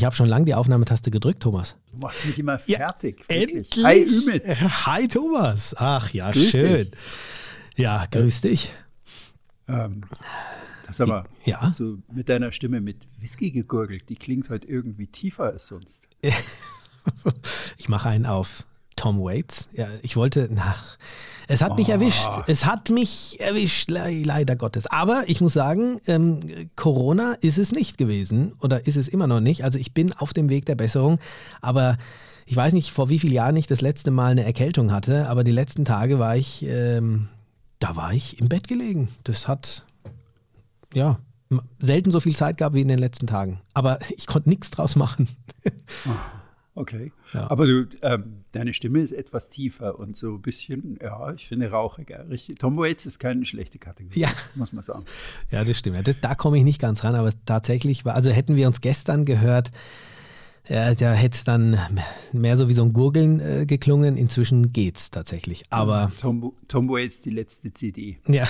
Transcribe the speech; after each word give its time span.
Ich 0.00 0.04
habe 0.06 0.16
schon 0.16 0.30
lange 0.30 0.46
die 0.46 0.54
Aufnahmetaste 0.54 1.10
gedrückt, 1.10 1.42
Thomas. 1.42 1.76
Du 1.92 1.98
machst 1.98 2.24
mich 2.24 2.38
immer 2.38 2.58
fertig. 2.58 3.22
Ja, 3.28 3.36
endlich. 3.36 3.68
Hi, 3.84 4.02
Ümit. 4.02 4.42
Hi, 4.86 5.06
Thomas. 5.06 5.74
Ach 5.76 6.10
ja, 6.14 6.30
Grüß 6.30 6.50
schön. 6.52 6.90
dich. 6.90 6.98
Ja, 7.76 8.06
grüß 8.10 8.40
dich. 8.40 8.72
Ähm, 9.68 10.00
sag 10.90 11.06
mal, 11.06 11.24
Ja? 11.44 11.60
hast 11.60 11.80
du 11.80 11.98
mit 12.10 12.30
deiner 12.30 12.50
Stimme 12.50 12.80
mit 12.80 13.08
Whisky 13.18 13.50
gegurgelt? 13.50 14.08
Die 14.08 14.16
klingt 14.16 14.48
halt 14.48 14.64
irgendwie 14.64 15.06
tiefer 15.06 15.44
als 15.44 15.66
sonst. 15.66 16.04
Ich 17.76 17.88
mache 17.90 18.08
einen 18.08 18.24
auf 18.24 18.64
Tom 18.96 19.20
Waits. 19.20 19.68
Ja, 19.72 19.86
ich 20.02 20.16
wollte, 20.16 20.48
na, 20.52 20.74
es 21.48 21.62
hat 21.62 21.76
mich 21.76 21.88
Oh. 21.88 21.92
erwischt. 21.92 22.28
Es 22.46 22.64
hat 22.66 22.90
mich 22.90 23.38
erwischt, 23.40 23.90
le 23.90 24.22
leider 24.24 24.56
Gottes. 24.56 24.86
Aber 24.86 25.24
ich 25.26 25.40
muss 25.40 25.52
sagen, 25.52 26.00
ähm, 26.06 26.40
Corona 26.76 27.34
ist 27.40 27.58
es 27.58 27.72
nicht 27.72 27.98
gewesen 27.98 28.52
oder 28.60 28.86
ist 28.86 28.96
es 28.96 29.08
immer 29.08 29.26
noch 29.26 29.40
nicht. 29.40 29.64
Also 29.64 29.78
ich 29.78 29.92
bin 29.94 30.12
auf 30.12 30.32
dem 30.32 30.48
Weg 30.48 30.66
der 30.66 30.74
Besserung, 30.76 31.18
aber 31.60 31.96
ich 32.46 32.56
weiß 32.56 32.72
nicht, 32.72 32.90
vor 32.90 33.08
wie 33.08 33.18
vielen 33.18 33.32
Jahren 33.32 33.56
ich 33.56 33.66
das 33.66 33.80
letzte 33.80 34.10
Mal 34.10 34.32
eine 34.32 34.44
Erkältung 34.44 34.92
hatte, 34.92 35.28
aber 35.28 35.44
die 35.44 35.52
letzten 35.52 35.84
Tage 35.84 36.18
war 36.18 36.36
ich, 36.36 36.64
ähm, 36.66 37.28
da 37.78 37.96
war 37.96 38.12
ich 38.12 38.38
im 38.40 38.48
Bett 38.48 38.68
gelegen. 38.68 39.08
Das 39.24 39.48
hat, 39.48 39.84
ja, 40.92 41.18
selten 41.80 42.10
so 42.10 42.20
viel 42.20 42.34
Zeit 42.36 42.58
gehabt 42.58 42.74
wie 42.76 42.80
in 42.82 42.88
den 42.88 42.98
letzten 42.98 43.26
Tagen. 43.26 43.60
Aber 43.74 43.98
ich 44.16 44.26
konnte 44.26 44.48
nichts 44.48 44.70
draus 44.70 44.94
machen. 44.96 45.28
Okay. 46.80 47.12
Ja. 47.34 47.50
Aber 47.50 47.66
du, 47.66 47.86
ähm, 48.02 48.42
deine 48.52 48.72
Stimme 48.74 49.00
ist 49.00 49.12
etwas 49.12 49.48
tiefer 49.48 49.98
und 49.98 50.16
so 50.16 50.34
ein 50.34 50.40
bisschen, 50.42 50.98
ja, 51.02 51.32
ich 51.34 51.46
finde 51.46 51.70
rauchiger. 51.70 52.28
Richtig. 52.28 52.58
Tom 52.58 52.76
Waits 52.76 53.04
ist 53.06 53.18
keine 53.18 53.44
schlechte 53.44 53.78
Kategorie, 53.78 54.18
Ja. 54.20 54.28
muss 54.54 54.72
man 54.72 54.82
sagen. 54.82 55.04
Ja, 55.50 55.62
das 55.64 55.78
stimmt. 55.78 55.96
Ja, 55.96 56.02
das, 56.02 56.16
da 56.20 56.34
komme 56.34 56.56
ich 56.58 56.64
nicht 56.64 56.80
ganz 56.80 57.04
ran, 57.04 57.14
aber 57.14 57.32
tatsächlich 57.44 58.04
war, 58.04 58.14
also 58.14 58.30
hätten 58.30 58.56
wir 58.56 58.66
uns 58.66 58.80
gestern 58.80 59.24
gehört, 59.24 59.70
ja, 60.68 60.94
da 60.94 61.12
hätte 61.14 61.36
es 61.36 61.44
dann 61.44 61.78
mehr 62.32 62.56
so 62.56 62.68
wie 62.68 62.74
so 62.74 62.82
ein 62.82 62.92
Gurgeln 62.92 63.40
äh, 63.40 63.66
geklungen. 63.66 64.16
Inzwischen 64.16 64.72
geht's 64.72 65.10
tatsächlich. 65.10 65.64
Aber 65.70 66.12
Tom, 66.20 66.52
Tom 66.68 66.88
Waits, 66.88 67.22
die 67.22 67.30
letzte 67.30 67.72
CD. 67.74 68.18
ja, 68.28 68.46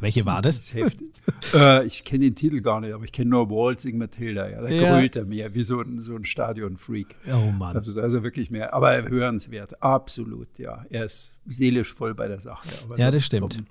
welche 0.00 0.24
war 0.26 0.42
das? 0.42 0.58
ist 0.58 0.74
heftig. 0.74 1.10
äh, 1.54 1.84
ich 1.86 2.04
kenne 2.04 2.24
den 2.24 2.34
Titel 2.34 2.60
gar 2.60 2.80
nicht, 2.80 2.92
aber 2.94 3.04
ich 3.04 3.12
kenne 3.12 3.30
nur 3.30 3.50
Waltzing 3.50 3.98
Matilda. 3.98 4.48
Ja, 4.48 4.60
da 4.62 4.68
Ja. 4.68 4.96
grölt 4.96 5.16
er 5.16 5.24
mehr, 5.24 5.54
wie 5.54 5.64
so 5.64 5.80
ein, 5.80 6.00
so 6.02 6.14
ein 6.16 6.24
Stadion-Freak. 6.24 7.08
Oh 7.32 7.50
Mann. 7.50 7.76
Also 7.76 7.92
da 7.92 8.06
ist 8.06 8.14
er 8.14 8.22
wirklich 8.22 8.50
mehr, 8.50 8.74
aber 8.74 9.02
hörenswert, 9.08 9.82
absolut, 9.82 10.58
ja. 10.58 10.84
Er 10.90 11.04
ist 11.04 11.34
seelisch 11.46 11.92
voll 11.92 12.14
bei 12.14 12.28
der 12.28 12.40
Sache. 12.40 12.68
Ja, 12.96 13.10
das 13.10 13.24
stimmt. 13.24 13.56
Tom- 13.56 13.66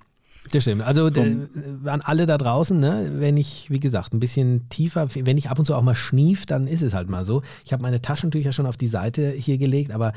Das 0.52 0.62
stimmt. 0.62 0.82
Also 0.82 1.10
Vom- 1.10 1.48
äh, 1.84 1.88
an 1.88 2.00
alle 2.00 2.26
da 2.26 2.38
draußen, 2.38 2.78
ne, 2.78 3.12
wenn 3.16 3.36
ich, 3.36 3.70
wie 3.70 3.80
gesagt, 3.80 4.12
ein 4.14 4.20
bisschen 4.20 4.68
tiefer, 4.70 5.08
wenn 5.14 5.38
ich 5.38 5.50
ab 5.50 5.58
und 5.58 5.64
zu 5.66 5.74
auch 5.74 5.82
mal 5.82 5.94
schnief, 5.94 6.46
dann 6.46 6.66
ist 6.66 6.82
es 6.82 6.94
halt 6.94 7.08
mal 7.10 7.24
so. 7.24 7.42
Ich 7.64 7.72
habe 7.72 7.82
meine 7.82 8.00
Taschentücher 8.02 8.52
schon 8.52 8.66
auf 8.66 8.76
die 8.76 8.88
Seite 8.88 9.30
hier 9.30 9.58
gelegt, 9.58 9.92
aber 9.92 10.12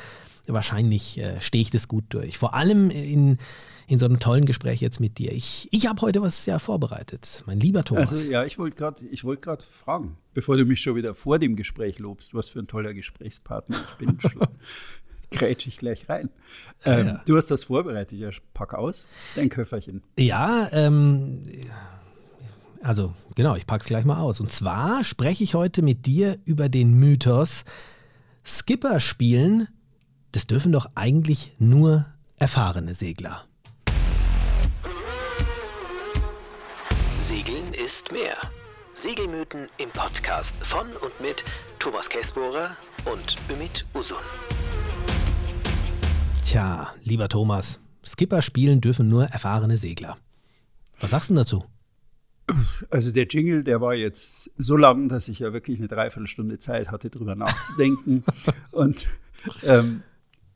wahrscheinlich 0.47 1.19
äh, 1.19 1.39
stehe 1.41 1.61
ich 1.61 1.69
das 1.69 1.87
gut 1.87 2.03
durch. 2.09 2.37
Vor 2.37 2.53
allem 2.53 2.89
in, 2.89 3.37
in 3.87 3.99
so 3.99 4.05
einem 4.05 4.19
tollen 4.19 4.45
Gespräch 4.45 4.81
jetzt 4.81 4.99
mit 4.99 5.17
dir. 5.17 5.31
Ich, 5.31 5.67
ich 5.71 5.87
habe 5.87 6.01
heute 6.01 6.21
was 6.21 6.45
ja 6.45 6.59
vorbereitet, 6.59 7.43
mein 7.45 7.59
lieber 7.59 7.83
Thomas. 7.83 8.11
Also 8.11 8.31
ja, 8.31 8.45
ich 8.45 8.57
wollte 8.57 8.75
gerade 8.75 9.01
wollt 9.23 9.41
grad 9.41 9.63
fragen, 9.63 10.17
bevor 10.33 10.57
du 10.57 10.65
mich 10.65 10.81
schon 10.81 10.95
wieder 10.95 11.15
vor 11.15 11.39
dem 11.39 11.55
Gespräch 11.55 11.99
lobst, 11.99 12.33
was 12.33 12.49
für 12.49 12.59
ein 12.59 12.67
toller 12.67 12.93
Gesprächspartner 12.93 13.77
ich 13.89 14.05
bin. 14.05 14.19
schon 14.21 14.39
Grätsch 15.31 15.67
ich 15.67 15.77
gleich 15.77 16.07
rein. 16.09 16.29
Ähm, 16.85 17.07
Ja. 17.07 17.21
Du 17.25 17.35
hast 17.35 17.49
das 17.49 17.65
vorbereitet, 17.65 18.19
ja, 18.19 18.29
pack 18.53 18.73
aus, 18.75 19.05
dein 19.35 19.49
Köfferchen. 19.49 20.03
Ja, 20.17 20.69
ähm, 20.71 21.43
also 22.81 23.13
genau, 23.35 23.55
ich 23.55 23.65
pack's 23.65 23.87
gleich 23.87 24.05
mal 24.05 24.19
aus. 24.19 24.39
Und 24.39 24.51
zwar 24.51 25.03
spreche 25.03 25.43
ich 25.43 25.55
heute 25.55 25.81
mit 25.81 26.05
dir 26.05 26.37
über 26.45 26.69
den 26.69 26.99
Mythos, 26.99 27.63
Skipper 28.45 28.99
spielen, 28.99 29.67
das 30.31 30.47
dürfen 30.47 30.71
doch 30.71 30.87
eigentlich 30.95 31.55
nur 31.59 32.05
erfahrene 32.37 32.93
Segler. 32.93 33.45
Segeln 37.35 37.73
ist 37.73 38.11
mehr. 38.11 38.37
Segelmythen 38.93 39.67
im 39.79 39.89
Podcast 39.89 40.53
von 40.61 40.85
und 40.97 41.19
mit 41.19 41.43
Thomas 41.79 42.07
Käsbohrer 42.07 42.77
und 43.11 43.35
Ümit 43.51 43.87
Usun. 43.95 44.19
Tja, 46.43 46.93
lieber 47.01 47.29
Thomas, 47.29 47.79
Skipper 48.05 48.43
spielen 48.43 48.81
dürfen 48.81 49.09
nur 49.09 49.23
erfahrene 49.23 49.77
Segler. 49.77 50.15
Was 50.99 51.09
sagst 51.09 51.31
du 51.31 51.33
denn 51.33 51.41
dazu? 51.41 51.63
Also 52.91 53.11
der 53.11 53.25
Jingle, 53.25 53.63
der 53.63 53.81
war 53.81 53.95
jetzt 53.95 54.51
so 54.59 54.77
lang, 54.77 55.09
dass 55.09 55.27
ich 55.27 55.39
ja 55.39 55.53
wirklich 55.53 55.79
eine 55.79 55.87
Dreiviertelstunde 55.87 56.59
Zeit 56.59 56.91
hatte, 56.91 57.09
drüber 57.09 57.33
nachzudenken. 57.33 58.23
Und 58.73 59.07
ähm, 59.63 60.03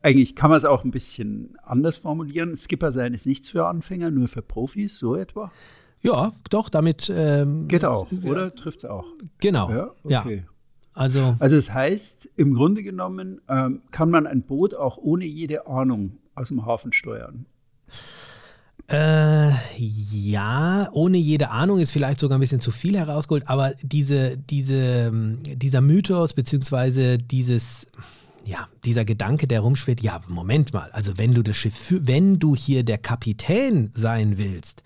eigentlich 0.00 0.36
kann 0.36 0.50
man 0.50 0.58
es 0.58 0.64
auch 0.64 0.84
ein 0.84 0.92
bisschen 0.92 1.58
anders 1.64 1.98
formulieren. 1.98 2.56
Skipper 2.56 2.92
sein 2.92 3.14
ist 3.14 3.26
nichts 3.26 3.48
für 3.50 3.66
Anfänger, 3.66 4.12
nur 4.12 4.28
für 4.28 4.42
Profis, 4.42 4.96
so 4.96 5.16
etwa. 5.16 5.50
Ja, 6.02 6.32
doch, 6.50 6.68
damit. 6.68 7.12
Ähm, 7.14 7.68
Geht 7.68 7.84
auch, 7.84 8.06
oder? 8.24 8.54
Trifft 8.54 8.78
es 8.78 8.84
auch. 8.84 9.04
Genau. 9.40 9.70
Ja, 9.70 9.90
Ja, 10.04 10.20
okay. 10.20 10.44
also. 10.94 11.36
Also 11.38 11.56
es 11.56 11.72
heißt, 11.72 12.28
im 12.36 12.54
Grunde 12.54 12.82
genommen 12.82 13.40
ähm, 13.48 13.82
kann 13.90 14.10
man 14.10 14.26
ein 14.26 14.42
Boot 14.42 14.74
auch 14.74 14.96
ohne 14.98 15.24
jede 15.24 15.66
Ahnung 15.66 16.18
aus 16.34 16.48
dem 16.48 16.64
Hafen 16.64 16.92
steuern. 16.92 17.46
Äh, 18.90 19.50
ja, 19.76 20.88
ohne 20.92 21.18
jede 21.18 21.50
Ahnung 21.50 21.78
ist 21.78 21.90
vielleicht 21.90 22.20
sogar 22.20 22.38
ein 22.38 22.40
bisschen 22.40 22.62
zu 22.62 22.70
viel 22.70 22.96
herausgeholt, 22.96 23.46
aber 23.46 23.74
diese, 23.82 24.38
diese, 24.38 25.08
ähm, 25.08 25.40
dieser 25.42 25.82
Mythos 25.82 26.32
beziehungsweise 26.32 27.18
dieses, 27.18 27.86
ja, 28.46 28.66
dieser 28.86 29.04
Gedanke, 29.04 29.46
der 29.46 29.60
rumschwirrt, 29.60 30.00
ja, 30.00 30.20
Moment 30.28 30.72
mal, 30.72 30.90
also 30.92 31.18
wenn 31.18 31.34
du 31.34 31.42
das 31.42 31.56
Schiff, 31.56 31.94
wenn 32.00 32.38
du 32.38 32.56
hier 32.56 32.82
der 32.82 32.96
Kapitän 32.96 33.90
sein 33.92 34.38
willst, 34.38 34.82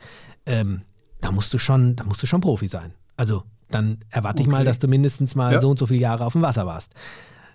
ähm, 0.46 0.82
da 1.22 1.32
musst 1.32 1.54
du 1.54 1.58
schon, 1.58 1.96
da 1.96 2.04
musst 2.04 2.22
du 2.22 2.26
schon 2.26 2.42
Profi 2.42 2.68
sein. 2.68 2.92
Also 3.16 3.44
dann 3.70 3.98
erwarte 4.10 4.42
ich 4.42 4.48
mal, 4.48 4.56
Okay. 4.58 4.66
dass 4.66 4.78
du 4.78 4.88
mindestens 4.88 5.34
mal 5.34 5.54
Ja. 5.54 5.60
so 5.60 5.70
und 5.70 5.78
so 5.78 5.86
viele 5.86 6.00
Jahre 6.00 6.26
auf 6.26 6.34
dem 6.34 6.42
Wasser 6.42 6.66
warst. 6.66 6.92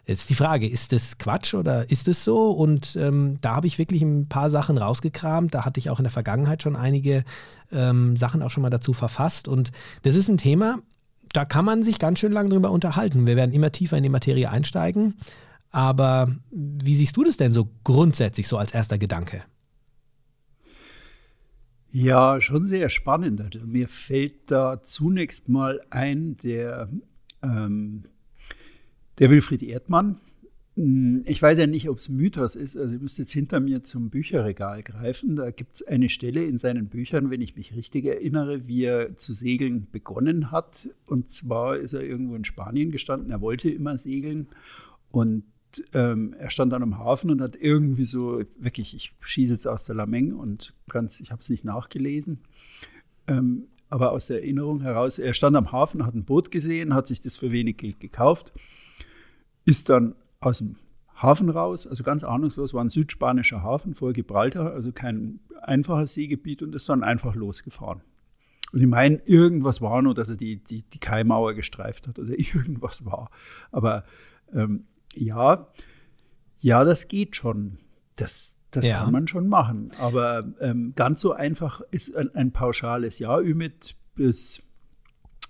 Jetzt 0.08 0.30
die 0.30 0.36
Frage, 0.36 0.68
ist 0.68 0.94
das 0.94 1.18
Quatsch 1.18 1.54
oder 1.54 1.90
ist 1.92 2.08
es 2.08 2.24
so? 2.24 2.50
Und 2.52 2.96
ähm, 2.96 3.38
da 3.42 3.56
habe 3.56 3.68
ich 3.68 3.78
wirklich 3.78 4.02
ein 4.02 4.28
paar 4.30 4.50
Sachen 4.50 4.78
rausgekramt. 4.78 5.54
Da 5.54 5.66
hatte 5.66 5.80
ich 5.82 5.90
auch 5.90 6.00
in 6.00 6.06
der 6.06 6.12
Vergangenheit 6.12 6.64
schon 6.64 6.76
einige 6.78 7.24
ähm, 7.72 8.16
Sachen 8.18 8.42
auch 8.42 8.50
schon 8.50 8.64
mal 8.64 8.70
dazu 8.70 8.94
verfasst. 8.94 9.48
Und 9.50 9.72
das 10.04 10.16
ist 10.16 10.30
ein 10.30 10.38
Thema, 10.38 10.80
da 11.34 11.44
kann 11.44 11.66
man 11.66 11.84
sich 11.84 12.00
ganz 12.00 12.20
schön 12.20 12.32
lange 12.32 12.50
drüber 12.50 12.72
unterhalten. 12.72 13.28
Wir 13.28 13.36
werden 13.36 13.52
immer 13.54 13.72
tiefer 13.74 13.98
in 13.98 14.04
die 14.04 14.10
Materie 14.10 14.50
einsteigen. 14.50 15.16
Aber 15.72 16.30
wie 16.52 16.96
siehst 16.96 17.18
du 17.18 17.26
das 17.26 17.36
denn 17.36 17.52
so 17.52 17.68
grundsätzlich, 17.84 18.48
so 18.48 18.58
als 18.58 18.72
erster 18.72 18.98
Gedanke? 18.98 19.44
Ja, 22.00 22.40
schon 22.41 22.63
sehr 22.63 22.90
spannend. 22.90 23.41
Also 23.41 23.66
mir 23.66 23.88
fällt 23.88 24.52
da 24.52 24.84
zunächst 24.84 25.50
mal 25.50 25.81
ein, 25.90 26.38
der, 26.38 26.91
ähm, 27.41 28.03
der 29.18 29.31
Wilfried 29.31 29.63
Erdmann. 29.63 30.22
Hm, 30.75 31.24
Ich 31.25 31.41
weiß 31.41 31.57
ja 31.57 31.66
nicht, 31.66 31.90
ob 31.90 31.97
es 31.97 32.07
Mythos 32.09 32.56
ist. 32.56 32.78
Also, 32.78 32.94
ihr 32.94 33.00
müsst 33.00 33.18
jetzt 33.18 33.31
hinter 33.31 33.59
mir 33.59 33.84
zum 33.84 34.12
Bücherregal 34.12 34.84
greifen. 34.84 35.36
Da 35.36 35.50
gibt 35.50 35.78
es 35.78 35.88
eine 35.88 36.09
Stelle 36.09 36.46
in 36.46 36.59
seinen 36.59 36.88
Büchern, 36.88 37.31
wenn 37.31 37.41
ich 37.41 37.56
mich 37.56 37.75
richtig 37.75 38.06
erinnere, 38.06 38.68
wie 38.68 38.84
er 38.84 39.18
zu 39.18 39.34
segeln 39.34 39.88
begonnen 39.91 40.52
hat. 40.52 40.91
Und 41.07 41.34
zwar 41.34 41.78
ist 41.78 41.94
er 41.94 42.03
irgendwo 42.03 42.36
in 42.36 42.46
Spanien 42.46 42.91
gestanden. 42.91 43.31
Er 43.31 43.41
wollte 43.41 43.72
immer 43.72 43.97
segeln. 43.97 44.50
Und 45.09 45.46
ähm, 45.94 46.36
er 46.38 46.50
stand 46.50 46.72
dann 46.74 46.84
am 46.84 46.98
Hafen 46.98 47.30
und 47.30 47.42
hat 47.42 47.56
irgendwie 47.56 48.06
so, 48.06 48.42
wirklich, 48.58 48.96
ich 48.96 49.14
schieße 49.20 49.54
jetzt 49.54 49.68
aus 49.68 49.84
der 49.84 49.96
Lameng 49.96 50.34
und 50.34 50.74
ganz, 50.90 51.20
ich 51.20 51.32
habe 51.32 51.42
es 51.42 51.50
nicht 51.50 51.66
nachgelesen, 51.66 52.40
ähm, 53.28 53.68
aber 53.90 54.12
aus 54.12 54.28
der 54.28 54.42
Erinnerung 54.42 54.82
heraus, 54.82 55.18
er 55.18 55.34
stand 55.34 55.56
am 55.56 55.72
Hafen, 55.72 56.06
hat 56.06 56.14
ein 56.14 56.26
Boot 56.26 56.52
gesehen, 56.52 56.94
hat 56.94 57.08
sich 57.08 57.22
das 57.22 57.38
für 57.38 57.52
wenig 57.52 57.78
Geld 57.78 58.00
gekauft, 58.00 58.54
ist 59.66 59.90
dann 59.90 60.16
aus 60.40 60.60
dem 60.60 60.75
Hafen 61.16 61.50
raus, 61.50 61.88
also 61.88 62.04
ganz 62.04 62.24
ahnungslos, 62.24 62.74
war 62.74 62.84
ein 62.84 62.90
südspanischer 62.90 63.63
Hafen 63.63 63.96
vor 63.96 64.13
Gibraltar, 64.13 64.74
also 64.74 64.92
kein 64.92 65.40
einfaches 65.62 66.13
Seegebiet 66.13 66.62
und 66.62 66.75
ist 66.75 66.88
dann 66.90 67.04
einfach 67.04 67.36
losgefahren. 67.36 68.02
Und 68.74 68.81
ich 68.81 68.88
meine, 68.88 69.22
irgendwas 69.25 69.81
war 69.81 70.02
nur, 70.02 70.13
dass 70.13 70.30
er 70.30 70.36
die, 70.36 70.58
die, 70.58 70.84
die 70.84 71.00
Kaimauer 71.00 71.54
gestreift 71.54 72.08
hat 72.08 72.20
oder 72.20 72.34
irgendwas 72.38 73.06
war. 73.06 73.31
Aber 73.72 74.04
ähm, 74.54 74.86
ja, 75.15 75.68
ja, 76.59 76.83
das 76.83 77.07
geht 77.07 77.36
schon. 77.36 77.77
Das, 78.15 78.56
das 78.71 78.88
Ja. 78.88 79.04
kann 79.04 79.12
man 79.12 79.27
schon 79.27 79.48
machen. 79.48 79.92
Aber 80.00 80.45
ähm, 80.59 80.94
ganz 80.95 81.21
so 81.21 81.33
einfach 81.33 81.81
ist 81.92 82.15
ein, 82.15 82.33
ein 82.36 82.51
pauschales 82.51 83.19
Ja, 83.19 83.39
Ümit, 83.39 83.95
bis 84.15 84.62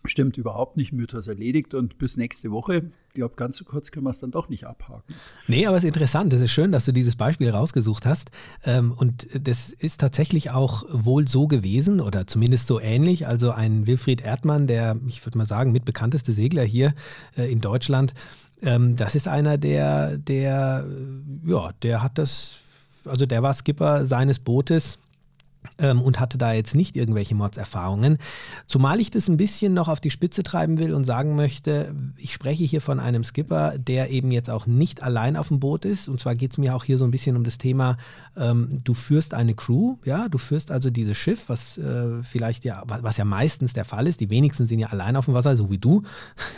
Stimmt 0.05 0.37
überhaupt 0.37 0.77
nicht, 0.77 0.93
Mythos 0.93 1.27
erledigt 1.27 1.73
und 1.73 1.97
bis 1.97 2.15
nächste 2.17 2.49
Woche. 2.51 2.91
Ich 3.09 3.13
glaube, 3.15 3.35
ganz 3.35 3.57
so 3.57 3.65
kurz 3.65 3.91
können 3.91 4.05
wir 4.05 4.11
es 4.11 4.19
dann 4.19 4.31
doch 4.31 4.47
nicht 4.47 4.65
abhaken. 4.65 5.15
Nee, 5.47 5.65
aber 5.65 5.75
es 5.75 5.83
ist 5.83 5.87
interessant. 5.87 6.31
Es 6.31 6.39
ist 6.39 6.51
schön, 6.51 6.71
dass 6.71 6.85
du 6.85 6.93
dieses 6.93 7.15
Beispiel 7.17 7.49
rausgesucht 7.49 8.05
hast. 8.05 8.29
Ähm, 8.63 8.93
und 8.93 9.27
das 9.45 9.71
ist 9.73 9.99
tatsächlich 9.99 10.51
auch 10.51 10.85
wohl 10.89 11.27
so 11.27 11.47
gewesen 11.47 11.99
oder 11.99 12.25
zumindest 12.27 12.67
so 12.67 12.79
ähnlich. 12.79 13.27
Also 13.27 13.51
ein 13.51 13.85
Wilfried 13.87 14.21
Erdmann, 14.21 14.67
der, 14.67 14.97
ich 15.07 15.25
würde 15.25 15.39
mal 15.39 15.47
sagen, 15.47 15.71
mitbekannteste 15.73 16.31
Segler 16.31 16.63
hier 16.63 16.93
äh, 17.35 17.51
in 17.51 17.59
Deutschland, 17.59 18.13
ähm, 18.61 18.95
das 18.95 19.15
ist 19.15 19.27
einer, 19.27 19.57
der, 19.57 20.17
der, 20.17 20.85
ja, 21.45 21.71
der 21.83 22.03
hat 22.03 22.17
das, 22.17 22.57
also 23.05 23.25
der 23.25 23.43
war 23.43 23.53
Skipper 23.53 24.05
seines 24.05 24.39
Bootes 24.39 24.97
ähm, 25.79 26.01
und 26.01 26.19
hatte 26.19 26.37
da 26.37 26.53
jetzt 26.53 26.75
nicht 26.75 26.95
irgendwelche 26.95 27.35
Mordserfahrungen. 27.35 28.17
Zumal 28.65 28.99
ich 28.99 29.11
das 29.11 29.27
ein 29.27 29.37
bisschen 29.37 29.73
noch 29.73 29.87
auf 29.87 29.99
die 29.99 30.09
Spitze 30.09 30.43
treiben 30.43 30.79
will 30.79 30.93
und 30.93 31.03
sagen 31.03 31.35
möchte, 31.35 31.93
ich 32.17 32.33
spreche 32.33 32.63
hier 32.63 32.81
von 32.81 32.99
einem 32.99 33.23
Skipper, 33.23 33.77
der 33.77 34.09
eben 34.09 34.31
jetzt 34.31 34.49
auch 34.49 34.65
nicht 34.65 35.03
allein 35.03 35.35
auf 35.35 35.49
dem 35.49 35.59
Boot 35.59 35.85
ist. 35.85 36.07
Und 36.07 36.19
zwar 36.19 36.35
geht 36.35 36.51
es 36.51 36.57
mir 36.57 36.75
auch 36.75 36.83
hier 36.83 36.97
so 36.97 37.05
ein 37.05 37.11
bisschen 37.11 37.35
um 37.35 37.43
das 37.43 37.57
Thema, 37.57 37.97
ähm, 38.35 38.79
du 38.83 38.93
führst 38.93 39.33
eine 39.33 39.53
Crew, 39.53 39.97
ja, 40.05 40.29
du 40.29 40.37
führst 40.37 40.71
also 40.71 40.89
dieses 40.89 41.17
Schiff, 41.17 41.49
was 41.49 41.77
äh, 41.77 42.23
vielleicht 42.23 42.65
ja, 42.65 42.83
was 42.85 43.17
ja 43.17 43.25
meistens 43.25 43.73
der 43.73 43.85
Fall 43.85 44.07
ist. 44.07 44.19
Die 44.19 44.29
wenigsten 44.29 44.65
sind 44.65 44.79
ja 44.79 44.87
allein 44.87 45.15
auf 45.15 45.25
dem 45.25 45.33
Wasser, 45.33 45.55
so 45.57 45.69
wie 45.69 45.77
du. 45.77 46.03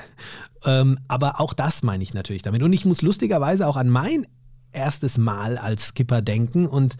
ähm, 0.66 1.00
aber 1.07 1.40
auch 1.40 1.54
das 1.54 1.84
meine 1.84 2.04
ich 2.04 2.13
natürlich 2.13 2.42
damit. 2.42 2.63
Und 2.63 2.74
ich 2.74 2.86
muss 2.86 3.02
lustigerweise 3.02 3.68
auch 3.68 3.78
an 3.78 3.90
mein 3.90 4.25
erstes 4.72 5.18
Mal 5.18 5.57
als 5.57 5.88
Skipper 5.88 6.22
denken 6.22 6.68
und 6.68 6.98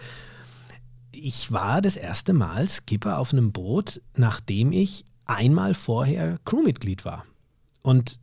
ich 1.20 1.52
war 1.52 1.82
das 1.82 1.96
erste 1.96 2.34
Mal 2.34 2.68
Skipper 2.68 3.20
auf 3.20 3.34
einem 3.34 3.52
Boot, 3.52 4.02
nachdem 4.16 4.72
ich 4.72 5.06
einmal 5.26 5.74
vorher 5.74 6.40
Crewmitglied 6.46 7.06
war. 7.06 7.26
Und 7.82 8.20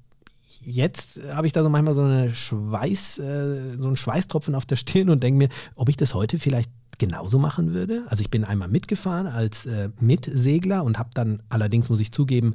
jetzt 0.60 1.20
habe 1.31 1.46
ich 1.46 1.52
da 1.52 1.62
so 1.62 1.69
manchmal 1.69 1.94
so 1.94 2.02
eine 2.02 2.34
Schweiß, 2.34 3.19
äh, 3.19 3.76
so 3.78 3.88
einen 3.88 3.96
Schweißtropfen 3.96 4.54
auf 4.54 4.66
der 4.66 4.76
Stirn 4.76 5.10
und 5.10 5.22
denke 5.22 5.38
mir, 5.38 5.48
ob 5.75 5.88
ich 5.88 5.96
das 5.96 6.14
heute 6.14 6.38
vielleicht 6.38 6.70
genauso 6.98 7.38
machen 7.38 7.75
würde. 7.75 8.04
Also 8.08 8.22
ich 8.22 8.31
bin 8.31 8.44
einmal 8.44 8.69
mitgefahren 8.69 9.26
als 9.26 9.66
äh, 9.66 9.90
Mitsegler 10.00 10.82
und 10.82 10.98
habe 10.98 11.10
dann 11.14 11.43
allerdings, 11.48 11.88
muss 11.88 12.00
ich 12.00 12.12
zugeben, 12.12 12.54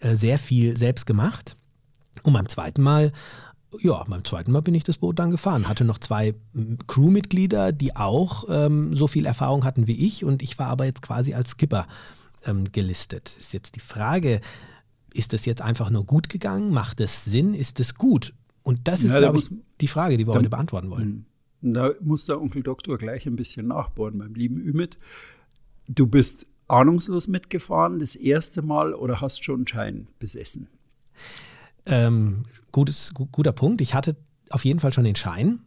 äh, 0.00 0.14
sehr 0.14 0.38
viel 0.38 0.76
selbst 0.76 1.06
gemacht. 1.06 1.56
Und 2.22 2.32
beim 2.32 2.48
zweiten 2.48 2.82
Mal 2.82 3.12
ja, 3.80 4.04
beim 4.04 4.24
zweiten 4.24 4.52
Mal 4.52 4.60
bin 4.60 4.74
ich 4.74 4.84
das 4.84 4.98
Boot 4.98 5.18
dann 5.18 5.30
gefahren. 5.30 5.68
Hatte 5.68 5.84
noch 5.84 5.98
zwei 5.98 6.34
Crewmitglieder, 6.86 7.72
die 7.72 7.96
auch 7.96 8.44
ähm, 8.48 8.94
so 8.94 9.06
viel 9.06 9.26
Erfahrung 9.26 9.64
hatten 9.64 9.86
wie 9.86 10.06
ich 10.06 10.24
und 10.24 10.42
ich 10.42 10.58
war 10.58 10.68
aber 10.68 10.84
jetzt 10.84 11.02
quasi 11.02 11.34
als 11.34 11.50
Skipper 11.50 11.86
ähm, 12.44 12.64
gelistet. 12.72 13.34
Ist 13.38 13.52
jetzt 13.52 13.76
die 13.76 13.80
Frage, 13.80 14.40
ist 15.14 15.32
das 15.32 15.44
jetzt 15.46 15.62
einfach 15.62 15.90
nur 15.90 16.04
gut 16.04 16.28
gegangen? 16.28 16.72
Macht 16.72 17.00
es 17.00 17.24
Sinn? 17.24 17.54
Ist 17.54 17.80
es 17.80 17.94
gut? 17.94 18.34
Und 18.62 18.86
das 18.88 19.04
ist, 19.04 19.14
ja, 19.14 19.18
glaube 19.18 19.38
ich, 19.38 19.50
die 19.80 19.88
Frage, 19.88 20.16
die 20.16 20.26
wir 20.26 20.34
heute 20.34 20.50
beantworten 20.50 20.90
wollen. 20.90 21.26
Hm. 21.60 21.74
Da 21.74 21.90
muss 22.00 22.26
der 22.26 22.40
Onkel 22.40 22.62
Doktor 22.62 22.98
gleich 22.98 23.26
ein 23.26 23.36
bisschen 23.36 23.68
nachbohren, 23.68 24.18
mein 24.18 24.34
lieben 24.34 24.60
Ümit. 24.60 24.98
Du 25.88 26.06
bist 26.06 26.46
ahnungslos 26.66 27.28
mitgefahren 27.28 28.00
das 28.00 28.16
erste 28.16 28.62
Mal 28.62 28.94
oder 28.94 29.20
hast 29.20 29.44
schon 29.44 29.60
einen 29.60 29.66
Schein 29.68 30.08
besessen? 30.18 30.68
Ähm, 31.86 32.44
gutes, 32.72 33.12
guter 33.14 33.52
Punkt. 33.52 33.80
Ich 33.80 33.94
hatte 33.94 34.16
auf 34.50 34.64
jeden 34.64 34.80
Fall 34.80 34.92
schon 34.92 35.04
den 35.04 35.16
Schein. 35.16 35.60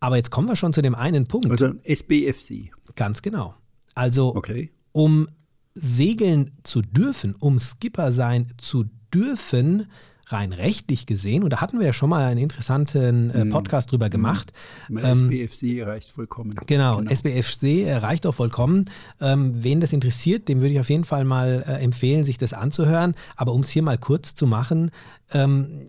Aber 0.00 0.16
jetzt 0.16 0.30
kommen 0.30 0.48
wir 0.48 0.56
schon 0.56 0.72
zu 0.72 0.82
dem 0.82 0.94
einen 0.94 1.26
Punkt. 1.26 1.50
Also 1.50 1.72
SBFC. 1.82 2.70
Ganz 2.94 3.22
genau. 3.22 3.54
Also, 3.94 4.34
okay. 4.34 4.70
um 4.92 5.28
segeln 5.74 6.52
zu 6.62 6.82
dürfen, 6.82 7.34
um 7.38 7.58
Skipper 7.58 8.12
sein 8.12 8.48
zu 8.58 8.84
dürfen, 9.12 9.86
rein 10.32 10.52
rechtlich 10.52 11.06
gesehen, 11.06 11.42
und 11.42 11.50
da 11.50 11.60
hatten 11.60 11.78
wir 11.78 11.86
ja 11.86 11.92
schon 11.92 12.10
mal 12.10 12.24
einen 12.24 12.40
interessanten 12.40 13.30
äh, 13.30 13.44
mhm. 13.44 13.50
Podcast 13.50 13.90
drüber 13.90 14.06
mhm. 14.06 14.10
gemacht. 14.10 14.52
Ähm, 14.90 14.98
SBFC 14.98 15.86
reicht 15.86 16.10
vollkommen. 16.10 16.50
Genau, 16.66 16.98
genau. 16.98 17.10
SBFC 17.10 18.02
reicht 18.02 18.26
auch 18.26 18.34
vollkommen. 18.34 18.86
Ähm, 19.20 19.54
wen 19.62 19.80
das 19.80 19.92
interessiert, 19.92 20.48
dem 20.48 20.60
würde 20.60 20.74
ich 20.74 20.80
auf 20.80 20.90
jeden 20.90 21.04
Fall 21.04 21.24
mal 21.24 21.64
äh, 21.66 21.82
empfehlen, 21.82 22.24
sich 22.24 22.38
das 22.38 22.52
anzuhören. 22.52 23.14
Aber 23.36 23.52
um 23.52 23.60
es 23.60 23.70
hier 23.70 23.82
mal 23.82 23.98
kurz 23.98 24.34
zu 24.34 24.46
machen, 24.46 24.90
ähm, 25.32 25.86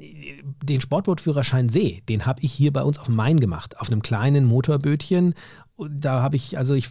den 0.64 0.82
Sportbootführerschein 0.82 1.70
See, 1.70 2.04
den 2.10 2.26
habe 2.26 2.42
ich 2.42 2.52
hier 2.52 2.74
bei 2.74 2.84
uns 2.84 2.98
auf 2.98 3.06
dem 3.06 3.16
Main 3.16 3.40
gemacht, 3.40 3.80
auf 3.80 3.92
einem 3.92 4.02
kleinen 4.02 4.46
Motorbötchen. 4.46 5.34
Da 5.78 6.22
habe 6.22 6.36
ich, 6.36 6.58
also 6.58 6.74
ich 6.74 6.90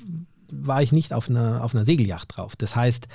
war 0.50 0.82
ich 0.82 0.92
nicht 0.92 1.12
auf 1.12 1.28
einer, 1.28 1.62
auf 1.62 1.74
einer 1.74 1.84
Segelyacht 1.84 2.36
drauf. 2.36 2.56
Das 2.56 2.74
heißt, 2.74 3.08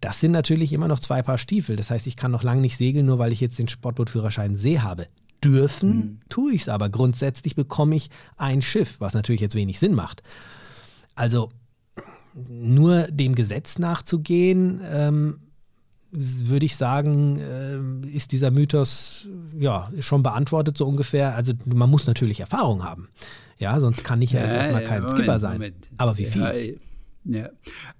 das 0.00 0.20
sind 0.20 0.32
natürlich 0.32 0.72
immer 0.72 0.88
noch 0.88 1.00
zwei 1.00 1.22
Paar 1.22 1.38
Stiefel. 1.38 1.76
Das 1.76 1.90
heißt, 1.90 2.06
ich 2.06 2.16
kann 2.16 2.30
noch 2.30 2.42
lange 2.42 2.60
nicht 2.60 2.76
segeln, 2.76 3.06
nur 3.06 3.18
weil 3.18 3.32
ich 3.32 3.40
jetzt 3.40 3.58
den 3.58 3.68
Sportbootführerschein 3.68 4.56
See 4.56 4.80
habe. 4.80 5.06
Dürfen 5.42 5.96
mhm. 5.96 6.20
tue 6.28 6.52
ich 6.52 6.62
es 6.62 6.68
aber. 6.68 6.88
Grundsätzlich 6.88 7.54
bekomme 7.54 7.96
ich 7.96 8.10
ein 8.36 8.62
Schiff, 8.62 8.96
was 9.00 9.14
natürlich 9.14 9.40
jetzt 9.40 9.54
wenig 9.54 9.78
Sinn 9.78 9.94
macht. 9.94 10.22
Also 11.14 11.50
nur 12.48 13.02
dem 13.08 13.34
Gesetz 13.34 13.78
nachzugehen, 13.78 14.80
ähm, 14.90 15.40
würde 16.10 16.64
ich 16.64 16.76
sagen, 16.76 17.38
äh, 17.38 18.08
ist 18.08 18.32
dieser 18.32 18.50
Mythos 18.50 19.28
ja 19.58 19.90
schon 20.00 20.22
beantwortet 20.22 20.78
so 20.78 20.86
ungefähr. 20.86 21.34
Also 21.34 21.52
man 21.66 21.90
muss 21.90 22.06
natürlich 22.06 22.40
Erfahrung 22.40 22.82
haben. 22.82 23.08
Ja, 23.58 23.78
sonst 23.80 24.04
kann 24.04 24.22
ich 24.22 24.32
ja, 24.32 24.44
jetzt 24.44 24.54
erstmal 24.54 24.84
kein 24.84 25.02
Moment, 25.02 25.18
Skipper 25.18 25.38
sein. 25.38 25.54
Moment. 25.54 25.90
Aber 25.96 26.16
wie 26.16 26.26
viel? 26.26 26.78
Ja, 27.24 27.40
ja. 27.40 27.48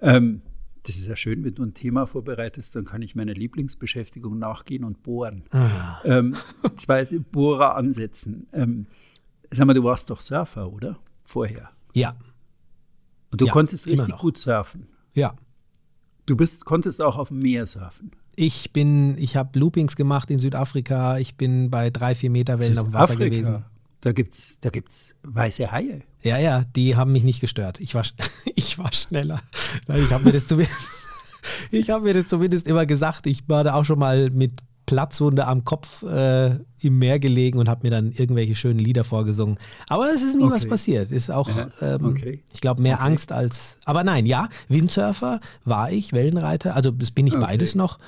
Ähm, 0.00 0.42
das 0.88 0.96
ist 0.96 1.06
ja 1.06 1.16
schön, 1.16 1.44
wenn 1.44 1.54
du 1.54 1.62
ein 1.62 1.74
Thema 1.74 2.06
vorbereitest, 2.06 2.74
dann 2.74 2.86
kann 2.86 3.02
ich 3.02 3.14
meiner 3.14 3.34
Lieblingsbeschäftigung 3.34 4.38
nachgehen 4.38 4.84
und 4.84 5.02
bohren. 5.02 5.44
Ah. 5.50 6.00
Ähm, 6.02 6.34
zwei 6.76 7.04
Bohrer 7.04 7.76
ansetzen. 7.76 8.46
Ähm, 8.54 8.86
sag 9.50 9.66
mal, 9.66 9.74
du 9.74 9.84
warst 9.84 10.08
doch 10.08 10.22
Surfer, 10.22 10.72
oder? 10.72 10.98
Vorher. 11.24 11.70
Ja. 11.94 12.16
Und 13.30 13.42
du 13.42 13.46
ja, 13.46 13.52
konntest 13.52 13.86
richtig 13.86 14.16
gut 14.16 14.38
surfen. 14.38 14.86
Ja. 15.12 15.36
Du 16.24 16.36
bist, 16.36 16.64
konntest 16.64 17.02
auch 17.02 17.18
auf 17.18 17.28
dem 17.28 17.40
Meer 17.40 17.66
surfen. 17.66 18.12
Ich 18.34 18.72
bin, 18.72 19.18
ich 19.18 19.36
habe 19.36 19.58
Loopings 19.58 19.94
gemacht 19.94 20.30
in 20.30 20.38
Südafrika. 20.38 21.18
Ich 21.18 21.36
bin 21.36 21.70
bei 21.70 21.90
drei, 21.90 22.14
vier 22.14 22.30
Meter 22.30 22.58
Wellen 22.60 22.78
auf 22.78 22.86
dem 22.86 22.92
Wasser 22.94 23.16
gewesen. 23.16 23.64
Da 24.00 24.12
gibt's, 24.12 24.58
da 24.60 24.70
gibt's 24.70 25.16
weiße 25.22 25.70
Haie. 25.70 26.02
Ja, 26.22 26.38
ja, 26.38 26.64
die 26.74 26.96
haben 26.96 27.12
mich 27.12 27.24
nicht 27.24 27.40
gestört. 27.40 27.80
Ich 27.80 27.94
war, 27.94 28.04
ich 28.54 28.78
war 28.78 28.92
schneller. 28.92 29.40
Ich 29.88 30.12
habe 30.12 30.24
mir 30.24 30.32
das 30.32 30.46
ich 31.70 31.90
habe 31.90 32.04
mir 32.04 32.14
das 32.14 32.28
zumindest 32.28 32.66
immer 32.66 32.86
gesagt. 32.86 33.26
Ich 33.26 33.48
war 33.48 33.64
da 33.64 33.74
auch 33.74 33.84
schon 33.84 33.98
mal 33.98 34.30
mit 34.30 34.60
Platzwunde 34.88 35.46
am 35.46 35.64
Kopf 35.64 36.02
äh, 36.02 36.56
im 36.80 36.98
Meer 36.98 37.18
gelegen 37.18 37.58
und 37.58 37.68
habe 37.68 37.86
mir 37.86 37.90
dann 37.90 38.10
irgendwelche 38.10 38.54
schönen 38.54 38.78
Lieder 38.78 39.04
vorgesungen. 39.04 39.58
Aber 39.86 40.08
es 40.10 40.22
ist 40.22 40.36
nie 40.36 40.44
okay. 40.44 40.54
was 40.54 40.66
passiert. 40.66 41.12
Ist 41.12 41.30
auch, 41.30 41.50
ähm, 41.82 42.06
okay. 42.06 42.42
ich 42.54 42.62
glaube, 42.62 42.80
mehr 42.80 42.94
okay. 42.94 43.04
Angst 43.04 43.30
als. 43.30 43.78
Aber 43.84 44.02
nein, 44.02 44.24
ja, 44.24 44.48
Windsurfer 44.68 45.40
war 45.66 45.92
ich, 45.92 46.14
Wellenreiter. 46.14 46.74
Also 46.74 46.90
das 46.90 47.10
bin 47.10 47.26
ich 47.26 47.34
beides 47.34 47.74
noch. 47.74 47.98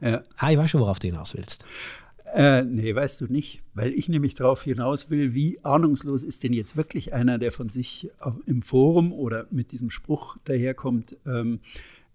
Ja. 0.00 0.22
Ah, 0.36 0.52
ich 0.52 0.58
weiß 0.58 0.70
schon, 0.70 0.80
worauf 0.80 1.00
du 1.00 1.08
hinaus 1.08 1.34
willst. 1.34 1.64
Äh, 2.34 2.64
nee, 2.64 2.92
weißt 2.92 3.20
du 3.20 3.26
nicht, 3.26 3.62
weil 3.74 3.92
ich 3.92 4.08
nämlich 4.08 4.34
darauf 4.34 4.64
hinaus 4.64 5.08
will, 5.08 5.34
wie 5.34 5.64
ahnungslos 5.64 6.24
ist 6.24 6.42
denn 6.42 6.52
jetzt 6.52 6.76
wirklich 6.76 7.12
einer, 7.12 7.38
der 7.38 7.52
von 7.52 7.68
sich 7.68 8.10
im 8.46 8.60
Forum 8.60 9.12
oder 9.12 9.46
mit 9.52 9.70
diesem 9.70 9.88
Spruch 9.88 10.36
daherkommt, 10.42 11.16
ähm, 11.26 11.60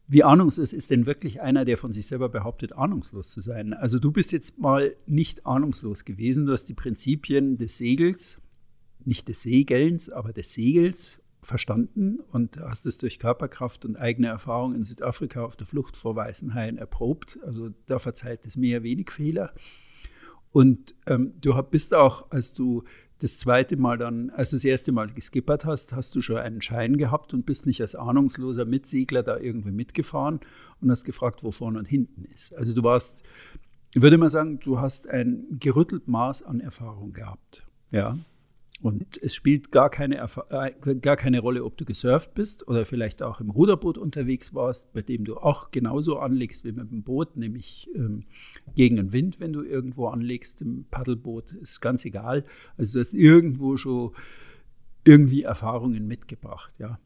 wie 0.10 0.26
ahnungslos 0.26 0.74
ist 0.74 0.90
denn 0.90 1.06
wirklich 1.06 1.40
einer, 1.40 1.64
der 1.64 1.78
von 1.78 1.94
sich 1.94 2.06
selber 2.06 2.28
behauptet, 2.28 2.74
ahnungslos 2.74 3.30
zu 3.30 3.40
sein? 3.40 3.74
Also 3.74 3.98
du 3.98 4.12
bist 4.12 4.34
jetzt 4.34 4.60
mal 4.60 4.94
nicht 5.06 5.46
ahnungslos 5.46 6.04
gewesen, 6.04 6.46
du 6.46 6.52
hast 6.52 6.66
die 6.66 6.74
Prinzipien 6.74 7.58
des 7.58 7.78
Segels, 7.78 8.42
nicht 9.06 9.30
des 9.30 9.42
Segelns, 9.44 10.10
aber 10.10 10.34
des 10.34 10.54
Segels 10.54 11.22
verstanden 11.42 12.20
und 12.32 12.58
hast 12.58 12.86
es 12.86 12.98
durch 12.98 13.20
Körperkraft 13.20 13.86
und 13.86 13.96
eigene 13.96 14.28
Erfahrung 14.28 14.76
in 14.76 14.84
Südafrika 14.84 15.46
auf 15.46 15.56
der 15.56 15.68
Flucht 15.68 15.96
vor 15.96 16.18
weißen 16.18 16.56
Haien 16.56 16.78
erprobt. 16.78 17.40
Also 17.46 17.70
da 17.86 18.00
verzeiht 18.00 18.46
es 18.46 18.58
mir 18.58 18.84
wenig 18.84 19.12
Fehler. 19.12 19.54
Und 20.52 20.96
ähm, 21.08 21.34
du 21.42 21.62
bist 21.64 21.94
auch, 21.94 22.32
als 22.32 22.54
du 22.54 22.84
das 23.20 23.38
zweite 23.38 23.76
Mal 23.76 23.98
dann, 23.98 24.30
als 24.30 24.52
du 24.52 24.56
das 24.56 24.66
erste 24.66 24.92
Mal 24.92 25.08
geskippert 25.08 25.66
hast, 25.66 25.94
hast 25.94 26.16
du 26.16 26.22
schon 26.22 26.38
einen 26.38 26.62
Schein 26.62 26.98
gehabt 26.98 27.34
und 27.34 27.46
bist 27.46 27.66
nicht 27.66 27.82
als 27.82 27.96
ahnungsloser 27.96 28.66
Mitsegler 28.66 29.24
da 29.24 29.38
irgendwie 29.38 29.72
mitgefahren 29.72 30.40
und 30.82 30.90
hast 30.90 31.04
gefragt, 31.04 31.44
wo 31.44 31.52
vorne 31.52 31.80
und 31.80 31.86
hinten 31.86 32.24
ist. 32.24 32.54
Also 32.56 32.74
du 32.74 32.82
warst, 32.82 33.24
würde 33.94 34.18
mal 34.18 34.30
sagen, 34.30 34.60
du 34.60 34.80
hast 34.80 35.08
ein 35.10 35.46
gerüttelt 35.60 36.08
Maß 36.08 36.44
an 36.44 36.62
Erfahrung 36.62 37.12
gehabt. 37.12 37.68
Ja. 37.92 38.18
Und 38.82 39.22
es 39.22 39.36
spielt 39.36 39.72
gar 39.72 39.90
keine, 39.90 40.26
äh, 40.50 40.96
gar 40.96 41.18
keine 41.18 41.42
Rolle, 41.42 41.66
ob 41.66 41.76
du 41.76 41.84
gesurft 41.84 42.34
bist 42.34 42.66
oder 42.68 42.86
vielleicht 42.86 43.22
auch 43.22 43.42
im 43.42 43.50
Ruderboot 43.50 43.98
unterwegs 43.98 44.54
warst, 44.54 44.94
bei 44.94 45.02
dem 45.02 45.26
du 45.26 45.36
auch 45.36 45.72
genauso 45.72 46.20
anlegst 46.20 46.64
wie 46.64 46.72
mit 46.72 46.90
dem 46.90 47.04
Boot, 47.04 47.36
nämlich 47.36 47.90
ähm, 47.94 48.24
gegen 48.76 48.96
den 48.96 49.12
Wind, 49.12 49.42
wenn 49.42 49.52
du 49.52 49.64
irgendwo 49.64 50.08
anlegst 50.08 50.62
im 50.62 50.86
Paddelboot, 50.90 51.54
ist 51.56 51.82
ganz 51.82 52.06
egal. 52.06 52.46
Also 52.78 52.94
du 52.94 53.00
hast 53.02 53.14
irgendwo 53.14 53.76
schon 53.76 54.12
irgendwie 55.04 55.44
Erfahrungen 55.44 56.08
mitgebracht, 56.08 56.76
ja. 56.80 57.00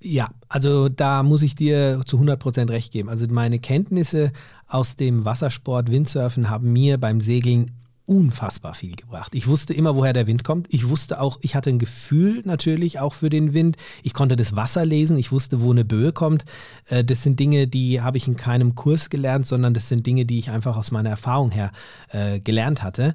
Ja, 0.00 0.30
also 0.48 0.88
da 0.88 1.22
muss 1.22 1.42
ich 1.42 1.54
dir 1.54 2.00
zu 2.06 2.18
100% 2.18 2.70
recht 2.70 2.92
geben. 2.92 3.08
Also 3.08 3.26
meine 3.28 3.60
Kenntnisse 3.60 4.32
aus 4.66 4.96
dem 4.96 5.24
Wassersport, 5.24 5.92
Windsurfen 5.92 6.50
haben 6.50 6.72
mir 6.72 6.98
beim 6.98 7.20
Segeln 7.20 7.70
unfassbar 8.06 8.74
viel 8.74 8.96
gebracht. 8.96 9.34
Ich 9.34 9.46
wusste 9.46 9.74
immer, 9.74 9.96
woher 9.96 10.12
der 10.12 10.26
Wind 10.26 10.44
kommt. 10.44 10.66
Ich 10.70 10.88
wusste 10.88 11.20
auch, 11.20 11.38
ich 11.40 11.54
hatte 11.54 11.70
ein 11.70 11.78
Gefühl 11.78 12.42
natürlich 12.44 12.98
auch 12.98 13.14
für 13.14 13.30
den 13.30 13.54
Wind. 13.54 13.76
Ich 14.02 14.14
konnte 14.14 14.36
das 14.36 14.56
Wasser 14.56 14.84
lesen. 14.84 15.16
Ich 15.18 15.32
wusste, 15.32 15.60
wo 15.60 15.70
eine 15.70 15.84
Böe 15.84 16.12
kommt. 16.12 16.44
Äh, 16.88 17.04
das 17.04 17.22
sind 17.22 17.38
Dinge, 17.38 17.66
die 17.66 18.00
habe 18.00 18.16
ich 18.16 18.26
in 18.26 18.36
keinem 18.36 18.74
Kurs 18.74 19.10
gelernt, 19.10 19.46
sondern 19.46 19.74
das 19.74 19.88
sind 19.88 20.06
Dinge, 20.06 20.24
die 20.26 20.38
ich 20.38 20.50
einfach 20.50 20.76
aus 20.76 20.90
meiner 20.90 21.10
Erfahrung 21.10 21.50
her 21.50 21.70
äh, 22.10 22.40
gelernt 22.40 22.82
hatte. 22.82 23.14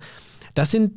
Das 0.54 0.72
sind 0.72 0.94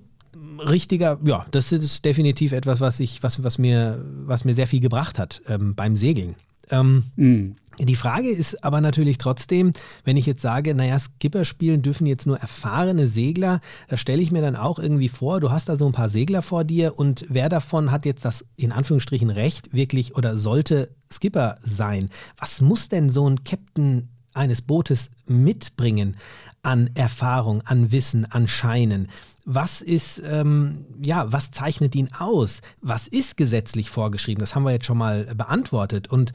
richtiger, 0.59 1.19
ja, 1.25 1.47
das 1.51 1.73
ist 1.73 2.05
definitiv 2.05 2.53
etwas, 2.53 2.81
was 2.81 3.01
ich, 3.01 3.23
was, 3.23 3.43
was 3.43 3.59
mir, 3.59 4.05
was 4.25 4.45
mir 4.45 4.55
sehr 4.55 4.67
viel 4.67 4.81
gebracht 4.81 5.19
hat 5.19 5.43
ähm, 5.49 5.75
beim 5.75 5.97
Segeln. 5.97 6.37
Ähm, 6.71 7.05
mm. 7.17 7.57
Die 7.83 7.97
Frage 7.97 8.29
ist 8.29 8.63
aber 8.63 8.81
natürlich 8.81 9.17
trotzdem, 9.17 9.73
wenn 10.05 10.17
ich 10.17 10.27
jetzt 10.27 10.43
sage, 10.43 10.75
naja, 10.75 10.99
Skipper 10.99 11.45
spielen 11.45 11.83
dürfen 11.83 12.07
jetzt 12.07 12.27
nur 12.27 12.39
erfahrene 12.39 13.09
Segler, 13.09 13.61
da 13.89 13.97
stelle 13.97 14.21
ich 14.21 14.31
mir 14.31 14.43
dann 14.43 14.57
auch 14.57 14.79
irgendwie 14.79 15.09
vor, 15.09 15.41
du 15.41 15.51
hast 15.51 15.69
da 15.69 15.77
so 15.77 15.87
ein 15.87 15.93
paar 15.93 16.11
Segler 16.11 16.43
vor 16.43 16.65
dir 16.65 16.99
und 16.99 17.25
wer 17.29 17.49
davon 17.49 17.91
hat 17.91 18.05
jetzt 18.05 18.25
das 18.25 18.45
in 18.57 18.73
Anführungsstrichen 18.73 19.31
Recht 19.31 19.73
wirklich 19.73 20.15
oder 20.15 20.37
sollte 20.37 20.91
Skipper 21.11 21.59
sein? 21.63 22.11
Was 22.39 22.61
muss 22.61 22.89
denn 22.89 23.09
so 23.09 23.29
ein 23.29 23.45
Captain 23.45 24.09
eines 24.35 24.63
Bootes 24.63 25.11
mitbringen 25.27 26.17
an 26.63 26.91
Erfahrung, 26.95 27.63
an 27.63 27.93
Wissen, 27.93 28.27
an 28.27 28.47
Scheinen? 28.47 29.09
Was 29.47 29.81
ist, 29.81 30.23
ähm, 30.25 30.85
ja, 31.03 31.33
was 31.33 31.51
zeichnet 31.51 31.95
ihn 31.95 32.13
aus? 32.13 32.61
Was 32.83 33.09
ist 33.09 33.37
gesetzlich 33.37 33.91
vorgeschrieben? 33.91 34.41
Das 34.41 34.55
haben 34.55 34.65
wir 34.65 34.73
jetzt 34.73 34.87
schon 34.87 34.99
mal 34.99 35.25
beantwortet. 35.35 36.09
Und 36.09 36.33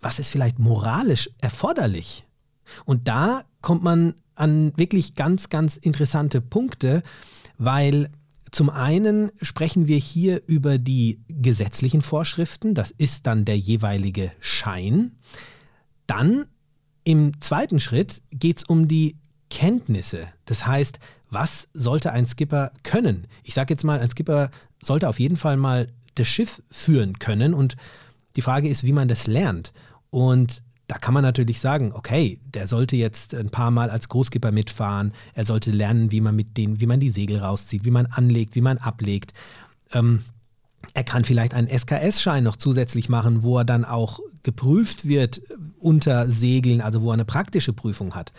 was 0.00 0.18
ist 0.18 0.30
vielleicht 0.30 0.58
moralisch 0.58 1.30
erforderlich? 1.40 2.26
Und 2.84 3.08
da 3.08 3.44
kommt 3.60 3.82
man 3.82 4.14
an 4.34 4.72
wirklich 4.76 5.14
ganz, 5.14 5.48
ganz 5.48 5.76
interessante 5.76 6.40
Punkte, 6.40 7.02
weil 7.56 8.10
zum 8.50 8.70
einen 8.70 9.30
sprechen 9.42 9.88
wir 9.88 9.98
hier 9.98 10.42
über 10.46 10.78
die 10.78 11.20
gesetzlichen 11.28 12.02
Vorschriften, 12.02 12.74
das 12.74 12.90
ist 12.90 13.26
dann 13.26 13.44
der 13.44 13.58
jeweilige 13.58 14.32
Schein. 14.40 15.16
Dann 16.06 16.46
im 17.04 17.40
zweiten 17.40 17.80
Schritt 17.80 18.22
geht 18.30 18.58
es 18.58 18.64
um 18.64 18.88
die 18.88 19.16
Kenntnisse. 19.50 20.28
Das 20.44 20.66
heißt, 20.66 20.98
was 21.30 21.68
sollte 21.74 22.12
ein 22.12 22.26
Skipper 22.26 22.72
können? 22.82 23.26
Ich 23.42 23.54
sage 23.54 23.72
jetzt 23.74 23.84
mal, 23.84 24.00
ein 24.00 24.10
Skipper 24.10 24.50
sollte 24.82 25.08
auf 25.08 25.20
jeden 25.20 25.36
Fall 25.36 25.56
mal 25.56 25.88
das 26.14 26.28
Schiff 26.28 26.62
führen 26.70 27.18
können 27.18 27.54
und 27.54 27.76
die 28.36 28.42
Frage 28.42 28.68
ist, 28.68 28.84
wie 28.84 28.92
man 28.92 29.08
das 29.08 29.26
lernt. 29.26 29.72
Und 30.10 30.62
da 30.86 30.96
kann 30.96 31.12
man 31.12 31.22
natürlich 31.22 31.60
sagen, 31.60 31.92
okay, 31.92 32.40
der 32.54 32.66
sollte 32.66 32.96
jetzt 32.96 33.34
ein 33.34 33.50
paar 33.50 33.70
Mal 33.70 33.90
als 33.90 34.08
Großskipper 34.08 34.52
mitfahren, 34.52 35.12
er 35.34 35.44
sollte 35.44 35.70
lernen, 35.70 36.10
wie 36.10 36.22
man 36.22 36.34
mit 36.34 36.56
denen, 36.56 36.80
wie 36.80 36.86
man 36.86 36.98
die 36.98 37.10
Segel 37.10 37.38
rauszieht, 37.38 37.84
wie 37.84 37.90
man 37.90 38.06
anlegt, 38.06 38.54
wie 38.54 38.62
man 38.62 38.78
ablegt. 38.78 39.34
Ähm, 39.92 40.24
er 40.94 41.04
kann 41.04 41.24
vielleicht 41.24 41.52
einen 41.52 41.68
SKS-Schein 41.68 42.44
noch 42.44 42.56
zusätzlich 42.56 43.08
machen, 43.10 43.42
wo 43.42 43.58
er 43.58 43.64
dann 43.64 43.84
auch 43.84 44.20
geprüft 44.42 45.06
wird 45.06 45.42
unter 45.78 46.28
Segeln, 46.28 46.80
also 46.80 47.02
wo 47.02 47.10
er 47.10 47.14
eine 47.14 47.24
praktische 47.26 47.74
Prüfung 47.74 48.14
hat. 48.14 48.32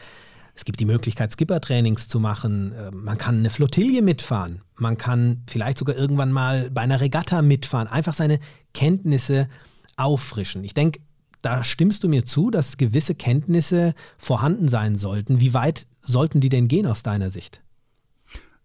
Es 0.56 0.66
gibt 0.66 0.80
die 0.80 0.86
Möglichkeit, 0.86 1.32
Skipper-Trainings 1.32 2.08
zu 2.08 2.20
machen. 2.20 2.74
Ähm, 2.78 3.04
man 3.04 3.18
kann 3.18 3.38
eine 3.38 3.50
Flottille 3.50 4.02
mitfahren. 4.02 4.62
Man 4.76 4.98
kann 4.98 5.44
vielleicht 5.48 5.78
sogar 5.78 5.96
irgendwann 5.96 6.32
mal 6.32 6.70
bei 6.72 6.82
einer 6.82 7.00
Regatta 7.00 7.42
mitfahren. 7.42 7.88
Einfach 7.88 8.14
seine 8.14 8.40
Kenntnisse 8.74 9.48
auffrischen. 9.96 10.64
Ich 10.64 10.74
denke, 10.74 11.00
da 11.42 11.64
stimmst 11.64 12.04
du 12.04 12.10
mir 12.10 12.26
zu, 12.26 12.52
dass 12.52 12.78
gewisse 12.78 13.16
Kenntnisse 13.16 13.94
vorhanden 14.18 14.68
sein 14.68 14.96
sollten. 14.96 15.40
Wie 15.40 15.54
weit 15.54 15.88
sollten 16.02 16.42
die 16.42 16.50
denn 16.50 16.68
gehen 16.68 16.86
aus 16.86 17.04
deiner 17.04 17.30
Sicht? 17.30 17.62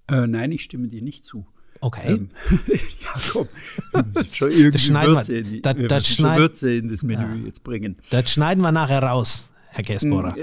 Äh, 0.09 0.27
nein, 0.27 0.53
ich 0.53 0.63
stimme 0.63 0.89
dir 0.89 1.03
nicht 1.03 1.25
zu. 1.25 1.47
Okay. 1.81 2.15
Ähm, 2.15 2.31
ja, 2.69 3.21
komm. 3.33 3.47
Schon 4.33 4.51
irgendwie 4.51 4.71
das 4.71 4.83
schneiden 4.83 5.15
Würze, 5.15 5.37
in, 5.37 5.51
die, 5.51 5.63
das, 5.63 5.77
das 5.89 6.09
schneid, 6.09 6.39
Würze 6.39 6.75
in 6.75 6.89
das 6.89 7.03
Menü 7.03 7.41
ja. 7.41 7.47
jetzt 7.47 7.63
bringen. 7.63 7.97
Das 8.11 8.31
schneiden 8.31 8.63
wir 8.63 8.73
nachher 8.73 9.03
raus. 9.03 9.49
Herr 9.71 9.83
Käsbohrer. 9.83 10.37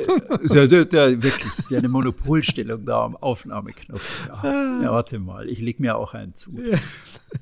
Ja, 0.49 0.67
der, 0.67 0.83
der, 0.85 1.23
wirklich, 1.23 1.51
das 1.55 1.59
ist 1.59 1.71
ja 1.71 1.77
eine 1.77 1.87
Monopolstellung 1.87 2.85
da 2.85 3.05
am 3.05 3.15
Aufnahmeknopf. 3.15 4.27
Ja, 4.27 4.81
ja 4.81 4.91
warte 4.91 5.19
mal, 5.19 5.47
ich 5.47 5.59
lege 5.59 5.81
mir 5.81 5.95
auch 5.95 6.13
einen 6.13 6.35
zu. 6.35 6.51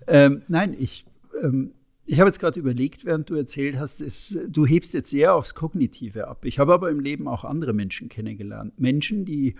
Ähm, 0.05 0.43
nein, 0.48 0.75
ich, 0.77 1.05
ähm, 1.43 1.72
ich 2.12 2.20
habe 2.20 2.30
jetzt 2.30 2.39
gerade 2.39 2.60
überlegt, 2.60 3.06
während 3.06 3.30
du 3.30 3.36
erzählt 3.36 3.78
hast, 3.78 4.01
ist, 4.01 4.38
du 4.48 4.66
hebst 4.66 4.94
jetzt 4.96 5.12
sehr 5.12 5.36
aufs 5.36 5.54
Kognitive 5.54 6.28
ab. 6.28 6.44
Ich 6.44 6.58
habe 6.58 6.74
aber 6.74 6.89
im 6.89 7.00
Leben 7.00 7.28
auch 7.28 7.44
andere 7.44 7.74
Menschen 7.74 8.10
kennengelernt. 8.10 8.80
Menschen, 8.80 9.25
die 9.25 9.56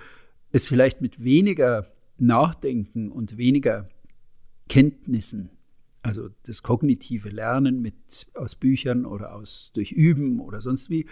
es 0.52 0.68
vielleicht 0.68 1.00
mit 1.00 1.24
weniger 1.24 1.92
Nachdenken 2.18 3.12
und 3.12 3.38
weniger 3.38 3.88
Kenntnissen, 4.68 5.52
also 6.02 6.30
das 6.44 6.64
kognitive 6.64 7.30
Lernen 7.30 7.82
mit, 7.82 8.28
aus 8.34 8.56
Büchern 8.56 9.06
oder 9.06 9.36
aus, 9.36 9.72
durch 9.74 9.92
Üben 9.92 10.40
oder 10.40 10.60
sonst 10.60 10.90
wie, 10.90 11.06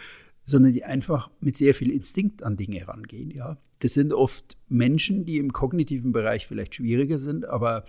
sondern 0.43 0.73
die 0.73 0.85
einfach 0.85 1.29
mit 1.39 1.55
sehr 1.55 1.75
viel 1.75 1.91
Instinkt 1.91 2.41
an 2.41 2.57
Dinge 2.57 2.87
rangehen. 2.87 3.29
Ja. 3.29 3.57
Das 3.79 3.93
sind 3.93 4.11
oft 4.11 4.57
Menschen, 4.69 5.25
die 5.25 5.37
im 5.37 5.53
kognitiven 5.53 6.13
Bereich 6.13 6.47
vielleicht 6.47 6.75
schwieriger 6.75 7.19
sind, 7.19 7.45
aber 7.45 7.83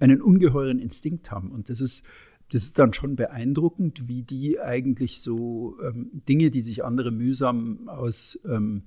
einen 0.00 0.20
ungeheuren 0.20 0.80
Instinkt 0.80 1.30
haben. 1.30 1.52
Und 1.52 1.68
das 1.68 1.80
ist 1.80 2.04
das 2.50 2.62
ist 2.64 2.78
dann 2.78 2.92
schon 2.92 3.16
beeindruckend, 3.16 4.08
wie 4.08 4.22
die 4.22 4.58
eigentlich 4.58 5.20
so 5.20 5.76
ähm, 5.82 6.22
Dinge, 6.28 6.50
die 6.50 6.62
sich 6.62 6.84
andere 6.84 7.10
mühsam 7.10 7.88
aus 7.88 8.38
ähm, 8.48 8.84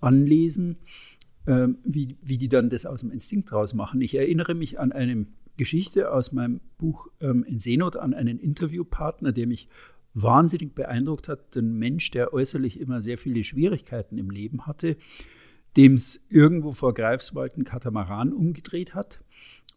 anlesen, 0.00 0.76
ähm, 1.46 1.78
wie, 1.84 2.16
wie 2.22 2.36
die 2.36 2.48
dann 2.48 2.68
das 2.68 2.84
aus 2.84 3.00
dem 3.00 3.10
Instinkt 3.10 3.50
draus 3.50 3.72
machen. 3.72 4.00
Ich 4.02 4.14
erinnere 4.14 4.54
mich 4.54 4.78
an 4.78 4.92
eine 4.92 5.26
Geschichte 5.56 6.12
aus 6.12 6.32
meinem 6.32 6.60
Buch 6.78 7.08
ähm, 7.20 7.44
in 7.44 7.58
Seenot 7.58 7.96
an 7.96 8.12
einen 8.12 8.38
Interviewpartner, 8.38 9.32
der 9.32 9.46
mich 9.46 9.68
wahnsinnig 10.12 10.74
beeindruckt 10.74 11.28
hat. 11.28 11.56
Ein 11.56 11.78
Mensch, 11.78 12.10
der 12.10 12.34
äußerlich 12.34 12.80
immer 12.80 13.00
sehr 13.00 13.16
viele 13.16 13.44
Schwierigkeiten 13.44 14.18
im 14.18 14.30
Leben 14.30 14.66
hatte, 14.66 14.96
dem 15.76 15.94
es 15.94 16.22
irgendwo 16.28 16.72
vor 16.72 16.92
Greifswald 16.92 17.56
ein 17.56 17.64
Katamaran 17.64 18.32
umgedreht 18.32 18.94
hat 18.94 19.22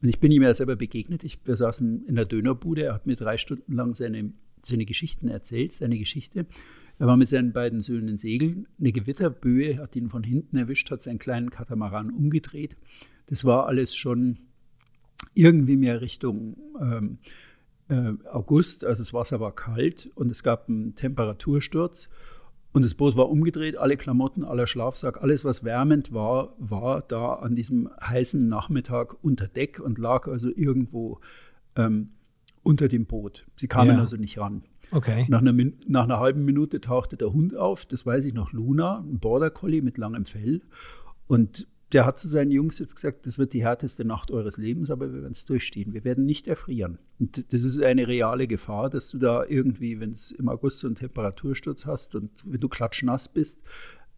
und 0.04 0.10
ich 0.10 0.20
bin 0.20 0.34
ihm 0.34 0.44
ja 0.44 0.54
selber 0.54 0.76
begegnet. 0.76 1.24
Ich, 1.24 1.40
wir 1.46 1.56
saßen 1.56 2.06
in 2.06 2.16
der 2.16 2.26
Dönerbude. 2.26 2.84
Er 2.84 2.94
hat 2.94 3.08
mir 3.08 3.16
drei 3.16 3.38
Stunden 3.38 3.72
lang 3.72 3.94
seine, 3.94 4.34
seine 4.62 4.86
Geschichten 4.86 5.30
erzählt, 5.30 5.72
seine 5.72 5.98
Geschichte. 5.98 6.46
Er 7.00 7.08
war 7.08 7.16
mit 7.16 7.30
seinen 7.30 7.54
beiden 7.54 7.80
Söhnen 7.80 8.18
segeln. 8.18 8.68
Eine 8.78 8.92
Gewitterböe 8.92 9.78
hat 9.78 9.96
ihn 9.96 10.10
von 10.10 10.24
hinten 10.24 10.58
erwischt, 10.58 10.92
hat 10.92 11.02
seinen 11.02 11.20
kleinen 11.20 11.52
Katamaran 11.52 12.12
umgedreht. 12.12 12.76
Das 13.28 13.46
war 13.46 13.66
alles 13.68 13.96
schon 13.96 14.40
irgendwie 15.36 15.78
mehr 15.78 16.02
Richtung 16.02 16.58
ähm, 16.82 17.20
äh, 17.88 18.12
August. 18.30 18.84
Also 18.84 19.04
das 19.04 19.14
Wasser 19.14 19.40
war 19.40 19.56
kalt 19.56 20.12
und 20.16 20.30
es 20.30 20.44
gab 20.44 20.68
einen 20.68 20.96
Temperatursturz. 20.96 22.10
Und 22.74 22.84
das 22.84 22.96
Boot 22.96 23.16
war 23.16 23.30
umgedreht, 23.30 23.78
alle 23.78 23.98
Klamotten, 23.98 24.44
aller 24.44 24.66
Schlafsack, 24.66 25.22
alles, 25.22 25.46
was 25.46 25.64
wärmend 25.64 26.12
war, 26.12 26.56
war 26.58 27.02
da 27.02 27.34
an 27.36 27.56
diesem 27.56 27.88
heißen 28.02 28.50
Nachmittag 28.50 29.16
unter 29.24 29.48
Deck 29.48 29.80
und 29.80 30.00
lag 30.00 30.28
also 30.28 30.50
irgendwo 30.50 31.20
ähm, 31.76 32.10
unter 32.64 32.88
dem 32.88 33.06
Boot. 33.06 33.46
Sie 33.58 33.68
kamen 33.68 33.92
ja. 33.92 34.00
also 34.00 34.18
nicht 34.18 34.40
ran. 34.40 34.64
Okay. 34.92 35.26
Nach 35.30 35.40
einer, 35.40 35.54
nach 35.88 36.04
einer 36.04 36.20
halben 36.20 36.46
Minute 36.46 36.82
tauchte 36.82 37.16
der 37.16 37.32
Hund 37.32 37.56
auf, 37.56 37.86
das 37.86 38.06
weiß 38.06 38.26
ich 38.26 38.34
noch, 38.34 38.52
Luna, 38.52 39.00
ein 39.00 39.20
Border 39.20 39.52
Collie 39.52 39.82
mit 39.82 39.98
langem 39.98 40.26
Fell. 40.26 40.62
Und 41.28 41.68
der 41.94 42.06
hat 42.06 42.20
zu 42.20 42.28
seinen 42.28 42.52
Jungs 42.52 42.80
jetzt 42.80 42.96
gesagt, 42.96 43.28
das 43.28 43.38
wird 43.38 43.54
die 43.54 43.64
härteste 43.64 44.04
Nacht 44.04 44.32
eures 44.32 44.58
Lebens, 44.58 44.90
aber 44.90 45.14
wir 45.14 45.22
werden 45.22 45.34
es 45.34 45.46
durchstehen. 45.46 45.94
Wir 45.94 46.04
werden 46.04 46.26
nicht 46.26 46.48
erfrieren. 46.48 46.98
Und 47.20 47.54
das 47.54 47.64
ist 47.64 47.82
eine 47.82 48.08
reale 48.08 48.48
Gefahr, 48.48 48.90
dass 48.90 49.10
du 49.10 49.20
da 49.20 49.46
irgendwie, 49.46 50.00
wenn 50.00 50.12
es 50.12 50.32
im 50.32 50.50
August 50.50 50.80
so 50.80 50.88
einen 50.88 50.96
Temperatursturz 50.96 51.86
hast 51.86 52.16
und 52.16 52.32
wenn 52.46 52.60
du 52.60 52.68
klatschnass 52.68 53.28
bist, 53.28 53.62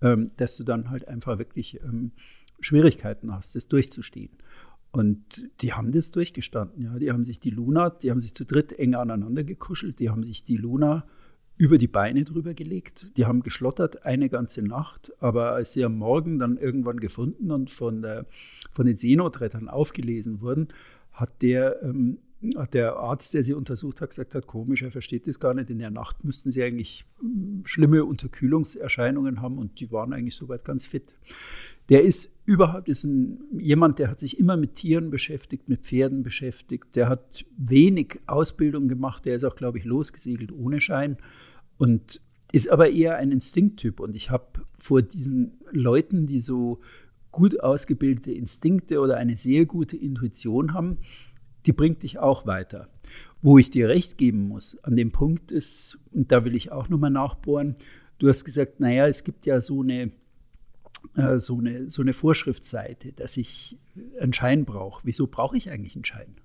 ähm, 0.01 0.31
dass 0.37 0.55
du 0.55 0.63
dann 0.63 0.89
halt 0.89 1.07
einfach 1.07 1.37
wirklich 1.37 1.81
ähm, 1.81 2.13
Schwierigkeiten 2.61 3.33
hast, 3.33 3.55
das 3.55 3.67
durchzustehen. 3.67 4.31
Und 4.91 5.49
die 5.59 5.73
haben 5.73 5.91
das 5.91 6.11
durchgestanden. 6.11 6.81
Ja. 6.81 6.97
Die 6.97 7.11
haben 7.11 7.25
sich 7.25 7.41
die 7.41 7.49
Luna, 7.49 7.89
die 7.89 8.11
haben 8.11 8.21
sich 8.21 8.33
zu 8.33 8.45
dritt 8.45 8.71
eng 8.71 8.95
aneinander 8.95 9.43
gekuschelt, 9.43 9.99
die 9.99 10.09
haben 10.09 10.23
sich 10.23 10.45
die 10.45 10.55
Luna 10.55 11.05
über 11.57 11.77
die 11.77 11.87
Beine 11.87 12.23
drüber 12.23 12.53
gelegt. 12.53 13.17
Die 13.17 13.25
haben 13.25 13.41
geschlottert 13.41 14.05
eine 14.05 14.29
ganze 14.29 14.61
Nacht, 14.61 15.13
aber 15.19 15.53
als 15.53 15.73
sie 15.73 15.85
am 15.85 15.97
Morgen 15.97 16.37
dann 16.37 16.57
irgendwann 16.57 16.99
gefunden 16.99 17.51
und 17.51 17.69
von, 17.69 18.01
der, 18.01 18.25
von 18.71 18.85
den 18.85 18.97
Seenotrettern 18.97 19.69
aufgelesen 19.69 20.41
wurden, 20.41 20.67
hat 21.13 21.41
der, 21.41 21.81
ähm, 21.81 22.19
hat 22.57 22.73
der 22.73 22.97
Arzt, 22.97 23.33
der 23.33 23.43
sie 23.43 23.53
untersucht 23.53 24.01
hat, 24.01 24.09
gesagt 24.09 24.35
hat, 24.35 24.47
komisch, 24.47 24.81
er 24.81 24.91
versteht 24.91 25.27
das 25.27 25.39
gar 25.39 25.53
nicht. 25.53 25.69
In 25.69 25.79
der 25.79 25.91
Nacht 25.91 26.25
müssten 26.25 26.51
sie 26.51 26.61
eigentlich 26.61 27.05
hm, 27.19 27.63
schlimme 27.65 28.03
Unterkühlungserscheinungen 28.03 29.41
haben 29.41 29.57
und 29.57 29.79
die 29.79 29.91
waren 29.91 30.11
eigentlich 30.11 30.35
soweit 30.35 30.65
ganz 30.65 30.85
fit. 30.85 31.15
Der 31.89 32.01
ist 32.01 32.31
überhaupt 32.45 32.89
ist 32.89 33.03
ein, 33.03 33.43
jemand, 33.57 33.99
der 33.99 34.09
hat 34.09 34.19
sich 34.19 34.39
immer 34.39 34.57
mit 34.57 34.75
Tieren 34.75 35.09
beschäftigt, 35.09 35.67
mit 35.67 35.81
Pferden 35.81 36.23
beschäftigt. 36.23 36.95
Der 36.95 37.09
hat 37.09 37.45
wenig 37.57 38.19
Ausbildung 38.27 38.87
gemacht. 38.87 39.25
Der 39.25 39.35
ist 39.35 39.43
auch, 39.43 39.55
glaube 39.55 39.79
ich, 39.79 39.83
losgesegelt 39.83 40.51
ohne 40.51 40.79
Schein 40.79 41.17
und 41.77 42.21
ist 42.51 42.69
aber 42.69 42.89
eher 42.89 43.17
ein 43.17 43.31
Instinkttyp. 43.31 43.99
Und 43.99 44.15
ich 44.15 44.29
habe 44.29 44.45
vor 44.77 45.01
diesen 45.01 45.53
Leuten, 45.71 46.27
die 46.27 46.39
so 46.39 46.79
gut 47.31 47.59
ausgebildete 47.59 48.31
Instinkte 48.31 48.99
oder 48.99 49.17
eine 49.17 49.35
sehr 49.35 49.65
gute 49.65 49.97
Intuition 49.97 50.73
haben, 50.73 50.99
die 51.65 51.73
bringt 51.73 52.03
dich 52.03 52.19
auch 52.19 52.45
weiter. 52.45 52.87
Wo 53.41 53.57
ich 53.57 53.71
dir 53.71 53.89
recht 53.89 54.17
geben 54.17 54.47
muss, 54.47 54.77
an 54.83 54.95
dem 54.95 55.11
Punkt 55.11 55.51
ist, 55.51 55.97
und 56.13 56.31
da 56.31 56.45
will 56.45 56.55
ich 56.55 56.71
auch 56.71 56.89
nochmal 56.89 57.11
nachbohren, 57.11 57.75
du 58.19 58.29
hast 58.29 58.45
gesagt, 58.45 58.79
naja, 58.79 59.07
es 59.07 59.23
gibt 59.23 59.45
ja 59.45 59.59
so 59.61 59.81
eine, 59.81 60.11
äh, 61.15 61.37
so 61.37 61.59
eine, 61.59 61.89
so 61.89 62.01
eine 62.01 62.13
Vorschriftsseite, 62.13 63.11
dass 63.13 63.37
ich 63.37 63.77
einen 64.19 64.33
Schein 64.33 64.65
brauche. 64.65 65.01
Wieso 65.05 65.27
brauche 65.27 65.57
ich 65.57 65.69
eigentlich 65.69 65.95
einen 65.95 66.05
Schein? 66.05 66.35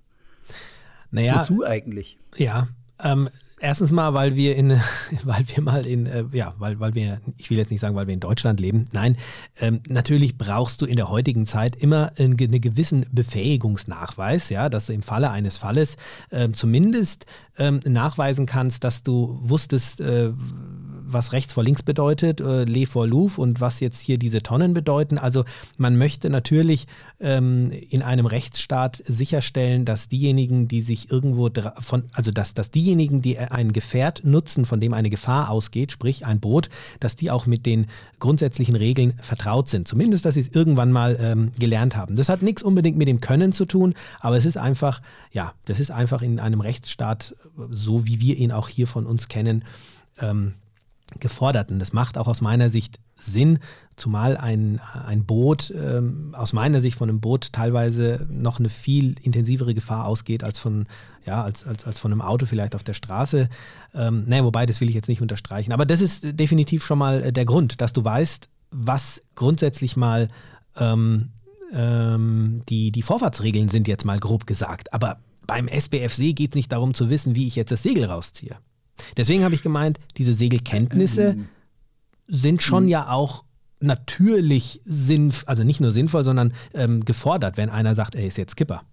Naja, 1.11 1.39
Wozu 1.39 1.65
eigentlich? 1.65 2.17
Ja, 2.37 2.67
ähm, 3.03 3.29
Erstens 3.63 3.91
mal, 3.91 4.15
weil 4.15 4.35
wir 4.35 4.55
in, 4.55 4.71
weil 5.23 5.43
wir 5.47 5.61
mal 5.61 5.85
in, 5.85 6.07
äh, 6.07 6.25
ja, 6.31 6.55
weil, 6.57 6.79
weil 6.79 6.95
wir, 6.95 7.21
ich 7.37 7.51
will 7.51 7.59
jetzt 7.59 7.69
nicht 7.69 7.79
sagen, 7.79 7.95
weil 7.95 8.07
wir 8.07 8.13
in 8.15 8.19
Deutschland 8.19 8.59
leben. 8.59 8.87
Nein, 8.91 9.17
ähm, 9.59 9.81
natürlich 9.87 10.35
brauchst 10.35 10.81
du 10.81 10.87
in 10.87 10.95
der 10.95 11.09
heutigen 11.09 11.45
Zeit 11.45 11.75
immer 11.75 12.11
einen, 12.17 12.39
einen 12.39 12.59
gewissen 12.59 13.05
Befähigungsnachweis, 13.11 14.49
ja, 14.49 14.67
dass 14.67 14.87
du 14.87 14.93
im 14.93 15.03
Falle 15.03 15.29
eines 15.29 15.57
Falles 15.57 15.97
äh, 16.31 16.49
zumindest 16.51 17.27
ähm, 17.59 17.81
nachweisen 17.85 18.47
kannst, 18.47 18.83
dass 18.83 19.03
du 19.03 19.37
wusstest, 19.41 20.01
äh, 20.01 20.31
was 21.13 21.31
rechts 21.31 21.53
vor 21.53 21.63
links 21.63 21.83
bedeutet, 21.83 22.41
äh, 22.41 22.63
Le 22.63 22.85
vor 22.85 23.07
Louvre 23.07 23.41
und 23.41 23.61
was 23.61 23.79
jetzt 23.79 23.99
hier 23.99 24.17
diese 24.17 24.41
Tonnen 24.41 24.73
bedeuten. 24.73 25.17
Also 25.17 25.45
man 25.77 25.97
möchte 25.97 26.29
natürlich 26.29 26.87
ähm, 27.19 27.71
in 27.89 28.01
einem 28.01 28.25
Rechtsstaat 28.25 29.03
sicherstellen, 29.05 29.85
dass 29.85 30.09
diejenigen, 30.09 30.67
die 30.67 30.81
sich 30.81 31.11
irgendwo 31.11 31.49
von, 31.79 32.03
also 32.13 32.31
dass, 32.31 32.53
dass 32.53 32.71
diejenigen, 32.71 33.21
die 33.21 33.37
ein 33.37 33.73
Gefährt 33.73 34.23
nutzen, 34.23 34.65
von 34.65 34.79
dem 34.79 34.93
eine 34.93 35.09
Gefahr 35.09 35.49
ausgeht, 35.49 35.91
sprich 35.91 36.25
ein 36.25 36.39
Boot, 36.39 36.69
dass 36.99 37.15
die 37.15 37.31
auch 37.31 37.45
mit 37.45 37.65
den 37.65 37.87
grundsätzlichen 38.19 38.75
Regeln 38.75 39.13
vertraut 39.21 39.69
sind. 39.69 39.87
Zumindest, 39.87 40.25
dass 40.25 40.35
sie 40.35 40.41
es 40.41 40.49
irgendwann 40.49 40.91
mal 40.91 41.17
ähm, 41.19 41.51
gelernt 41.57 41.95
haben. 41.95 42.15
Das 42.15 42.29
hat 42.29 42.41
nichts 42.41 42.63
unbedingt 42.63 42.97
mit 42.97 43.07
dem 43.07 43.21
Können 43.21 43.51
zu 43.51 43.65
tun, 43.65 43.93
aber 44.19 44.37
es 44.37 44.45
ist 44.45 44.57
einfach, 44.57 45.01
ja, 45.31 45.53
das 45.65 45.79
ist 45.79 45.91
einfach 45.91 46.21
in 46.21 46.39
einem 46.39 46.61
Rechtsstaat, 46.61 47.35
so 47.69 48.05
wie 48.05 48.19
wir 48.19 48.37
ihn 48.37 48.51
auch 48.51 48.67
hier 48.67 48.87
von 48.87 49.05
uns 49.05 49.27
kennen, 49.27 49.65
ähm, 50.19 50.53
gefordert. 51.19 51.71
Und 51.71 51.79
das 51.79 51.93
macht 51.93 52.17
auch 52.17 52.27
aus 52.27 52.41
meiner 52.41 52.69
Sicht 52.69 52.99
Sinn, 53.15 53.59
zumal 53.95 54.35
ein, 54.37 54.81
ein 55.05 55.25
Boot 55.25 55.71
ähm, 55.75 56.33
aus 56.35 56.53
meiner 56.53 56.81
Sicht 56.81 56.97
von 56.97 57.09
einem 57.09 57.21
Boot 57.21 57.53
teilweise 57.53 58.25
noch 58.29 58.59
eine 58.59 58.69
viel 58.69 59.15
intensivere 59.21 59.73
Gefahr 59.73 60.05
ausgeht 60.05 60.43
als 60.43 60.57
von, 60.57 60.87
ja, 61.25 61.43
als, 61.43 61.65
als, 61.65 61.85
als 61.85 61.99
von 61.99 62.11
einem 62.11 62.21
Auto 62.21 62.45
vielleicht 62.45 62.75
auf 62.75 62.83
der 62.83 62.93
Straße. 62.93 63.47
Ähm, 63.93 64.23
naja, 64.27 64.43
wobei, 64.43 64.65
das 64.65 64.81
will 64.81 64.89
ich 64.89 64.95
jetzt 64.95 65.09
nicht 65.09 65.21
unterstreichen. 65.21 65.71
Aber 65.71 65.85
das 65.85 66.01
ist 66.01 66.39
definitiv 66.39 66.83
schon 66.83 66.97
mal 66.97 67.23
äh, 67.23 67.33
der 67.33 67.45
Grund, 67.45 67.81
dass 67.81 67.93
du 67.93 68.03
weißt, 68.03 68.49
was 68.71 69.21
grundsätzlich 69.35 69.95
mal 69.95 70.29
ähm, 70.77 71.29
ähm, 71.73 72.63
die, 72.69 72.91
die 72.91 73.01
Vorfahrtsregeln 73.01 73.69
sind, 73.69 73.87
jetzt 73.87 74.05
mal 74.05 74.19
grob 74.19 74.47
gesagt. 74.47 74.93
Aber 74.93 75.19
beim 75.45 75.67
SBFC 75.67 76.33
geht 76.33 76.51
es 76.51 76.55
nicht 76.55 76.71
darum 76.71 76.93
zu 76.93 77.09
wissen, 77.09 77.35
wie 77.35 77.47
ich 77.47 77.55
jetzt 77.55 77.71
das 77.71 77.83
Segel 77.83 78.05
rausziehe. 78.05 78.57
Deswegen 79.17 79.43
habe 79.43 79.55
ich 79.55 79.63
gemeint, 79.63 79.99
diese 80.17 80.33
Segelkenntnisse 80.33 81.31
ähm, 81.31 81.47
sind 82.27 82.63
schon 82.63 82.87
ja 82.87 83.09
auch 83.09 83.43
natürlich 83.81 84.81
sinnvoll, 84.85 85.47
also 85.47 85.63
nicht 85.63 85.81
nur 85.81 85.91
sinnvoll, 85.91 86.23
sondern 86.23 86.53
ähm, 86.73 87.03
gefordert, 87.03 87.57
wenn 87.57 87.69
einer 87.69 87.95
sagt, 87.95 88.15
er 88.15 88.25
ist 88.25 88.37
jetzt 88.37 88.51
Skipper. 88.51 88.83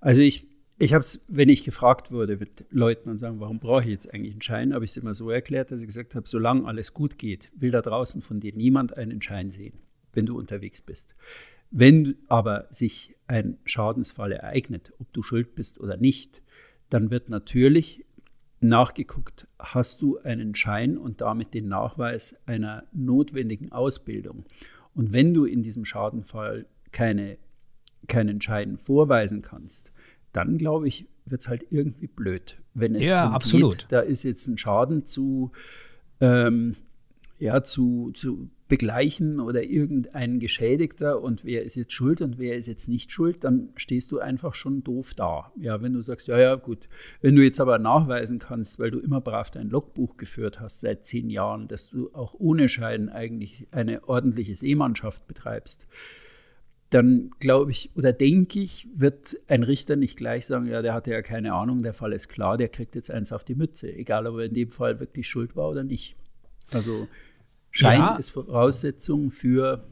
Also 0.00 0.20
ich, 0.20 0.46
ich 0.78 0.92
habe 0.92 1.02
es, 1.02 1.24
wenn 1.28 1.48
ich 1.48 1.64
gefragt 1.64 2.12
wurde 2.12 2.36
mit 2.36 2.66
Leuten 2.70 3.08
und 3.08 3.18
sagen, 3.18 3.40
warum 3.40 3.60
brauche 3.60 3.82
ich 3.82 3.88
jetzt 3.88 4.12
eigentlich 4.12 4.32
einen 4.32 4.42
Schein, 4.42 4.74
habe 4.74 4.84
ich 4.84 4.90
es 4.92 4.96
immer 4.96 5.14
so 5.14 5.30
erklärt, 5.30 5.70
dass 5.70 5.80
ich 5.80 5.86
gesagt 5.86 6.14
habe, 6.14 6.28
solange 6.28 6.66
alles 6.66 6.94
gut 6.94 7.18
geht, 7.18 7.50
will 7.56 7.70
da 7.70 7.80
draußen 7.80 8.20
von 8.20 8.40
dir 8.40 8.52
niemand 8.54 8.96
einen 8.96 9.22
Schein 9.22 9.50
sehen, 9.50 9.78
wenn 10.12 10.26
du 10.26 10.36
unterwegs 10.36 10.82
bist. 10.82 11.14
Wenn 11.70 12.16
aber 12.28 12.66
sich 12.70 13.16
ein 13.26 13.58
Schadensfall 13.64 14.32
ereignet, 14.32 14.92
ob 14.98 15.12
du 15.12 15.22
schuld 15.22 15.54
bist 15.54 15.80
oder 15.80 15.96
nicht, 15.96 16.42
dann 16.90 17.10
wird 17.10 17.28
natürlich 17.28 18.05
nachgeguckt, 18.60 19.46
hast 19.58 20.02
du 20.02 20.18
einen 20.18 20.54
Schein 20.54 20.96
und 20.96 21.20
damit 21.20 21.54
den 21.54 21.68
Nachweis 21.68 22.36
einer 22.46 22.84
notwendigen 22.92 23.72
Ausbildung. 23.72 24.44
Und 24.94 25.12
wenn 25.12 25.34
du 25.34 25.44
in 25.44 25.62
diesem 25.62 25.84
Schadenfall 25.84 26.66
keine, 26.90 27.36
keinen 28.08 28.40
Schein 28.40 28.78
vorweisen 28.78 29.42
kannst, 29.42 29.92
dann 30.32 30.58
glaube 30.58 30.88
ich, 30.88 31.06
wird 31.26 31.42
es 31.42 31.48
halt 31.48 31.66
irgendwie 31.70 32.06
blöd. 32.06 32.58
Wenn 32.74 32.94
es 32.94 33.04
ja, 33.04 33.30
absolut. 33.30 33.78
Geht, 33.80 33.92
da 33.92 34.00
ist 34.00 34.22
jetzt 34.22 34.46
ein 34.46 34.58
Schaden 34.58 35.04
zu, 35.04 35.52
ähm, 36.20 36.76
ja, 37.38 37.62
zu, 37.62 38.12
zu 38.14 38.50
begleichen 38.68 39.40
oder 39.40 39.62
irgendein 39.62 40.40
Geschädigter 40.40 41.22
und 41.22 41.44
wer 41.44 41.62
ist 41.62 41.76
jetzt 41.76 41.92
schuld 41.92 42.20
und 42.20 42.38
wer 42.38 42.56
ist 42.56 42.66
jetzt 42.66 42.88
nicht 42.88 43.12
schuld, 43.12 43.44
dann 43.44 43.68
stehst 43.76 44.10
du 44.10 44.18
einfach 44.18 44.54
schon 44.54 44.82
doof 44.82 45.14
da. 45.14 45.52
Ja, 45.56 45.82
wenn 45.82 45.92
du 45.92 46.00
sagst, 46.00 46.26
ja, 46.26 46.38
ja, 46.38 46.54
gut. 46.56 46.88
Wenn 47.20 47.36
du 47.36 47.44
jetzt 47.44 47.60
aber 47.60 47.78
nachweisen 47.78 48.38
kannst, 48.38 48.78
weil 48.78 48.90
du 48.90 48.98
immer 48.98 49.20
brav 49.20 49.50
dein 49.50 49.68
Logbuch 49.68 50.16
geführt 50.16 50.60
hast 50.60 50.80
seit 50.80 51.06
zehn 51.06 51.30
Jahren, 51.30 51.68
dass 51.68 51.90
du 51.90 52.10
auch 52.12 52.34
ohne 52.38 52.68
Schein 52.68 53.08
eigentlich 53.08 53.68
eine 53.70 54.08
ordentliche 54.08 54.56
Seemannschaft 54.56 55.28
betreibst, 55.28 55.86
dann 56.90 57.30
glaube 57.40 57.72
ich 57.72 57.90
oder 57.96 58.12
denke 58.12 58.60
ich, 58.60 58.88
wird 58.94 59.36
ein 59.48 59.62
Richter 59.62 59.96
nicht 59.96 60.16
gleich 60.16 60.46
sagen, 60.46 60.66
ja, 60.66 60.82
der 60.82 60.94
hatte 60.94 61.10
ja 61.10 61.22
keine 61.22 61.52
Ahnung, 61.52 61.82
der 61.82 61.92
Fall 61.92 62.12
ist 62.12 62.28
klar, 62.28 62.56
der 62.56 62.68
kriegt 62.68 62.94
jetzt 62.94 63.10
eins 63.10 63.32
auf 63.32 63.44
die 63.44 63.56
Mütze, 63.56 63.92
egal 63.92 64.26
ob 64.26 64.38
er 64.38 64.44
in 64.46 64.54
dem 64.54 64.70
Fall 64.70 64.98
wirklich 65.00 65.28
schuld 65.28 65.56
war 65.56 65.68
oder 65.68 65.84
nicht. 65.84 66.16
Also 66.72 67.08
Schein 67.70 68.00
ja. 68.00 68.16
ist 68.16 68.30
Voraussetzung 68.30 69.30
für 69.30 69.86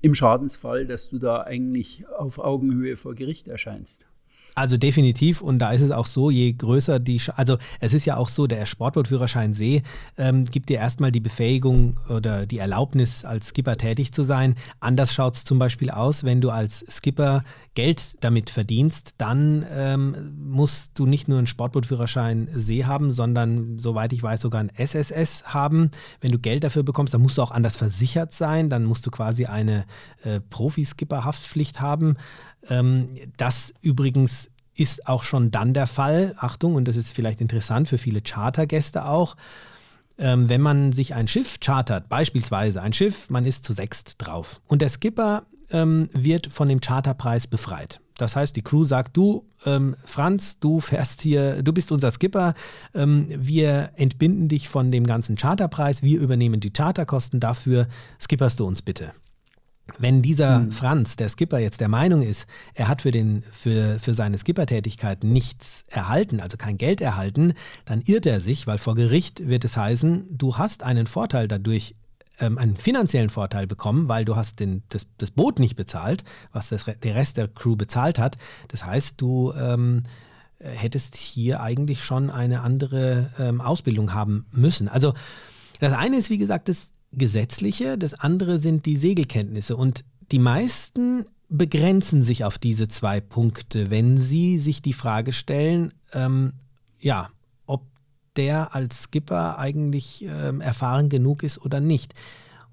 im 0.00 0.14
Schadensfall, 0.14 0.86
dass 0.86 1.08
du 1.08 1.18
da 1.18 1.42
eigentlich 1.42 2.06
auf 2.08 2.38
Augenhöhe 2.38 2.96
vor 2.96 3.14
Gericht 3.14 3.48
erscheinst. 3.48 4.06
Also 4.54 4.76
definitiv 4.76 5.40
und 5.40 5.58
da 5.58 5.72
ist 5.72 5.82
es 5.82 5.90
auch 5.90 6.06
so, 6.06 6.30
je 6.30 6.52
größer 6.52 7.00
die, 7.00 7.20
also 7.34 7.58
es 7.80 7.92
ist 7.92 8.04
ja 8.04 8.16
auch 8.16 8.28
so, 8.28 8.46
der 8.46 8.66
Sportbootführerschein 8.66 9.52
See 9.52 9.82
ähm, 10.16 10.44
gibt 10.44 10.68
dir 10.68 10.78
erstmal 10.78 11.10
die 11.10 11.20
Befähigung 11.20 11.98
oder 12.08 12.46
die 12.46 12.58
Erlaubnis, 12.58 13.24
als 13.24 13.48
Skipper 13.48 13.76
tätig 13.76 14.12
zu 14.12 14.22
sein. 14.22 14.54
Anders 14.80 15.12
schaut 15.12 15.34
es 15.34 15.44
zum 15.44 15.58
Beispiel 15.58 15.90
aus, 15.90 16.24
wenn 16.24 16.40
du 16.40 16.50
als 16.50 16.84
Skipper 16.88 17.42
Geld 17.74 18.16
damit 18.22 18.50
verdienst, 18.50 19.14
dann 19.18 19.66
ähm, 19.72 20.32
musst 20.38 20.92
du 20.94 21.06
nicht 21.06 21.26
nur 21.26 21.38
einen 21.38 21.48
Sportbootführerschein 21.48 22.48
See 22.54 22.84
haben, 22.84 23.10
sondern 23.10 23.78
soweit 23.78 24.12
ich 24.12 24.22
weiß 24.22 24.40
sogar 24.42 24.60
einen 24.60 24.70
SSS 24.70 25.52
haben. 25.52 25.90
Wenn 26.20 26.30
du 26.30 26.38
Geld 26.38 26.62
dafür 26.62 26.84
bekommst, 26.84 27.12
dann 27.14 27.22
musst 27.22 27.38
du 27.38 27.42
auch 27.42 27.50
anders 27.50 27.76
versichert 27.76 28.32
sein, 28.32 28.70
dann 28.70 28.84
musst 28.84 29.04
du 29.06 29.10
quasi 29.10 29.46
eine 29.46 29.86
äh, 30.22 30.38
Profiskipper-Haftpflicht 30.38 31.80
haben. 31.80 32.16
Ähm, 32.68 33.10
das 33.36 33.72
übrigens 33.80 34.50
ist 34.76 35.06
auch 35.06 35.22
schon 35.22 35.50
dann 35.50 35.74
der 35.74 35.86
Fall, 35.86 36.34
Achtung, 36.36 36.74
und 36.74 36.86
das 36.86 36.96
ist 36.96 37.12
vielleicht 37.12 37.40
interessant 37.40 37.88
für 37.88 37.98
viele 37.98 38.20
Chartergäste 38.22 39.06
auch, 39.06 39.36
ähm, 40.18 40.48
wenn 40.48 40.60
man 40.60 40.92
sich 40.92 41.14
ein 41.14 41.28
Schiff 41.28 41.58
chartert, 41.60 42.08
beispielsweise 42.08 42.82
ein 42.82 42.92
Schiff, 42.92 43.30
man 43.30 43.46
ist 43.46 43.64
zu 43.64 43.72
sechst 43.72 44.14
drauf. 44.18 44.60
Und 44.66 44.82
der 44.82 44.88
Skipper 44.88 45.46
ähm, 45.70 46.08
wird 46.12 46.52
von 46.52 46.68
dem 46.68 46.80
Charterpreis 46.80 47.46
befreit. 47.46 48.00
Das 48.16 48.36
heißt, 48.36 48.54
die 48.54 48.62
Crew 48.62 48.84
sagt, 48.84 49.16
du, 49.16 49.48
ähm, 49.66 49.96
Franz, 50.04 50.60
du 50.60 50.78
fährst 50.78 51.20
hier, 51.20 51.62
du 51.64 51.72
bist 51.72 51.90
unser 51.90 52.12
Skipper, 52.12 52.54
ähm, 52.94 53.26
wir 53.28 53.90
entbinden 53.96 54.48
dich 54.48 54.68
von 54.68 54.92
dem 54.92 55.04
ganzen 55.04 55.36
Charterpreis, 55.36 56.02
wir 56.02 56.20
übernehmen 56.20 56.60
die 56.60 56.72
Charterkosten, 56.72 57.40
dafür. 57.40 57.88
Skipperst 58.20 58.60
du 58.60 58.66
uns 58.66 58.82
bitte. 58.82 59.12
Wenn 59.98 60.22
dieser 60.22 60.60
mhm. 60.60 60.72
Franz, 60.72 61.16
der 61.16 61.28
Skipper, 61.28 61.58
jetzt 61.58 61.80
der 61.80 61.88
Meinung 61.88 62.22
ist, 62.22 62.46
er 62.74 62.88
hat 62.88 63.02
für, 63.02 63.10
den, 63.10 63.44
für, 63.52 63.98
für 64.00 64.14
seine 64.14 64.38
Skippertätigkeit 64.38 65.24
nichts 65.24 65.84
erhalten, 65.88 66.40
also 66.40 66.56
kein 66.56 66.78
Geld 66.78 67.00
erhalten, 67.00 67.52
dann 67.84 68.02
irrt 68.06 68.24
er 68.24 68.40
sich, 68.40 68.66
weil 68.66 68.78
vor 68.78 68.94
Gericht 68.94 69.46
wird 69.46 69.64
es 69.64 69.76
heißen, 69.76 70.26
du 70.30 70.56
hast 70.56 70.82
einen 70.82 71.06
Vorteil 71.06 71.48
dadurch, 71.48 71.96
ähm, 72.40 72.56
einen 72.56 72.76
finanziellen 72.76 73.28
Vorteil 73.28 73.66
bekommen, 73.66 74.08
weil 74.08 74.24
du 74.24 74.36
hast 74.36 74.58
den, 74.58 74.82
das, 74.88 75.06
das 75.18 75.30
Boot 75.30 75.58
nicht 75.58 75.76
bezahlt, 75.76 76.24
was 76.50 76.70
das, 76.70 76.84
der 76.84 77.14
Rest 77.14 77.36
der 77.36 77.48
Crew 77.48 77.76
bezahlt 77.76 78.18
hat. 78.18 78.38
Das 78.68 78.86
heißt, 78.86 79.20
du 79.20 79.52
ähm, 79.52 80.04
hättest 80.58 81.14
hier 81.14 81.60
eigentlich 81.60 82.02
schon 82.02 82.30
eine 82.30 82.62
andere 82.62 83.30
ähm, 83.38 83.60
Ausbildung 83.60 84.14
haben 84.14 84.46
müssen. 84.50 84.88
Also 84.88 85.12
das 85.80 85.92
eine 85.92 86.16
ist, 86.16 86.30
wie 86.30 86.38
gesagt, 86.38 86.68
das 86.68 86.90
gesetzliche, 87.14 87.98
das 87.98 88.14
andere 88.14 88.58
sind 88.58 88.86
die 88.86 88.96
Segelkenntnisse. 88.96 89.76
Und 89.76 90.04
die 90.32 90.38
meisten 90.38 91.26
begrenzen 91.48 92.22
sich 92.22 92.44
auf 92.44 92.58
diese 92.58 92.88
zwei 92.88 93.20
Punkte, 93.20 93.90
wenn 93.90 94.18
sie 94.18 94.58
sich 94.58 94.82
die 94.82 94.92
Frage 94.92 95.32
stellen, 95.32 95.92
ähm, 96.12 96.54
ja, 96.98 97.30
ob 97.66 97.86
der 98.36 98.74
als 98.74 99.04
Skipper 99.04 99.58
eigentlich 99.58 100.24
ähm, 100.28 100.60
erfahren 100.60 101.08
genug 101.08 101.42
ist 101.42 101.58
oder 101.58 101.80
nicht. 101.80 102.14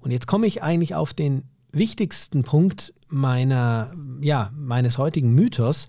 Und 0.00 0.10
jetzt 0.10 0.26
komme 0.26 0.46
ich 0.46 0.62
eigentlich 0.62 0.94
auf 0.94 1.14
den 1.14 1.44
wichtigsten 1.70 2.42
Punkt 2.42 2.92
meiner, 3.08 3.92
ja, 4.20 4.50
meines 4.56 4.98
heutigen 4.98 5.34
Mythos. 5.34 5.88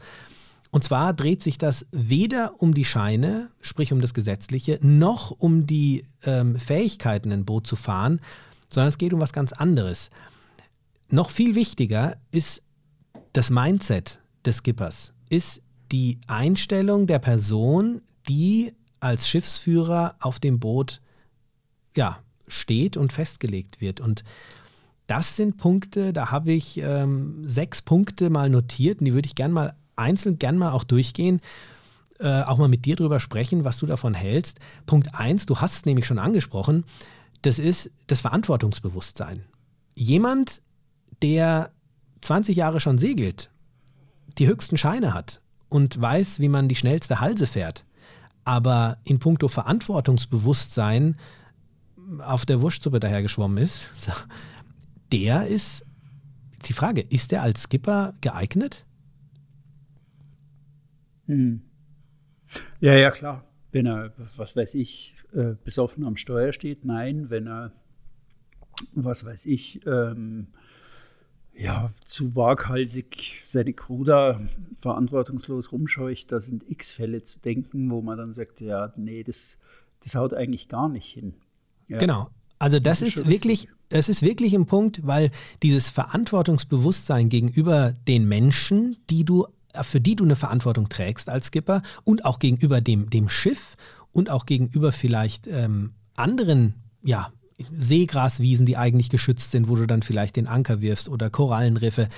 Und 0.73 0.83
zwar 0.83 1.13
dreht 1.13 1.43
sich 1.43 1.59
das 1.59 1.85
weder 1.91 2.55
um 2.57 2.73
die 2.73 2.83
Scheine, 2.83 3.51
sprich 3.61 3.93
um 3.93 4.01
das 4.01 4.15
Gesetzliche, 4.15 4.79
noch 4.81 5.29
um 5.29 5.67
die 5.67 6.07
ähm, 6.23 6.57
Fähigkeiten, 6.57 7.31
ein 7.31 7.45
Boot 7.45 7.67
zu 7.67 7.75
fahren, 7.75 8.19
sondern 8.71 8.89
es 8.89 8.97
geht 8.97 9.13
um 9.13 9.21
was 9.21 9.33
ganz 9.33 9.53
anderes. 9.53 10.09
Noch 11.09 11.29
viel 11.29 11.53
wichtiger 11.53 12.17
ist 12.31 12.63
das 13.33 13.51
Mindset 13.51 14.19
des 14.45 14.57
Skippers, 14.57 15.13
ist 15.29 15.61
die 15.91 16.19
Einstellung 16.25 17.05
der 17.05 17.19
Person, 17.19 18.01
die 18.27 18.73
als 18.99 19.27
Schiffsführer 19.27 20.15
auf 20.21 20.39
dem 20.39 20.59
Boot 20.59 21.01
ja, 21.95 22.17
steht 22.47 22.97
und 22.97 23.13
festgelegt 23.13 23.79
wird. 23.79 23.99
Und 23.99 24.23
das 25.05 25.35
sind 25.35 25.57
Punkte, 25.57 26.13
da 26.13 26.31
habe 26.31 26.51
ich 26.51 26.79
ähm, 26.79 27.45
sechs 27.45 27.83
Punkte 27.83 28.31
mal 28.31 28.49
notiert 28.49 29.01
und 29.01 29.05
die 29.05 29.13
würde 29.13 29.27
ich 29.27 29.35
gerne 29.35 29.53
mal 29.53 29.75
einzeln, 29.95 30.39
gerne 30.39 30.57
mal 30.57 30.71
auch 30.71 30.83
durchgehen, 30.83 31.41
äh, 32.19 32.41
auch 32.43 32.57
mal 32.57 32.67
mit 32.67 32.85
dir 32.85 32.95
drüber 32.95 33.19
sprechen, 33.19 33.65
was 33.65 33.77
du 33.77 33.85
davon 33.85 34.13
hältst. 34.13 34.59
Punkt 34.85 35.15
eins, 35.15 35.45
du 35.45 35.59
hast 35.59 35.75
es 35.75 35.85
nämlich 35.85 36.05
schon 36.05 36.19
angesprochen, 36.19 36.85
das 37.41 37.59
ist 37.59 37.91
das 38.07 38.21
Verantwortungsbewusstsein. 38.21 39.43
Jemand, 39.95 40.61
der 41.21 41.71
20 42.21 42.55
Jahre 42.55 42.79
schon 42.79 42.97
segelt, 42.97 43.49
die 44.37 44.47
höchsten 44.47 44.77
Scheine 44.77 45.13
hat 45.13 45.41
und 45.69 46.01
weiß, 46.01 46.39
wie 46.39 46.49
man 46.49 46.67
die 46.67 46.75
schnellste 46.75 47.19
Halse 47.19 47.47
fährt, 47.47 47.85
aber 48.45 48.97
in 49.03 49.19
puncto 49.19 49.47
Verantwortungsbewusstsein 49.47 51.17
auf 52.19 52.45
der 52.45 52.61
Wurstsuppe 52.61 52.99
dahergeschwommen 52.99 53.57
ist, 53.57 53.89
der 55.11 55.47
ist, 55.47 55.85
die 56.65 56.73
Frage, 56.73 57.01
ist 57.01 57.31
der 57.31 57.41
als 57.41 57.63
Skipper 57.63 58.13
geeignet? 58.21 58.85
Hm. 61.27 61.61
Ja, 62.79 62.95
ja, 62.95 63.11
klar. 63.11 63.45
Wenn 63.71 63.87
er, 63.87 64.13
was 64.37 64.55
weiß 64.55 64.75
ich, 64.75 65.15
äh, 65.33 65.55
besoffen 65.63 66.05
am 66.05 66.17
Steuer 66.17 66.53
steht, 66.53 66.85
nein. 66.85 67.29
Wenn 67.29 67.47
er, 67.47 67.71
was 68.93 69.25
weiß 69.25 69.45
ich, 69.45 69.85
ähm, 69.85 70.47
ja, 71.55 71.91
zu 72.05 72.35
waghalsig 72.35 73.41
seine 73.45 73.73
Crew 73.73 74.03
da 74.03 74.41
verantwortungslos 74.79 75.71
rumscheucht, 75.71 76.31
da 76.31 76.41
sind 76.41 76.69
x 76.69 76.91
Fälle 76.91 77.23
zu 77.23 77.39
denken, 77.39 77.91
wo 77.91 78.01
man 78.01 78.17
dann 78.17 78.33
sagt, 78.33 78.61
ja, 78.61 78.91
nee, 78.97 79.23
das, 79.23 79.57
das 80.03 80.15
haut 80.15 80.33
eigentlich 80.33 80.67
gar 80.67 80.89
nicht 80.89 81.11
hin. 81.11 81.35
Ja. 81.87 81.99
Genau. 81.99 82.29
Also 82.59 82.79
das, 82.79 82.99
das 82.99 83.07
ist, 83.07 83.17
ist 83.17 83.27
wirklich, 83.27 83.67
das 83.89 84.09
ist 84.09 84.23
wirklich 84.23 84.53
ein 84.55 84.65
Punkt, 84.65 85.05
weil 85.05 85.31
dieses 85.61 85.89
Verantwortungsbewusstsein 85.89 87.29
gegenüber 87.29 87.93
den 88.07 88.27
Menschen, 88.27 88.97
die 89.09 89.25
du, 89.25 89.47
für 89.81 89.99
die 89.99 90.15
du 90.15 90.23
eine 90.23 90.35
Verantwortung 90.35 90.89
trägst 90.89 91.29
als 91.29 91.47
Skipper 91.47 91.81
und 92.03 92.25
auch 92.25 92.39
gegenüber 92.39 92.81
dem, 92.81 93.09
dem 93.09 93.29
Schiff 93.29 93.75
und 94.11 94.29
auch 94.29 94.45
gegenüber 94.45 94.91
vielleicht 94.91 95.47
ähm, 95.47 95.93
anderen, 96.15 96.75
ja, 97.03 97.31
Seegraswiesen, 97.71 98.65
die 98.65 98.77
eigentlich 98.77 99.09
geschützt 99.09 99.51
sind, 99.51 99.67
wo 99.67 99.75
du 99.75 99.85
dann 99.85 100.01
vielleicht 100.01 100.35
den 100.35 100.47
Anker 100.47 100.81
wirfst 100.81 101.09
oder 101.09 101.29
Korallenriffe. 101.29 102.09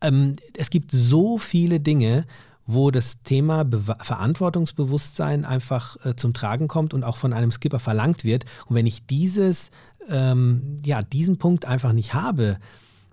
Ähm, 0.00 0.36
es 0.56 0.70
gibt 0.70 0.90
so 0.92 1.38
viele 1.38 1.80
Dinge, 1.80 2.26
wo 2.66 2.90
das 2.90 3.22
Thema 3.22 3.64
Be 3.64 3.82
Verantwortungsbewusstsein 3.82 5.44
einfach 5.44 5.96
äh, 6.04 6.14
zum 6.14 6.32
Tragen 6.34 6.68
kommt 6.68 6.94
und 6.94 7.04
auch 7.04 7.16
von 7.16 7.32
einem 7.32 7.50
Skipper 7.50 7.80
verlangt 7.80 8.24
wird. 8.24 8.44
Und 8.66 8.76
wenn 8.76 8.86
ich 8.86 9.06
dieses, 9.06 9.70
ähm, 10.08 10.76
ja, 10.84 11.02
diesen 11.02 11.38
Punkt 11.38 11.64
einfach 11.64 11.92
nicht 11.92 12.14
habe, 12.14 12.58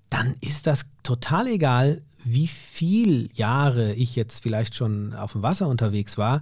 dann 0.09 0.35
ist 0.41 0.67
das 0.67 0.85
total 1.03 1.47
egal, 1.47 2.01
wie 2.23 2.47
viel 2.47 3.29
Jahre 3.33 3.93
ich 3.93 4.15
jetzt 4.15 4.43
vielleicht 4.43 4.75
schon 4.75 5.13
auf 5.13 5.33
dem 5.33 5.43
Wasser 5.43 5.67
unterwegs 5.67 6.17
war. 6.17 6.41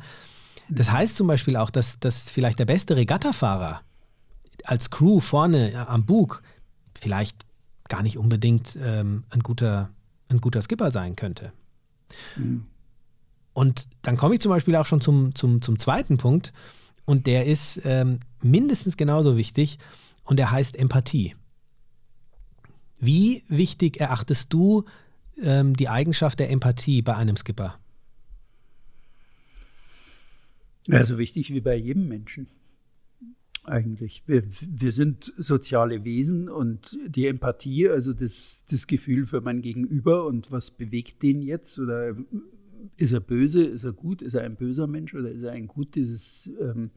Das 0.69 0.91
heißt 0.91 1.15
zum 1.15 1.27
Beispiel 1.27 1.55
auch, 1.55 1.69
dass, 1.69 1.99
dass 1.99 2.29
vielleicht 2.29 2.59
der 2.59 2.65
beste 2.65 2.95
Regattafahrer 2.95 3.81
als 4.63 4.89
Crew 4.89 5.19
vorne 5.19 5.87
am 5.87 6.05
Bug 6.05 6.41
vielleicht 6.99 7.45
gar 7.87 8.03
nicht 8.03 8.17
unbedingt 8.17 8.77
ähm, 8.81 9.23
ein, 9.29 9.41
guter, 9.41 9.89
ein 10.29 10.41
guter 10.41 10.61
Skipper 10.61 10.91
sein 10.91 11.15
könnte. 11.15 11.53
Mhm. 12.35 12.65
Und 13.53 13.87
dann 14.01 14.17
komme 14.17 14.35
ich 14.35 14.41
zum 14.41 14.51
Beispiel 14.51 14.75
auch 14.75 14.85
schon 14.85 15.01
zum, 15.01 15.33
zum, 15.35 15.61
zum 15.61 15.79
zweiten 15.79 16.17
Punkt 16.17 16.53
und 17.05 17.25
der 17.27 17.45
ist 17.45 17.79
ähm, 17.85 18.19
mindestens 18.41 18.97
genauso 18.97 19.37
wichtig 19.37 19.79
und 20.25 20.37
der 20.37 20.51
heißt 20.51 20.75
Empathie. 20.75 21.35
Wie 22.99 23.43
wichtig 23.47 23.99
erachtest 23.99 24.51
du 24.53 24.83
ähm, 25.41 25.75
die 25.75 25.89
Eigenschaft 25.89 26.39
der 26.39 26.49
Empathie 26.49 27.01
bei 27.01 27.15
einem 27.15 27.35
Skipper? 27.35 27.79
Ja, 30.87 31.03
so 31.03 31.17
wichtig 31.17 31.53
wie 31.53 31.61
bei 31.61 31.75
jedem 31.75 32.07
Menschen 32.07 32.47
eigentlich. 33.67 34.23
Wir, 34.25 34.43
wir 34.61 34.91
sind 34.91 35.33
soziale 35.37 36.03
Wesen 36.03 36.49
und 36.49 36.97
die 37.07 37.27
Empathie, 37.27 37.89
also 37.89 38.13
das, 38.13 38.63
das 38.69 38.87
Gefühl 38.87 39.25
für 39.25 39.41
mein 39.41 39.61
Gegenüber 39.61 40.25
und 40.25 40.51
was 40.51 40.71
bewegt 40.71 41.21
den 41.21 41.41
jetzt 41.41 41.77
oder 41.77 42.15
ist 42.95 43.11
er 43.11 43.19
böse, 43.19 43.63
ist 43.63 43.83
er 43.83 43.91
gut, 43.91 44.21
ist 44.21 44.35
er 44.35 44.43
ein 44.43 44.55
böser 44.55 44.87
Mensch 44.87 45.13
oder 45.13 45.29
ist 45.29 45.43
er 45.43 45.51
ein 45.51 45.67
gut, 45.67 45.95
dieses 45.95 46.49
ähm, 46.59 46.91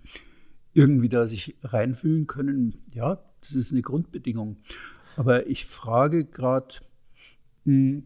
irgendwie 0.72 1.08
da 1.08 1.26
sich 1.26 1.56
reinfühlen 1.62 2.26
können, 2.26 2.76
ja, 2.94 3.20
das 3.40 3.52
ist 3.52 3.72
eine 3.72 3.82
Grundbedingung. 3.82 4.58
Aber 5.16 5.48
ich 5.48 5.66
frage 5.66 6.24
gerade, 6.24 6.76
hm, 7.64 8.04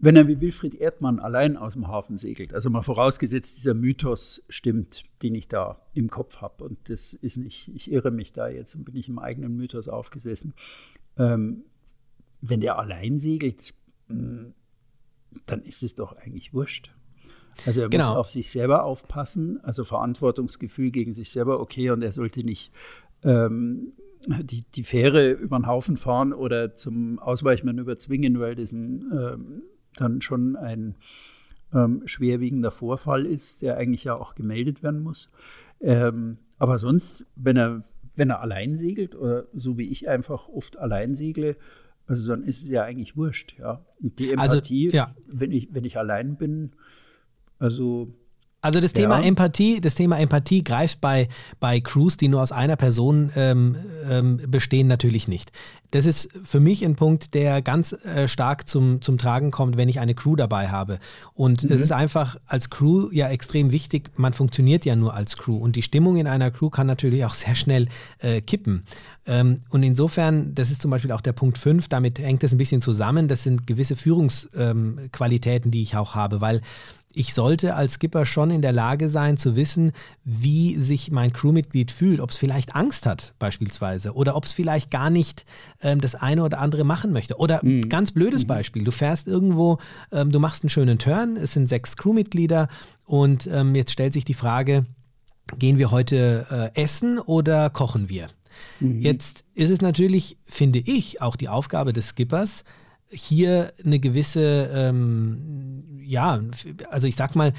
wenn 0.00 0.14
er 0.14 0.28
wie 0.28 0.40
Wilfried 0.40 0.74
Erdmann 0.74 1.18
allein 1.18 1.56
aus 1.56 1.72
dem 1.72 1.88
Hafen 1.88 2.18
segelt, 2.18 2.54
also 2.54 2.70
mal 2.70 2.82
vorausgesetzt, 2.82 3.58
dieser 3.58 3.74
Mythos 3.74 4.42
stimmt, 4.48 5.04
den 5.22 5.34
ich 5.34 5.48
da 5.48 5.82
im 5.92 6.08
Kopf 6.08 6.36
habe, 6.36 6.64
und 6.64 6.78
das 6.88 7.14
ist 7.14 7.36
nicht, 7.36 7.68
ich 7.74 7.90
irre 7.90 8.12
mich 8.12 8.32
da 8.32 8.48
jetzt 8.48 8.76
und 8.76 8.84
bin 8.84 8.94
ich 8.96 9.08
im 9.08 9.18
eigenen 9.18 9.56
Mythos 9.56 9.88
aufgesessen. 9.88 10.54
Ähm, 11.16 11.64
wenn 12.40 12.60
der 12.60 12.78
allein 12.78 13.18
segelt, 13.18 13.74
hm, 14.08 14.54
dann 15.46 15.62
ist 15.62 15.82
es 15.82 15.96
doch 15.96 16.12
eigentlich 16.12 16.54
wurscht. 16.54 16.94
Also 17.66 17.80
er 17.80 17.88
genau. 17.88 18.08
muss 18.08 18.16
auf 18.16 18.30
sich 18.30 18.50
selber 18.50 18.84
aufpassen, 18.84 19.58
also 19.64 19.84
Verantwortungsgefühl 19.84 20.92
gegen 20.92 21.12
sich 21.12 21.30
selber, 21.30 21.58
okay, 21.58 21.90
und 21.90 22.04
er 22.04 22.12
sollte 22.12 22.44
nicht 22.44 22.72
ähm, 23.24 23.94
die, 24.26 24.62
die 24.62 24.84
Fähre 24.84 25.32
über 25.32 25.58
den 25.58 25.66
Haufen 25.66 25.96
fahren 25.96 26.32
oder 26.32 26.76
zum 26.76 27.18
Ausweichmanöver 27.18 27.98
zwingen, 27.98 28.38
weil 28.38 28.54
das 28.54 28.70
ein 28.70 29.10
ähm, 29.12 29.62
dann 30.00 30.20
schon 30.20 30.56
ein 30.56 30.96
ähm, 31.72 32.02
schwerwiegender 32.06 32.70
Vorfall 32.70 33.26
ist, 33.26 33.62
der 33.62 33.76
eigentlich 33.76 34.04
ja 34.04 34.14
auch 34.14 34.34
gemeldet 34.34 34.82
werden 34.82 35.02
muss. 35.02 35.30
Ähm, 35.80 36.38
aber 36.58 36.78
sonst, 36.78 37.26
wenn 37.36 37.56
er, 37.56 37.82
wenn 38.14 38.30
er 38.30 38.40
allein 38.40 38.76
segelt 38.78 39.14
oder 39.14 39.46
so 39.52 39.78
wie 39.78 39.88
ich 39.88 40.08
einfach 40.08 40.48
oft 40.48 40.78
allein 40.78 41.14
segle, 41.14 41.56
also 42.06 42.30
dann 42.30 42.42
ist 42.42 42.62
es 42.62 42.70
ja 42.70 42.84
eigentlich 42.84 43.16
wurscht, 43.16 43.58
ja. 43.58 43.84
Die 44.00 44.36
also, 44.36 44.56
Empathie, 44.56 44.86
also, 44.86 44.96
ja. 44.96 45.14
wenn, 45.26 45.52
ich, 45.52 45.68
wenn 45.72 45.84
ich 45.84 45.98
allein 45.98 46.36
bin, 46.36 46.72
also 47.58 48.14
also 48.60 48.80
das 48.80 48.92
Thema 48.92 49.20
ja. 49.20 49.26
Empathie, 49.26 49.80
das 49.80 49.94
Thema 49.94 50.18
Empathie 50.18 50.64
greift 50.64 51.00
bei, 51.00 51.28
bei 51.60 51.80
Crews, 51.80 52.16
die 52.16 52.26
nur 52.26 52.42
aus 52.42 52.50
einer 52.50 52.74
Person 52.74 53.30
ähm, 53.36 53.76
ähm, 54.08 54.40
bestehen, 54.48 54.88
natürlich 54.88 55.28
nicht. 55.28 55.52
Das 55.92 56.04
ist 56.04 56.28
für 56.44 56.58
mich 56.58 56.84
ein 56.84 56.96
Punkt, 56.96 57.34
der 57.34 57.62
ganz 57.62 57.92
äh, 57.92 58.26
stark 58.28 58.68
zum, 58.68 59.00
zum 59.00 59.16
Tragen 59.16 59.52
kommt, 59.52 59.76
wenn 59.76 59.88
ich 59.88 60.00
eine 60.00 60.14
Crew 60.14 60.36
dabei 60.36 60.68
habe. 60.68 60.98
Und 61.34 61.62
mhm. 61.62 61.72
es 61.72 61.80
ist 61.80 61.92
einfach 61.92 62.36
als 62.46 62.68
Crew 62.68 63.08
ja 63.12 63.28
extrem 63.28 63.70
wichtig, 63.70 64.10
man 64.16 64.34
funktioniert 64.34 64.84
ja 64.84 64.96
nur 64.96 65.14
als 65.14 65.36
Crew. 65.36 65.56
Und 65.56 65.76
die 65.76 65.82
Stimmung 65.82 66.16
in 66.16 66.26
einer 66.26 66.50
Crew 66.50 66.68
kann 66.68 66.88
natürlich 66.88 67.24
auch 67.24 67.34
sehr 67.34 67.54
schnell 67.54 67.88
äh, 68.18 68.40
kippen. 68.40 68.84
Ähm, 69.24 69.60
und 69.70 69.84
insofern, 69.84 70.54
das 70.54 70.70
ist 70.70 70.82
zum 70.82 70.90
Beispiel 70.90 71.12
auch 71.12 71.20
der 71.20 71.32
Punkt 71.32 71.58
5, 71.58 71.88
damit 71.88 72.18
hängt 72.18 72.42
das 72.42 72.52
ein 72.52 72.58
bisschen 72.58 72.82
zusammen. 72.82 73.28
Das 73.28 73.44
sind 73.44 73.66
gewisse 73.66 73.94
Führungsqualitäten, 73.94 75.70
die 75.70 75.82
ich 75.82 75.96
auch 75.96 76.14
habe, 76.14 76.40
weil 76.40 76.60
ich 77.18 77.34
sollte 77.34 77.74
als 77.74 77.94
Skipper 77.94 78.24
schon 78.24 78.50
in 78.52 78.62
der 78.62 78.72
Lage 78.72 79.08
sein 79.08 79.36
zu 79.36 79.56
wissen, 79.56 79.90
wie 80.24 80.76
sich 80.76 81.10
mein 81.10 81.32
Crewmitglied 81.32 81.90
fühlt, 81.90 82.20
ob 82.20 82.30
es 82.30 82.36
vielleicht 82.36 82.76
Angst 82.76 83.06
hat 83.06 83.34
beispielsweise 83.40 84.12
oder 84.14 84.36
ob 84.36 84.44
es 84.44 84.52
vielleicht 84.52 84.92
gar 84.92 85.10
nicht 85.10 85.44
ähm, 85.82 86.00
das 86.00 86.14
eine 86.14 86.44
oder 86.44 86.60
andere 86.60 86.84
machen 86.84 87.12
möchte. 87.12 87.36
Oder 87.36 87.60
mhm. 87.64 87.88
ganz 87.88 88.12
blödes 88.12 88.44
mhm. 88.44 88.48
Beispiel, 88.48 88.84
du 88.84 88.92
fährst 88.92 89.26
irgendwo, 89.26 89.78
ähm, 90.12 90.30
du 90.30 90.38
machst 90.38 90.62
einen 90.62 90.70
schönen 90.70 90.98
Turn, 90.98 91.36
es 91.36 91.54
sind 91.54 91.68
sechs 91.68 91.96
Crewmitglieder 91.96 92.68
und 93.04 93.48
ähm, 93.52 93.74
jetzt 93.74 93.90
stellt 93.90 94.12
sich 94.12 94.24
die 94.24 94.34
Frage, 94.34 94.86
gehen 95.58 95.78
wir 95.78 95.90
heute 95.90 96.72
äh, 96.76 96.80
essen 96.80 97.18
oder 97.18 97.68
kochen 97.70 98.08
wir? 98.08 98.28
Mhm. 98.78 99.00
Jetzt 99.00 99.44
ist 99.54 99.70
es 99.70 99.80
natürlich, 99.80 100.36
finde 100.46 100.78
ich, 100.78 101.20
auch 101.20 101.34
die 101.34 101.48
Aufgabe 101.48 101.92
des 101.92 102.10
Skippers, 102.10 102.62
hier 103.10 103.72
eine 103.84 103.98
gewisse, 103.98 104.70
ähm, 104.72 106.00
ja, 106.02 106.40
also 106.90 107.06
ich 107.06 107.16
sag 107.16 107.34
mal, 107.34 107.52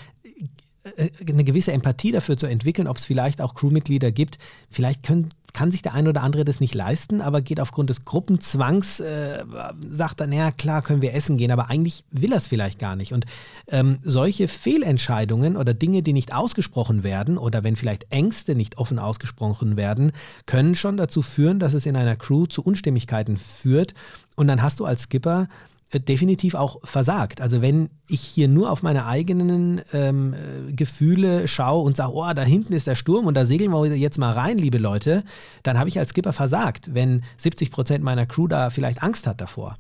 äh, 0.84 1.10
eine 1.28 1.44
gewisse 1.44 1.72
Empathie 1.72 2.12
dafür 2.12 2.38
zu 2.38 2.46
entwickeln, 2.46 2.88
ob 2.88 2.98
es 2.98 3.06
vielleicht 3.06 3.42
auch 3.42 3.56
Crewmitglieder 3.56 4.12
gibt. 4.12 4.38
Vielleicht 4.70 5.04
können, 5.04 5.30
kann 5.54 5.72
sich 5.72 5.82
der 5.82 5.94
eine 5.94 6.10
oder 6.10 6.22
andere 6.22 6.46
das 6.46 6.60
nicht 6.60 6.76
leisten, 6.76 7.22
aber 7.22 7.42
geht 7.42 7.60
aufgrund 7.60 7.90
des 7.90 8.06
Gruppenzwangs, 8.06 9.00
äh, 9.00 9.44
sagt 9.90 10.22
dann, 10.22 10.32
ja 10.32 10.52
klar, 10.52 10.82
können 10.82 11.02
wir 11.02 11.14
essen 11.14 11.38
gehen, 11.38 11.52
aber 11.52 11.70
eigentlich 11.70 12.04
will 12.12 12.32
er 12.32 12.38
es 12.38 12.48
vielleicht 12.48 12.80
gar 12.80 12.96
nicht. 12.96 13.14
Und 13.14 13.26
ähm, 13.68 14.00
solche 14.02 14.48
Fehlentscheidungen 14.48 15.58
oder 15.58 15.74
Dinge, 15.74 16.02
die 16.02 16.14
nicht 16.14 16.34
ausgesprochen 16.34 17.04
werden 17.04 17.38
oder 17.38 17.64
wenn 17.64 17.76
vielleicht 17.76 18.12
Ängste 18.12 18.56
nicht 18.56 18.78
offen 18.78 19.00
ausgesprochen 19.00 19.78
werden, 19.78 20.12
können 20.46 20.76
schon 20.76 20.98
dazu 20.98 21.22
führen, 21.22 21.60
dass 21.60 21.74
es 21.74 21.86
in 21.86 21.96
einer 21.96 22.16
Crew 22.16 22.46
zu 22.46 22.62
Unstimmigkeiten 22.62 23.38
führt. 23.38 23.94
Und 24.40 24.48
dann 24.48 24.62
hast 24.62 24.80
du 24.80 24.86
als 24.86 25.04
Skipper 25.04 25.50
äh, 25.92 26.00
definitiv 26.00 26.56
auch 26.56 26.80
versagt. 26.86 27.42
Also 27.42 27.62
wenn 27.62 27.90
ich 28.08 28.22
hier 28.22 28.48
nur 28.48 28.72
auf 28.72 28.84
meine 28.84 29.06
eigenen 29.06 29.82
ähm, 29.92 30.34
Gefühle 30.70 31.50
schaue 31.50 31.84
und 31.84 31.98
sage, 31.98 32.14
oh, 32.14 32.32
da 32.34 32.44
hinten 32.44 32.72
ist 32.72 32.88
der 32.88 32.96
Sturm 32.96 33.28
und 33.28 33.34
da 33.34 33.44
segeln 33.44 33.70
wir 33.72 33.86
jetzt 33.98 34.18
mal 34.18 34.32
rein, 34.32 34.58
liebe 34.58 34.78
Leute, 34.78 35.26
dann 35.64 35.78
habe 35.78 35.90
ich 35.90 36.00
als 36.00 36.12
Skipper 36.12 36.32
versagt, 36.32 36.94
wenn 36.94 37.26
70 37.38 37.70
Prozent 37.70 38.02
meiner 38.02 38.26
Crew 38.26 38.48
da 38.48 38.70
vielleicht 38.70 39.04
Angst 39.04 39.28
hat 39.28 39.42
davor. 39.42 39.76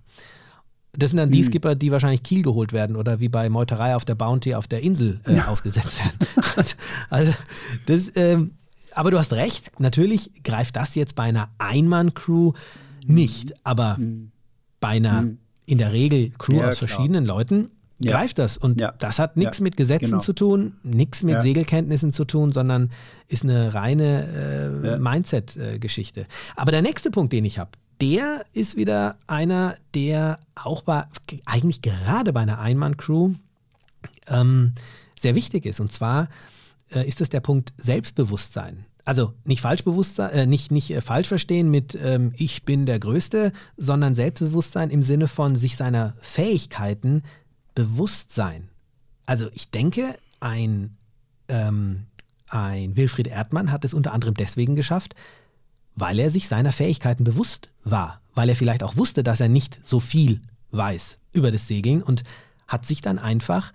Das 0.91 1.12
sind 1.12 1.17
dann 1.17 1.32
die 1.32 1.39
hm. 1.39 1.45
Skipper, 1.45 1.76
die 1.76 1.89
wahrscheinlich 1.89 2.24
Kiel 2.24 2.43
geholt 2.43 2.74
werden 2.74 2.98
oder 2.98 3.22
wie 3.22 3.30
bei 3.30 3.48
Meuterei 3.48 3.95
auf 3.95 4.04
der 4.04 4.15
Bounty 4.15 4.56
auf 4.56 4.67
der 4.67 4.82
Insel 4.82 5.22
äh, 5.26 5.38
ja. 5.38 5.48
ausgesetzt 5.48 6.00
werden. 6.00 6.17
also, 7.10 7.34
das, 7.86 8.12
ähm, 8.15 8.56
aber 8.93 9.10
du 9.10 9.19
hast 9.19 9.32
recht, 9.32 9.80
natürlich 9.80 10.43
greift 10.43 10.76
das 10.76 10.95
jetzt 10.95 11.15
bei 11.15 11.24
einer 11.24 11.48
Einmann-Crew 11.60 12.52
nicht, 13.06 13.54
aber 13.63 13.95
hm. 13.95 14.32
Bei 14.80 14.89
einer 14.89 15.22
hm 15.22 15.38
in 15.70 15.78
der 15.78 15.94
Regel 15.94 16.32
Crew 16.32 16.58
ja, 16.58 16.70
aus 16.70 16.80
verschiedenen 16.80 17.26
klar. 17.26 17.38
Leuten, 17.38 17.70
ja. 18.00 18.12
greift 18.12 18.39
das. 18.39 18.58
Und 18.58 18.82
ja. 18.82 18.92
das 18.98 19.20
hat 19.20 19.38
nichts 19.38 19.60
mit 19.62 19.78
Gesetzen 19.78 20.06
genau. 20.06 20.22
zu 20.22 20.34
tun, 20.34 20.74
nichts 20.82 21.22
mit 21.22 21.42
Segelkenntnissen 21.44 22.12
zu 22.12 22.26
tun, 22.26 22.52
sondern 22.52 22.89
ist 23.28 23.44
eine 23.44 23.76
reine 23.76 24.80
äh, 24.84 24.98
Mindset-Geschichte. 24.98 26.26
Aber 26.56 26.72
der 26.72 26.82
nächste 26.82 27.12
Punkt, 27.12 27.34
den 27.34 27.46
ich 27.46 27.60
habe, 27.60 27.70
der 28.02 28.46
ist 28.52 28.78
wieder 28.78 29.18
einer, 29.28 29.76
der 29.94 30.39
auch 30.56 30.82
bei, 30.82 31.04
eigentlich 31.46 31.84
gerade 31.84 32.34
bei 32.34 32.39
einer 32.39 32.60
Einmann-Crew 32.60 33.34
ähm, 34.28 34.74
sehr 35.20 35.36
wichtig 35.36 35.68
ist. 35.68 35.80
Und 35.80 35.92
zwar 35.92 36.30
äh, 36.92 37.08
ist 37.08 37.22
das 37.22 37.30
der 37.30 37.42
Punkt 37.42 37.74
Selbstbewusstsein 37.78 38.86
also 39.10 39.34
nicht 39.43 39.62
falsch 39.62 39.84
Bewusstsein, 39.84 40.30
äh, 40.30 40.45
nicht, 40.45 40.69
nicht 40.69 40.91
äh, 40.91 41.02
falsch 41.02 41.30
verstehen 41.30 41.72
mit 41.72 41.98
ähm, 42.00 42.32
ich 42.38 42.63
bin 42.63 42.86
der 42.86 43.00
Größte, 43.00 43.54
sondern 43.76 44.13
Selbstbewusstsein 44.13 44.91
im 44.91 45.02
Sinne 45.02 45.28
von 45.28 45.56
sich 45.56 45.78
seiner 45.78 46.13
Fähigkeiten 46.22 47.24
bewusst 47.74 48.32
sein. 48.32 48.69
Also 49.26 49.50
ich 49.56 49.72
denke, 49.72 50.15
ein, 50.39 50.95
ähm, 51.48 52.06
ein 52.50 52.95
Wilfried 52.98 53.26
Erdmann 53.26 53.72
hat 53.72 53.84
es 53.84 53.95
unter 53.95 54.13
anderem 54.13 54.36
deswegen 54.36 54.76
geschafft, 54.76 55.15
weil 55.95 56.19
er 56.19 56.30
sich 56.30 56.48
seiner 56.48 56.72
Fähigkeiten 56.72 57.24
bewusst 57.24 57.72
war, 57.84 58.22
weil 58.36 58.50
er 58.50 58.56
vielleicht 58.56 58.84
auch 58.84 58.95
wusste, 58.95 59.24
dass 59.24 59.39
er 59.39 59.50
nicht 59.50 59.84
so 59.84 60.00
viel 60.00 60.39
weiß 60.69 61.17
über 61.34 61.50
das 61.50 61.67
Segeln 61.67 62.04
und 62.04 62.22
hat 62.67 62.86
sich 62.86 63.02
dann 63.02 63.17
einfach 63.17 63.74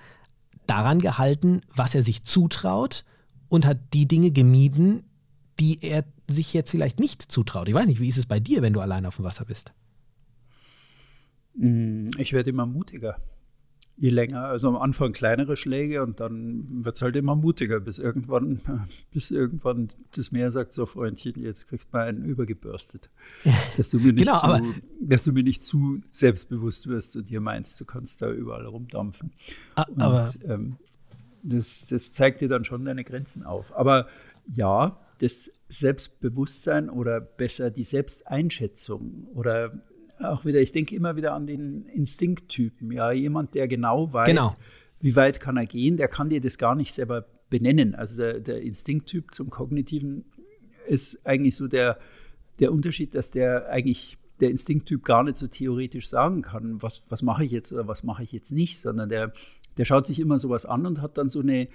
daran 0.68 1.00
gehalten, 1.00 1.62
was 1.74 1.96
er 1.96 2.04
sich 2.04 2.22
zutraut 2.22 3.04
und 3.48 3.66
hat 3.66 3.78
die 3.94 4.06
Dinge 4.06 4.30
gemieden, 4.30 5.02
die 5.60 5.78
er 5.82 6.04
sich 6.28 6.52
jetzt 6.54 6.70
vielleicht 6.70 7.00
nicht 7.00 7.22
zutraut. 7.22 7.68
Ich 7.68 7.74
weiß 7.74 7.86
nicht, 7.86 8.00
wie 8.00 8.08
ist 8.08 8.18
es 8.18 8.26
bei 8.26 8.40
dir, 8.40 8.62
wenn 8.62 8.72
du 8.72 8.80
allein 8.80 9.06
auf 9.06 9.16
dem 9.16 9.24
Wasser 9.24 9.44
bist? 9.44 9.72
Mm, 11.54 12.10
ich 12.18 12.32
werde 12.32 12.50
immer 12.50 12.66
mutiger. 12.66 13.16
Je 13.96 14.10
länger, 14.10 14.46
also 14.46 14.68
am 14.68 14.76
Anfang 14.76 15.12
kleinere 15.12 15.56
Schläge 15.56 16.02
und 16.02 16.18
dann 16.18 16.84
wird 16.84 16.96
es 16.96 17.02
halt 17.02 17.14
immer 17.14 17.36
mutiger, 17.36 17.78
bis 17.78 18.00
irgendwann, 18.00 18.58
bis 19.12 19.30
irgendwann 19.30 19.90
das 20.16 20.32
Meer 20.32 20.50
sagt, 20.50 20.72
so 20.72 20.84
Freundchen, 20.84 21.40
jetzt 21.40 21.68
kriegst 21.68 21.86
du 21.92 21.96
mal 21.96 22.08
einen 22.08 22.24
übergebürstet. 22.24 23.08
Dass 23.76 23.90
du 23.90 24.00
mir 24.00 24.12
nicht, 24.12 24.26
genau, 24.26 24.58
zu, 24.58 24.74
dass 25.00 25.22
du 25.22 25.32
mir 25.32 25.44
nicht 25.44 25.64
zu 25.64 26.00
selbstbewusst 26.10 26.88
wirst 26.88 27.16
und 27.16 27.28
hier 27.28 27.40
meinst, 27.40 27.80
du 27.80 27.84
kannst 27.84 28.20
da 28.20 28.32
überall 28.32 28.66
rumdampfen. 28.66 29.32
Aber 29.74 30.24
und, 30.24 30.50
ähm, 30.50 30.76
das, 31.44 31.86
das 31.88 32.12
zeigt 32.12 32.40
dir 32.40 32.48
dann 32.48 32.64
schon 32.64 32.84
deine 32.84 33.04
Grenzen 33.04 33.44
auf. 33.44 33.76
Aber 33.76 34.08
ja, 34.52 34.98
das 35.18 35.50
Selbstbewusstsein 35.68 36.90
oder 36.90 37.20
besser 37.20 37.70
die 37.70 37.84
Selbsteinschätzung 37.84 39.28
oder 39.34 39.72
auch 40.20 40.44
wieder, 40.44 40.60
ich 40.60 40.72
denke 40.72 40.94
immer 40.94 41.16
wieder 41.16 41.34
an 41.34 41.46
den 41.46 41.86
Instinkttypen. 41.86 42.90
Ja, 42.92 43.12
jemand, 43.12 43.54
der 43.54 43.68
genau 43.68 44.12
weiß, 44.12 44.28
genau. 44.28 44.54
wie 45.00 45.16
weit 45.16 45.40
kann 45.40 45.56
er 45.56 45.66
gehen, 45.66 45.96
der 45.96 46.08
kann 46.08 46.30
dir 46.30 46.40
das 46.40 46.58
gar 46.58 46.74
nicht 46.74 46.92
selber 46.92 47.26
benennen. 47.50 47.94
Also 47.94 48.20
der, 48.20 48.40
der 48.40 48.62
Instinkttyp 48.62 49.34
zum 49.34 49.50
Kognitiven 49.50 50.24
ist 50.86 51.24
eigentlich 51.26 51.56
so 51.56 51.68
der, 51.68 51.98
der 52.60 52.72
Unterschied, 52.72 53.14
dass 53.14 53.30
der 53.30 53.68
eigentlich 53.68 54.18
der 54.40 54.50
Instinkttyp 54.50 55.04
gar 55.04 55.22
nicht 55.22 55.36
so 55.36 55.46
theoretisch 55.46 56.08
sagen 56.08 56.42
kann, 56.42 56.82
was, 56.82 57.04
was 57.08 57.22
mache 57.22 57.44
ich 57.44 57.52
jetzt 57.52 57.72
oder 57.72 57.86
was 57.86 58.02
mache 58.02 58.22
ich 58.22 58.32
jetzt 58.32 58.52
nicht, 58.52 58.80
sondern 58.80 59.08
der, 59.08 59.32
der 59.76 59.84
schaut 59.84 60.06
sich 60.06 60.20
immer 60.20 60.38
sowas 60.38 60.66
an 60.66 60.86
und 60.86 61.00
hat 61.00 61.18
dann 61.18 61.28
so 61.28 61.40
eine, 61.40 61.68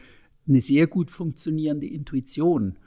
eine 0.48 0.62
sehr 0.62 0.88
gut 0.88 1.12
funktionierende 1.12 1.88
Intuition. 1.88 2.78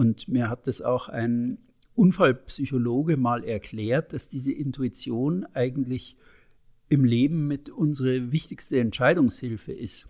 Und 0.00 0.28
mir 0.28 0.48
hat 0.48 0.66
das 0.66 0.80
auch 0.80 1.10
ein 1.10 1.58
Unfallpsychologe 1.94 3.18
mal 3.18 3.44
erklärt, 3.44 4.14
dass 4.14 4.30
diese 4.30 4.50
Intuition 4.50 5.44
eigentlich 5.52 6.16
im 6.88 7.04
Leben 7.04 7.46
mit 7.46 7.68
unsere 7.68 8.32
wichtigste 8.32 8.80
Entscheidungshilfe 8.80 9.72
ist. 9.72 10.08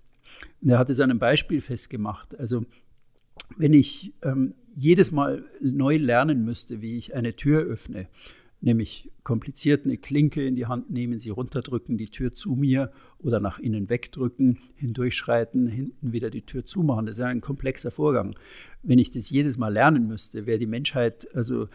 Und 0.63 0.69
er 0.69 0.79
hat 0.79 0.91
es 0.91 1.01
an 1.01 1.11
einem 1.11 1.19
Beispiel 1.19 1.61
festgemacht. 1.61 2.39
Also 2.39 2.67
wenn 3.57 3.75
ich 3.75 4.15
ähm, 4.23 4.55
jedes 4.77 5.11
Mal 5.11 5.43
neu 5.61 5.97
lernen 5.97 6.45
müsste, 6.45 6.83
wie 6.83 6.97
ich 6.97 7.17
eine 7.17 7.35
Tür 7.35 7.63
öffne, 7.63 8.07
nämlich 8.61 9.11
kompliziert 9.23 9.85
eine 9.85 9.97
Klinke 9.97 10.45
in 10.47 10.55
die 10.55 10.67
Hand 10.67 10.91
nehmen, 10.91 11.19
sie 11.19 11.31
runterdrücken, 11.31 11.97
die 11.97 12.07
Tür 12.07 12.35
zu 12.35 12.55
mir 12.55 12.93
oder 13.19 13.41
nach 13.41 13.59
innen 13.59 13.89
wegdrücken, 13.89 14.59
hindurchschreiten, 14.77 15.67
hinten 15.67 16.13
wieder 16.13 16.31
die 16.31 16.43
Tür 16.43 16.65
zumachen. 16.65 17.07
Das 17.07 17.17
ist 17.17 17.23
ein 17.23 17.41
komplexer 17.41 17.91
Vorgang. 17.91 18.37
Wenn 18.83 18.99
ich 18.99 19.11
das 19.11 19.31
jedes 19.31 19.59
Mal 19.59 19.73
lernen 19.73 20.07
müsste, 20.07 20.47
wäre 20.47 20.59
die 20.59 20.67
Menschheit 20.67 21.29
also 21.35 21.69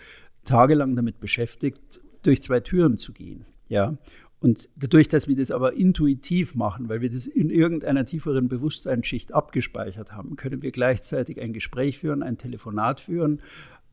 tagelang 0.44 0.96
damit 0.96 1.20
beschäftigt, 1.20 2.02
durch 2.24 2.42
zwei 2.44 2.60
Türen 2.60 2.98
zu 2.98 3.14
gehen. 3.14 3.46
Ja. 3.68 3.98
Und 4.40 4.70
dadurch, 4.76 5.08
dass 5.08 5.28
wir 5.28 5.36
das 5.36 5.50
aber 5.50 5.74
intuitiv 5.74 6.54
machen, 6.54 6.88
weil 6.88 7.02
wir 7.02 7.10
das 7.10 7.26
in 7.26 7.50
irgendeiner 7.50 8.06
tieferen 8.06 8.48
Bewusstseinsschicht 8.48 9.34
abgespeichert 9.34 10.12
haben, 10.12 10.36
können 10.36 10.62
wir 10.62 10.72
gleichzeitig 10.72 11.42
ein 11.42 11.54
Gespräch 11.54 11.98
führen, 11.98 12.22
ein 12.22 12.38
Telefonat 12.38 13.00
führen 13.00 13.42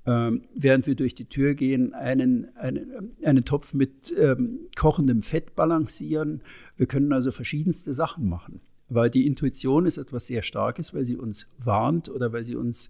ähm, 0.05 0.43
während 0.55 0.87
wir 0.87 0.95
durch 0.95 1.15
die 1.15 1.27
Tür 1.27 1.55
gehen, 1.55 1.95
einen, 1.95 2.57
einen, 2.57 3.13
einen 3.25 3.45
Topf 3.45 3.73
mit 3.75 4.13
ähm, 4.19 4.61
kochendem 4.77 5.23
Fett 5.23 5.55
balancieren. 5.55 6.43
Wir 6.77 6.87
können 6.87 7.13
also 7.13 7.31
verschiedenste 7.31 7.95
Sachen 7.95 8.29
machen. 8.29 8.61
Weil 8.89 9.11
die 9.11 9.27
Intuition 9.27 9.87
ist 9.87 9.97
etwas 9.97 10.27
sehr 10.27 10.43
Starkes, 10.43 10.93
weil 10.93 11.05
sie 11.05 11.17
uns 11.17 11.47
warnt 11.59 12.09
oder 12.09 12.33
weil 12.33 12.45
sie 12.45 12.57
uns 12.57 12.89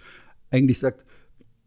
eigentlich 0.50 0.78
sagt, 0.78 1.04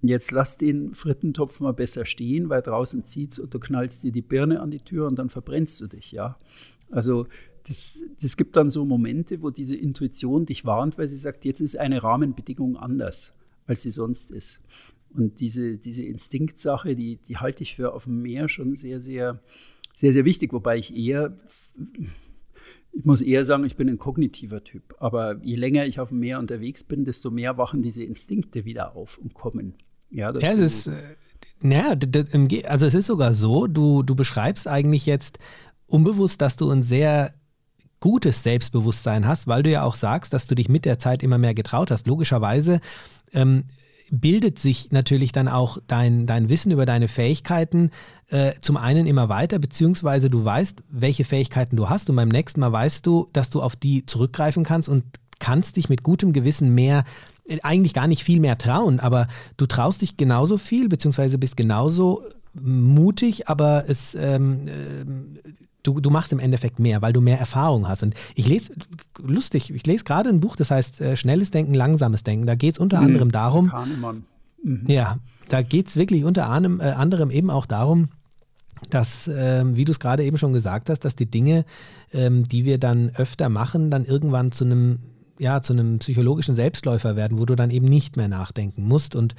jetzt 0.02 0.32
lass 0.32 0.58
den 0.58 0.94
Frittentopf 0.94 1.60
mal 1.62 1.74
besser 1.74 2.06
stehen, 2.06 2.50
weil 2.50 2.62
draußen 2.62 3.06
zieht's 3.06 3.40
und 3.40 3.54
du 3.54 3.60
knallst 3.60 4.04
dir 4.04 4.12
die 4.12 4.22
Birne 4.22 4.60
an 4.60 4.72
die 4.72 4.80
Tür 4.80 5.08
und 5.08 5.18
dann 5.18 5.30
verbrennst 5.30 5.80
du 5.80 5.88
dich, 5.88 6.12
ja. 6.12 6.38
Also 6.92 7.28
das, 7.68 8.04
das 8.22 8.38
gibt 8.38 8.56
dann 8.56 8.70
so 8.70 8.86
Momente, 8.86 9.42
wo 9.42 9.50
diese 9.50 9.76
Intuition 9.76 10.46
dich 10.46 10.66
warnt, 10.66 10.98
weil 10.98 11.08
sie 11.08 11.16
sagt, 11.16 11.46
jetzt 11.46 11.62
ist 11.62 11.78
eine 11.78 12.04
Rahmenbedingung 12.04 12.78
anders, 12.78 13.34
als 13.66 13.82
sie 13.82 13.90
sonst 13.90 14.32
ist. 14.32 14.60
Und 15.16 15.40
diese, 15.40 15.78
diese 15.78 16.04
Instinktsache, 16.04 16.96
die, 16.96 17.18
die 17.18 17.38
halte 17.38 17.64
ich 17.64 17.76
für 17.76 17.94
auf 17.94 18.06
dem 18.06 18.22
Meer 18.22 18.50
schon 18.50 18.76
sehr, 18.76 19.00
sehr, 19.00 19.42
sehr, 19.96 20.14
sehr 20.14 20.26
wichtig, 20.26 20.54
wobei 20.54 20.78
ich 20.78 20.96
eher, 20.96 21.38
ich 22.92 23.06
muss 23.06 23.22
eher 23.22 23.46
sagen, 23.46 23.64
ich 23.66 23.76
bin 23.76 23.90
ein 23.90 23.98
kognitiver 23.98 24.64
Typ. 24.64 24.96
Aber 25.00 25.42
je 25.44 25.56
länger 25.56 25.86
ich 25.86 26.00
auf 26.00 26.10
dem 26.10 26.20
Meer 26.20 26.40
unterwegs 26.40 26.84
bin, 26.84 27.06
desto 27.06 27.32
mehr 27.32 27.58
wachen 27.58 27.82
diese 27.82 28.04
Instinkte 28.04 28.66
wieder 28.66 28.96
auf 28.96 29.18
und 29.18 29.34
kommen. 29.34 29.76
Ja, 30.10 30.32
das 30.32 30.44
ja, 30.44 30.52
es 30.52 30.60
ist, 30.60 30.92
naja, 31.62 31.98
also 32.66 32.86
es 32.86 32.94
ist 32.94 33.08
sogar 33.08 33.34
so, 33.34 33.68
du, 33.68 34.04
du 34.04 34.16
beschreibst 34.16 34.68
eigentlich 34.68 35.06
jetzt 35.06 35.40
unbewusst, 35.88 36.42
dass 36.42 36.58
du 36.58 36.70
ein 36.70 36.84
sehr 36.84 37.34
gutes 38.00 38.44
Selbstbewusstsein 38.44 39.28
hast, 39.28 39.48
weil 39.48 39.64
du 39.64 39.72
ja 39.72 39.84
auch 39.84 39.96
sagst, 39.96 40.34
dass 40.34 40.48
du 40.48 40.56
dich 40.56 40.70
mit 40.70 40.86
der 40.86 41.00
Zeit 41.00 41.24
immer 41.24 41.38
mehr 41.38 41.54
getraut 41.54 41.92
hast. 41.92 42.08
Logischerweise 42.08 42.80
ähm, 43.34 43.64
bildet 44.12 44.60
sich 44.60 44.92
natürlich 44.92 45.32
dann 45.32 45.48
auch 45.48 45.78
dein, 45.88 46.28
dein 46.28 46.50
Wissen 46.50 46.72
über 46.72 46.86
deine 46.86 47.08
Fähigkeiten 47.08 47.92
äh, 48.30 48.54
zum 48.62 48.78
einen 48.78 49.08
immer 49.08 49.30
weiter, 49.30 49.60
beziehungsweise 49.60 50.30
du 50.30 50.44
weißt, 50.44 50.84
welche 50.90 51.24
Fähigkeiten 51.24 51.76
du 51.76 51.90
hast 51.90 52.10
und 52.10 52.16
beim 52.16 52.30
nächsten 52.30 52.60
Mal 52.60 52.72
weißt 52.72 53.06
du, 53.06 53.30
dass 53.34 53.50
du 53.50 53.62
auf 53.62 53.76
die 53.76 54.06
zurückgreifen 54.06 54.64
kannst 54.64 54.90
und 54.90 55.04
kannst 55.40 55.76
dich 55.76 55.90
mit 55.90 56.04
gutem 56.04 56.34
Gewissen 56.34 56.74
mehr 56.74 57.04
äh, 57.48 57.60
eigentlich 57.62 57.94
gar 57.94 58.08
nicht 58.08 58.24
viel 58.24 58.40
mehr 58.40 58.58
trauen, 58.58 59.00
aber 59.00 59.28
du 59.58 59.66
traust 59.66 60.02
dich 60.02 60.18
genauso 60.18 60.58
viel, 60.58 60.90
beziehungsweise 60.90 61.38
bist 61.38 61.58
genauso 61.58 62.24
mutig, 62.62 63.50
aber 63.50 63.86
es 63.88 64.16
ähm, 64.16 64.68
äh, 64.68 65.52
du, 65.86 66.00
du 66.00 66.10
machst 66.10 66.32
im 66.34 66.40
Endeffekt 66.40 66.80
mehr, 66.80 67.02
weil 67.02 67.14
du 67.14 67.22
mehr 67.22 67.40
Erfahrung 67.40 67.88
hast. 67.88 68.04
Und 68.04 68.16
ich 68.36 68.48
lese, 68.48 68.74
lustig, 69.20 69.74
ich 69.74 69.86
lese 69.86 70.04
gerade 70.04 70.30
ein 70.30 70.40
Buch, 70.40 70.56
das 70.56 70.72
heißt 70.72 71.02
äh, 71.02 71.16
Schnelles 71.16 71.52
Denken, 71.52 71.74
Langsames 71.74 72.24
Denken. 72.24 72.46
Da 72.46 72.56
geht 72.56 72.76
es 72.76 72.80
unter 72.80 73.00
mhm. 73.00 73.08
anderem 73.08 73.32
darum. 73.32 73.70
Kahnemann. 73.70 74.26
Mhm. 74.64 74.84
Ja, 74.88 75.18
da 75.48 75.62
geht 75.62 75.88
es 75.88 75.96
wirklich 75.96 76.24
unter 76.24 76.48
anderem, 76.48 76.80
äh, 76.80 76.86
anderem 76.86 77.30
eben 77.30 77.50
auch 77.50 77.66
darum, 77.66 78.10
dass, 78.90 79.30
ähm, 79.34 79.78
wie 79.78 79.86
du 79.86 79.92
es 79.92 80.00
gerade 80.00 80.24
eben 80.24 80.38
schon 80.38 80.54
gesagt 80.54 80.90
hast, 80.90 81.06
dass 81.06 81.16
die 81.16 81.30
Dinge, 81.30 81.66
ähm, 82.14 82.48
die 82.48 82.66
wir 82.66 82.78
dann 82.78 83.12
öfter 83.16 83.50
machen, 83.50 83.90
dann 83.90 84.06
irgendwann 84.06 84.52
zu 84.52 84.66
einem, 84.66 85.00
ja, 85.40 85.62
zu 85.62 85.74
einem 85.74 86.00
psychologischen 86.00 86.56
Selbstläufer 86.56 87.16
werden, 87.16 87.38
wo 87.38 87.46
du 87.46 87.56
dann 87.56 87.70
eben 87.70 87.88
nicht 87.88 88.18
mehr 88.18 88.28
nachdenken 88.28 88.88
musst. 88.88 89.16
Und 89.16 89.36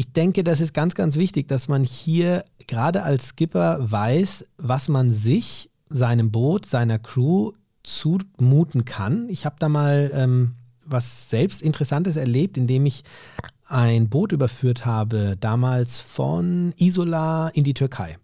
ich 0.00 0.14
denke, 0.14 0.44
das 0.44 0.62
ist 0.62 0.72
ganz, 0.72 0.94
ganz 0.94 1.16
wichtig, 1.16 1.46
dass 1.46 1.68
man 1.68 1.84
hier 1.84 2.46
gerade 2.66 3.02
als 3.02 3.28
Skipper 3.28 3.76
weiß, 3.80 4.46
was 4.56 4.88
man 4.88 5.10
sich, 5.10 5.68
seinem 5.90 6.30
Boot, 6.30 6.64
seiner 6.64 6.98
Crew 6.98 7.52
zumuten 7.82 8.86
kann. 8.86 9.28
Ich 9.28 9.44
habe 9.44 9.56
da 9.58 9.68
mal 9.68 10.10
ähm, 10.14 10.52
was 10.86 11.28
selbst 11.28 11.60
Interessantes 11.60 12.16
erlebt, 12.16 12.56
indem 12.56 12.86
ich 12.86 13.04
ein 13.66 14.08
Boot 14.08 14.32
überführt 14.32 14.86
habe, 14.86 15.36
damals 15.38 16.00
von 16.00 16.72
Isola 16.78 17.48
in 17.48 17.64
die 17.64 17.74
Türkei. 17.74 18.16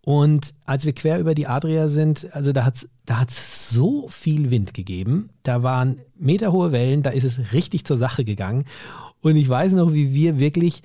Und 0.00 0.52
als 0.64 0.84
wir 0.84 0.94
quer 0.94 1.20
über 1.20 1.36
die 1.36 1.46
Adria 1.46 1.90
sind, 1.90 2.26
also 2.34 2.50
da 2.50 2.64
hat 2.64 2.74
es 2.74 2.88
da 3.06 3.20
hat's 3.20 3.70
so 3.70 4.08
viel 4.08 4.50
Wind 4.50 4.74
gegeben, 4.74 5.30
da 5.44 5.62
waren 5.62 6.00
meterhohe 6.18 6.72
Wellen, 6.72 7.04
da 7.04 7.10
ist 7.10 7.24
es 7.24 7.52
richtig 7.52 7.84
zur 7.84 7.98
Sache 7.98 8.24
gegangen. 8.24 8.64
Und 9.20 9.36
ich 9.36 9.48
weiß 9.48 9.72
noch, 9.72 9.92
wie 9.92 10.12
wir 10.12 10.38
wirklich 10.38 10.82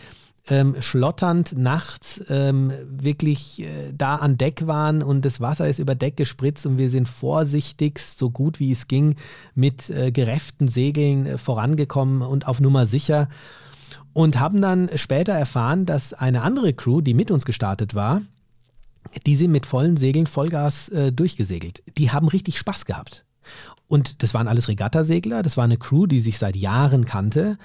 ähm, 0.49 0.75
schlotternd 0.81 1.57
nachts 1.57 2.21
ähm, 2.29 2.71
wirklich 2.89 3.61
äh, 3.61 3.93
da 3.95 4.15
an 4.15 4.37
Deck 4.37 4.65
waren 4.65 5.03
und 5.03 5.23
das 5.23 5.39
Wasser 5.39 5.69
ist 5.69 5.79
über 5.79 5.93
Deck 5.95 6.17
gespritzt 6.17 6.65
und 6.65 6.77
wir 6.77 6.89
sind 6.89 7.07
vorsichtigst, 7.07 8.17
so 8.17 8.31
gut 8.31 8.59
wie 8.59 8.71
es 8.71 8.87
ging, 8.87 9.15
mit 9.53 9.89
äh, 9.89 10.11
gerefften 10.11 10.67
Segeln 10.67 11.25
äh, 11.25 11.37
vorangekommen 11.37 12.23
und 12.23 12.47
auf 12.47 12.59
Nummer 12.59 12.87
sicher. 12.87 13.29
Und 14.11 14.39
haben 14.39 14.59
dann 14.59 14.89
später 14.95 15.33
erfahren, 15.33 15.85
dass 15.85 16.13
eine 16.13 16.41
andere 16.41 16.73
Crew, 16.73 17.01
die 17.01 17.13
mit 17.13 17.29
uns 17.29 17.45
gestartet 17.45 17.93
war, 17.93 18.21
die 19.25 19.35
sind 19.35 19.51
mit 19.51 19.67
vollen 19.67 19.97
Segeln 19.97 20.27
Vollgas 20.27 20.89
äh, 20.89 21.11
durchgesegelt. 21.11 21.83
Die 21.97 22.11
haben 22.11 22.27
richtig 22.27 22.57
Spaß 22.57 22.85
gehabt. 22.85 23.23
Und 23.87 24.23
das 24.23 24.33
waren 24.33 24.47
alles 24.47 24.67
Regattasegler, 24.67 25.43
das 25.43 25.57
war 25.57 25.63
eine 25.63 25.77
Crew, 25.77 26.07
die 26.07 26.19
sich 26.19 26.37
seit 26.37 26.55
Jahren 26.55 27.05
kannte. 27.05 27.57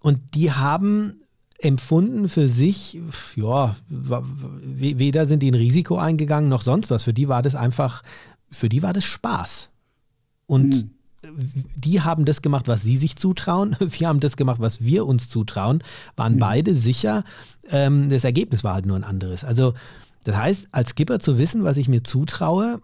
Und 0.00 0.34
die 0.34 0.52
haben 0.52 1.20
empfunden 1.58 2.28
für 2.28 2.48
sich, 2.48 2.98
ja, 3.34 3.76
weder 3.88 5.26
sind 5.26 5.42
die 5.42 5.50
ein 5.50 5.54
Risiko 5.54 5.96
eingegangen 5.96 6.48
noch 6.48 6.62
sonst 6.62 6.90
was. 6.90 7.04
Für 7.04 7.14
die 7.14 7.28
war 7.28 7.42
das 7.42 7.54
einfach, 7.54 8.02
für 8.50 8.68
die 8.68 8.82
war 8.82 8.92
das 8.92 9.04
Spaß. 9.04 9.70
Und 10.46 10.68
mhm. 10.68 10.90
die 11.76 12.02
haben 12.02 12.24
das 12.24 12.42
gemacht, 12.42 12.68
was 12.68 12.82
sie 12.82 12.96
sich 12.96 13.16
zutrauen. 13.16 13.76
Wir 13.80 14.08
haben 14.08 14.20
das 14.20 14.36
gemacht, 14.36 14.60
was 14.60 14.84
wir 14.84 15.06
uns 15.06 15.28
zutrauen. 15.28 15.82
Waren 16.14 16.34
mhm. 16.34 16.40
beide 16.40 16.76
sicher. 16.76 17.24
Ähm, 17.70 18.08
das 18.08 18.24
Ergebnis 18.24 18.62
war 18.62 18.74
halt 18.74 18.86
nur 18.86 18.96
ein 18.96 19.04
anderes. 19.04 19.42
Also, 19.42 19.74
das 20.24 20.36
heißt, 20.36 20.68
als 20.72 20.90
Skipper 20.90 21.20
zu 21.20 21.38
wissen, 21.38 21.64
was 21.64 21.76
ich 21.76 21.88
mir 21.88 22.02
zutraue, 22.02 22.80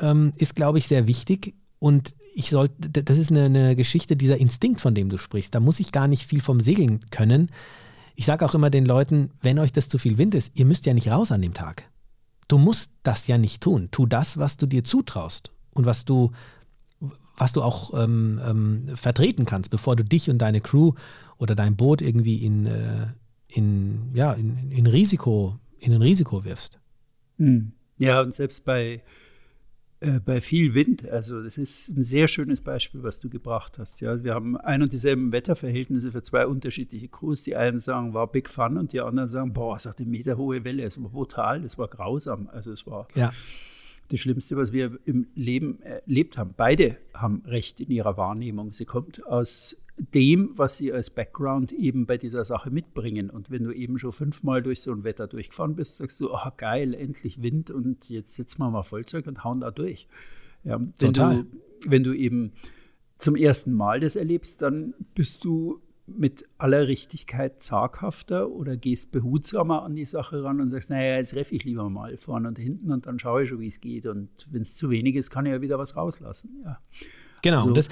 ähm, 0.00 0.32
ist, 0.36 0.56
glaube 0.56 0.78
ich, 0.78 0.88
sehr 0.88 1.06
wichtig. 1.06 1.54
Und 1.78 2.14
ich 2.34 2.50
sollte, 2.50 2.90
das 2.90 3.16
ist 3.16 3.30
eine, 3.30 3.44
eine 3.44 3.76
Geschichte, 3.76 4.16
dieser 4.16 4.38
Instinkt, 4.38 4.80
von 4.80 4.94
dem 4.94 5.08
du 5.08 5.18
sprichst. 5.18 5.54
Da 5.54 5.60
muss 5.60 5.80
ich 5.80 5.92
gar 5.92 6.08
nicht 6.08 6.26
viel 6.26 6.40
vom 6.40 6.60
Segeln 6.60 7.00
können 7.10 7.50
ich 8.18 8.26
sage 8.26 8.44
auch 8.44 8.54
immer 8.56 8.68
den 8.68 8.84
Leuten, 8.84 9.30
wenn 9.42 9.60
euch 9.60 9.72
das 9.72 9.88
zu 9.88 9.96
viel 9.96 10.18
Wind 10.18 10.34
ist, 10.34 10.50
ihr 10.54 10.64
müsst 10.64 10.86
ja 10.86 10.92
nicht 10.92 11.08
raus 11.08 11.30
an 11.30 11.40
dem 11.40 11.54
Tag. 11.54 11.88
Du 12.48 12.58
musst 12.58 12.90
das 13.04 13.28
ja 13.28 13.38
nicht 13.38 13.62
tun. 13.62 13.90
Tu 13.92 14.06
das, 14.06 14.38
was 14.38 14.56
du 14.56 14.66
dir 14.66 14.82
zutraust 14.82 15.52
und 15.72 15.86
was 15.86 16.04
du, 16.04 16.32
was 17.36 17.52
du 17.52 17.62
auch 17.62 17.94
ähm, 17.94 18.40
ähm, 18.44 18.96
vertreten 18.96 19.44
kannst, 19.44 19.70
bevor 19.70 19.94
du 19.94 20.02
dich 20.02 20.28
und 20.30 20.38
deine 20.38 20.60
Crew 20.60 20.94
oder 21.36 21.54
dein 21.54 21.76
Boot 21.76 22.02
irgendwie 22.02 22.44
in, 22.44 22.66
äh, 22.66 23.06
in, 23.46 24.10
ja, 24.14 24.32
in, 24.32 24.72
in, 24.72 24.88
Risiko, 24.88 25.56
in 25.78 25.94
ein 25.94 26.02
Risiko 26.02 26.44
wirfst. 26.44 26.80
Hm. 27.36 27.70
Ja, 27.98 28.20
und 28.22 28.34
selbst 28.34 28.64
bei 28.64 29.00
äh, 30.00 30.20
bei 30.20 30.40
viel 30.40 30.74
Wind. 30.74 31.08
Also 31.08 31.42
das 31.42 31.58
ist 31.58 31.88
ein 31.88 32.04
sehr 32.04 32.28
schönes 32.28 32.60
Beispiel, 32.60 33.02
was 33.02 33.18
du 33.18 33.28
gebracht 33.28 33.78
hast. 33.78 34.00
Ja, 34.00 34.22
wir 34.22 34.32
haben 34.32 34.56
ein 34.56 34.80
und 34.82 34.92
dieselben 34.92 35.32
Wetterverhältnisse 35.32 36.12
für 36.12 36.22
zwei 36.22 36.46
unterschiedliche 36.46 37.08
Crews. 37.08 37.42
Die 37.42 37.56
einen 37.56 37.80
sagen, 37.80 38.14
war 38.14 38.30
Big 38.30 38.48
Fun 38.48 38.76
und 38.76 38.92
die 38.92 39.00
anderen 39.00 39.28
sagen, 39.28 39.52
boah, 39.52 39.76
es 39.76 39.86
hat 39.86 39.98
eine 39.98 40.08
Meter 40.08 40.36
hohe 40.36 40.62
Welle, 40.62 40.84
es 40.84 41.02
war 41.02 41.10
brutal, 41.10 41.64
es 41.64 41.78
war 41.78 41.88
grausam. 41.88 42.48
Also 42.52 42.70
es 42.70 42.86
war 42.86 43.08
ja. 43.16 43.32
das 44.08 44.20
Schlimmste, 44.20 44.56
was 44.56 44.70
wir 44.70 45.00
im 45.04 45.26
Leben 45.34 45.82
erlebt 45.82 46.38
haben. 46.38 46.54
Beide 46.56 46.96
haben 47.12 47.42
recht 47.44 47.80
in 47.80 47.90
ihrer 47.90 48.16
Wahrnehmung. 48.16 48.72
Sie 48.72 48.84
kommt 48.84 49.26
aus 49.26 49.76
dem, 49.98 50.50
was 50.56 50.76
sie 50.76 50.92
als 50.92 51.10
Background 51.10 51.72
eben 51.72 52.06
bei 52.06 52.18
dieser 52.18 52.44
Sache 52.44 52.70
mitbringen. 52.70 53.30
Und 53.30 53.50
wenn 53.50 53.64
du 53.64 53.72
eben 53.72 53.98
schon 53.98 54.12
fünfmal 54.12 54.62
durch 54.62 54.80
so 54.80 54.92
ein 54.92 55.04
Wetter 55.04 55.26
durchgefahren 55.26 55.76
bist, 55.76 55.96
sagst 55.96 56.20
du, 56.20 56.32
oh 56.32 56.50
geil, 56.56 56.94
endlich 56.94 57.42
Wind 57.42 57.70
und 57.70 58.08
jetzt 58.08 58.34
sitzen 58.34 58.58
wir 58.60 58.70
mal 58.70 58.82
Vollzeug 58.82 59.26
und 59.26 59.44
hauen 59.44 59.60
da 59.60 59.70
durch. 59.70 60.08
Ja, 60.64 60.80
wenn, 60.80 60.92
Total. 60.94 61.44
Du, 61.44 61.90
wenn 61.90 62.04
du 62.04 62.12
eben 62.12 62.52
zum 63.18 63.36
ersten 63.36 63.72
Mal 63.72 64.00
das 64.00 64.16
erlebst, 64.16 64.62
dann 64.62 64.94
bist 65.14 65.44
du 65.44 65.80
mit 66.06 66.44
aller 66.56 66.88
Richtigkeit 66.88 67.62
zaghafter 67.62 68.50
oder 68.50 68.76
gehst 68.76 69.12
behutsamer 69.12 69.82
an 69.82 69.94
die 69.94 70.04
Sache 70.04 70.42
ran 70.42 70.60
und 70.60 70.70
sagst, 70.70 70.90
naja, 70.90 71.16
jetzt 71.16 71.34
reffe 71.34 71.54
ich 71.54 71.64
lieber 71.64 71.90
mal 71.90 72.16
vorne 72.16 72.48
und 72.48 72.58
hinten 72.58 72.92
und 72.92 73.06
dann 73.06 73.18
schaue 73.18 73.42
ich 73.42 73.50
schon, 73.50 73.60
wie 73.60 73.66
es 73.66 73.80
geht. 73.80 74.06
Und 74.06 74.30
wenn 74.50 74.62
es 74.62 74.76
zu 74.76 74.90
wenig 74.90 75.16
ist, 75.16 75.30
kann 75.30 75.44
ich 75.44 75.52
ja 75.52 75.60
wieder 75.60 75.78
was 75.78 75.96
rauslassen. 75.96 76.62
Ja. 76.64 76.78
Genau. 77.42 77.62
Also, 77.62 77.74
das, 77.74 77.88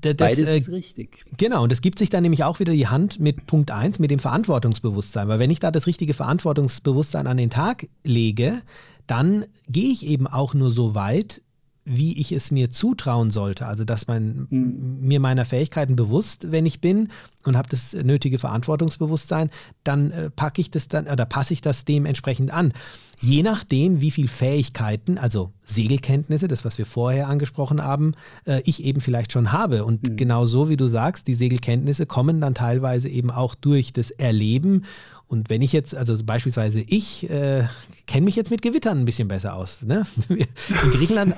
das, 0.00 0.16
Beides 0.16 0.48
äh, 0.48 0.58
ist 0.58 0.68
richtig. 0.68 1.24
Genau, 1.36 1.62
und 1.62 1.72
das 1.72 1.80
gibt 1.80 1.98
sich 1.98 2.10
dann 2.10 2.22
nämlich 2.22 2.44
auch 2.44 2.60
wieder 2.60 2.72
die 2.72 2.88
Hand 2.88 3.20
mit 3.20 3.46
Punkt 3.46 3.70
1, 3.70 3.98
mit 3.98 4.10
dem 4.10 4.18
Verantwortungsbewusstsein. 4.18 5.28
Weil 5.28 5.38
wenn 5.38 5.50
ich 5.50 5.60
da 5.60 5.70
das 5.70 5.86
richtige 5.86 6.14
Verantwortungsbewusstsein 6.14 7.26
an 7.26 7.36
den 7.36 7.50
Tag 7.50 7.88
lege, 8.04 8.62
dann 9.06 9.44
gehe 9.68 9.90
ich 9.90 10.06
eben 10.06 10.26
auch 10.26 10.54
nur 10.54 10.70
so 10.70 10.94
weit, 10.94 11.42
wie 11.86 12.20
ich 12.20 12.32
es 12.32 12.50
mir 12.50 12.68
zutrauen 12.70 13.30
sollte. 13.30 13.66
Also, 13.66 13.84
dass 13.84 14.08
man 14.08 14.48
mhm. 14.50 14.98
mir 15.00 15.20
meiner 15.20 15.44
Fähigkeiten 15.44 15.96
bewusst, 15.96 16.50
wenn 16.50 16.66
ich 16.66 16.80
bin 16.80 17.08
und 17.44 17.56
habe 17.56 17.68
das 17.68 17.94
nötige 17.94 18.38
Verantwortungsbewusstsein, 18.38 19.50
dann 19.84 20.10
äh, 20.10 20.30
packe 20.30 20.60
ich 20.60 20.70
das 20.70 20.88
dann 20.88 21.06
oder 21.06 21.24
passe 21.24 21.54
ich 21.54 21.60
das 21.60 21.84
dementsprechend 21.84 22.50
an. 22.50 22.72
Je 23.20 23.42
nachdem, 23.42 24.02
wie 24.02 24.10
viel 24.10 24.28
Fähigkeiten, 24.28 25.16
also 25.16 25.52
Segelkenntnisse, 25.64 26.48
das, 26.48 26.64
was 26.66 26.76
wir 26.76 26.84
vorher 26.84 27.28
angesprochen 27.28 27.82
haben, 27.82 28.12
äh, 28.44 28.60
ich 28.64 28.84
eben 28.84 29.00
vielleicht 29.00 29.32
schon 29.32 29.52
habe. 29.52 29.84
Und 29.84 30.02
mhm. 30.02 30.16
genau 30.16 30.44
so, 30.44 30.68
wie 30.68 30.76
du 30.76 30.88
sagst, 30.88 31.28
die 31.28 31.34
Segelkenntnisse 31.34 32.04
kommen 32.04 32.40
dann 32.40 32.54
teilweise 32.54 33.08
eben 33.08 33.30
auch 33.30 33.54
durch 33.54 33.92
das 33.92 34.10
Erleben. 34.10 34.84
Und 35.28 35.50
wenn 35.50 35.60
ich 35.60 35.72
jetzt, 35.72 35.94
also 35.94 36.16
beispielsweise 36.24 36.80
ich 36.80 37.28
äh, 37.28 37.64
kenne 38.06 38.24
mich 38.24 38.36
jetzt 38.36 38.50
mit 38.50 38.62
Gewittern 38.62 38.98
ein 38.98 39.04
bisschen 39.04 39.26
besser 39.26 39.54
aus. 39.54 39.82
Ne? 39.82 40.06
In 40.28 40.90
Griechenland, 40.92 41.34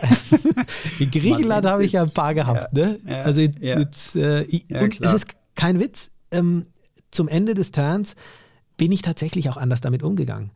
in 0.98 1.10
Griechenland 1.10 1.66
habe 1.66 1.84
ich 1.84 1.92
ja 1.92 2.02
ein 2.02 2.12
paar 2.12 2.34
gehabt. 2.34 2.76
Ja, 2.76 2.86
ne? 2.86 2.98
Ja, 3.06 3.18
also 3.18 3.40
jetzt, 3.40 3.58
ja. 3.60 3.78
jetzt 3.78 4.16
äh, 4.16 4.46
und 4.68 4.90
klar. 4.90 5.14
es 5.14 5.14
ist 5.14 5.26
kein 5.54 5.80
Witz. 5.80 6.10
Ähm, 6.30 6.66
zum 7.10 7.28
Ende 7.28 7.54
des 7.54 7.72
Turns 7.72 8.14
bin 8.76 8.92
ich 8.92 9.00
tatsächlich 9.00 9.48
auch 9.48 9.56
anders 9.56 9.80
damit 9.80 10.02
umgegangen. 10.02 10.50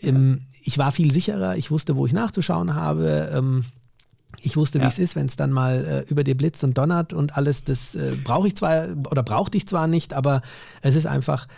Ähm, 0.00 0.46
ich 0.62 0.78
war 0.78 0.92
viel 0.92 1.12
sicherer, 1.12 1.56
ich 1.56 1.70
wusste, 1.70 1.96
wo 1.96 2.06
ich 2.06 2.12
nachzuschauen 2.12 2.74
habe. 2.74 3.30
Ähm, 3.34 3.64
ich 4.40 4.56
wusste, 4.56 4.78
wie 4.78 4.84
ja. 4.84 4.88
es 4.88 4.98
ist, 4.98 5.16
wenn 5.16 5.26
es 5.26 5.36
dann 5.36 5.50
mal 5.50 5.84
äh, 5.84 6.10
über 6.10 6.24
dir 6.24 6.36
blitzt 6.36 6.62
und 6.64 6.78
donnert 6.78 7.12
und 7.12 7.36
alles. 7.36 7.64
Das 7.64 7.94
äh, 7.94 8.16
brauche 8.22 8.48
ich 8.48 8.56
zwar 8.56 8.88
oder 9.10 9.22
brauchte 9.22 9.56
ich 9.56 9.66
zwar 9.66 9.86
nicht, 9.86 10.14
aber 10.14 10.42
es 10.80 10.94
ist 10.94 11.06
einfach, 11.06 11.48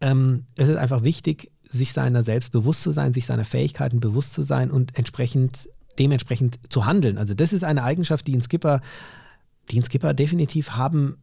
ähm, 0.00 0.44
es 0.56 0.68
ist 0.68 0.76
einfach 0.76 1.02
wichtig, 1.02 1.50
sich 1.62 1.92
seiner 1.92 2.22
selbst 2.22 2.52
bewusst 2.52 2.82
zu 2.82 2.92
sein, 2.92 3.12
sich 3.12 3.26
seiner 3.26 3.44
Fähigkeiten 3.44 4.00
bewusst 4.00 4.32
zu 4.34 4.42
sein 4.42 4.70
und 4.70 4.96
entsprechend 4.96 5.68
dementsprechend 5.98 6.58
zu 6.68 6.86
handeln. 6.86 7.18
Also 7.18 7.34
das 7.34 7.52
ist 7.52 7.64
eine 7.64 7.82
Eigenschaft, 7.82 8.26
die 8.26 8.36
ein 8.36 8.42
Skipper, 8.42 8.80
die 9.70 9.80
ein 9.80 9.84
Skipper 9.84 10.14
definitiv 10.14 10.72
haben 10.72 11.16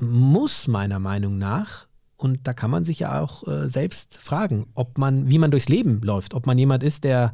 muss, 0.00 0.68
meiner 0.68 0.98
Meinung 0.98 1.38
nach. 1.38 1.86
Und 2.16 2.46
da 2.48 2.52
kann 2.52 2.70
man 2.70 2.84
sich 2.84 3.00
ja 3.00 3.20
auch 3.20 3.46
äh, 3.46 3.68
selbst 3.68 4.18
fragen, 4.18 4.66
ob 4.74 4.98
man, 4.98 5.28
wie 5.28 5.38
man 5.38 5.50
durchs 5.50 5.68
Leben 5.68 6.00
läuft, 6.02 6.34
ob 6.34 6.46
man 6.46 6.58
jemand 6.58 6.82
ist, 6.82 7.04
der 7.04 7.32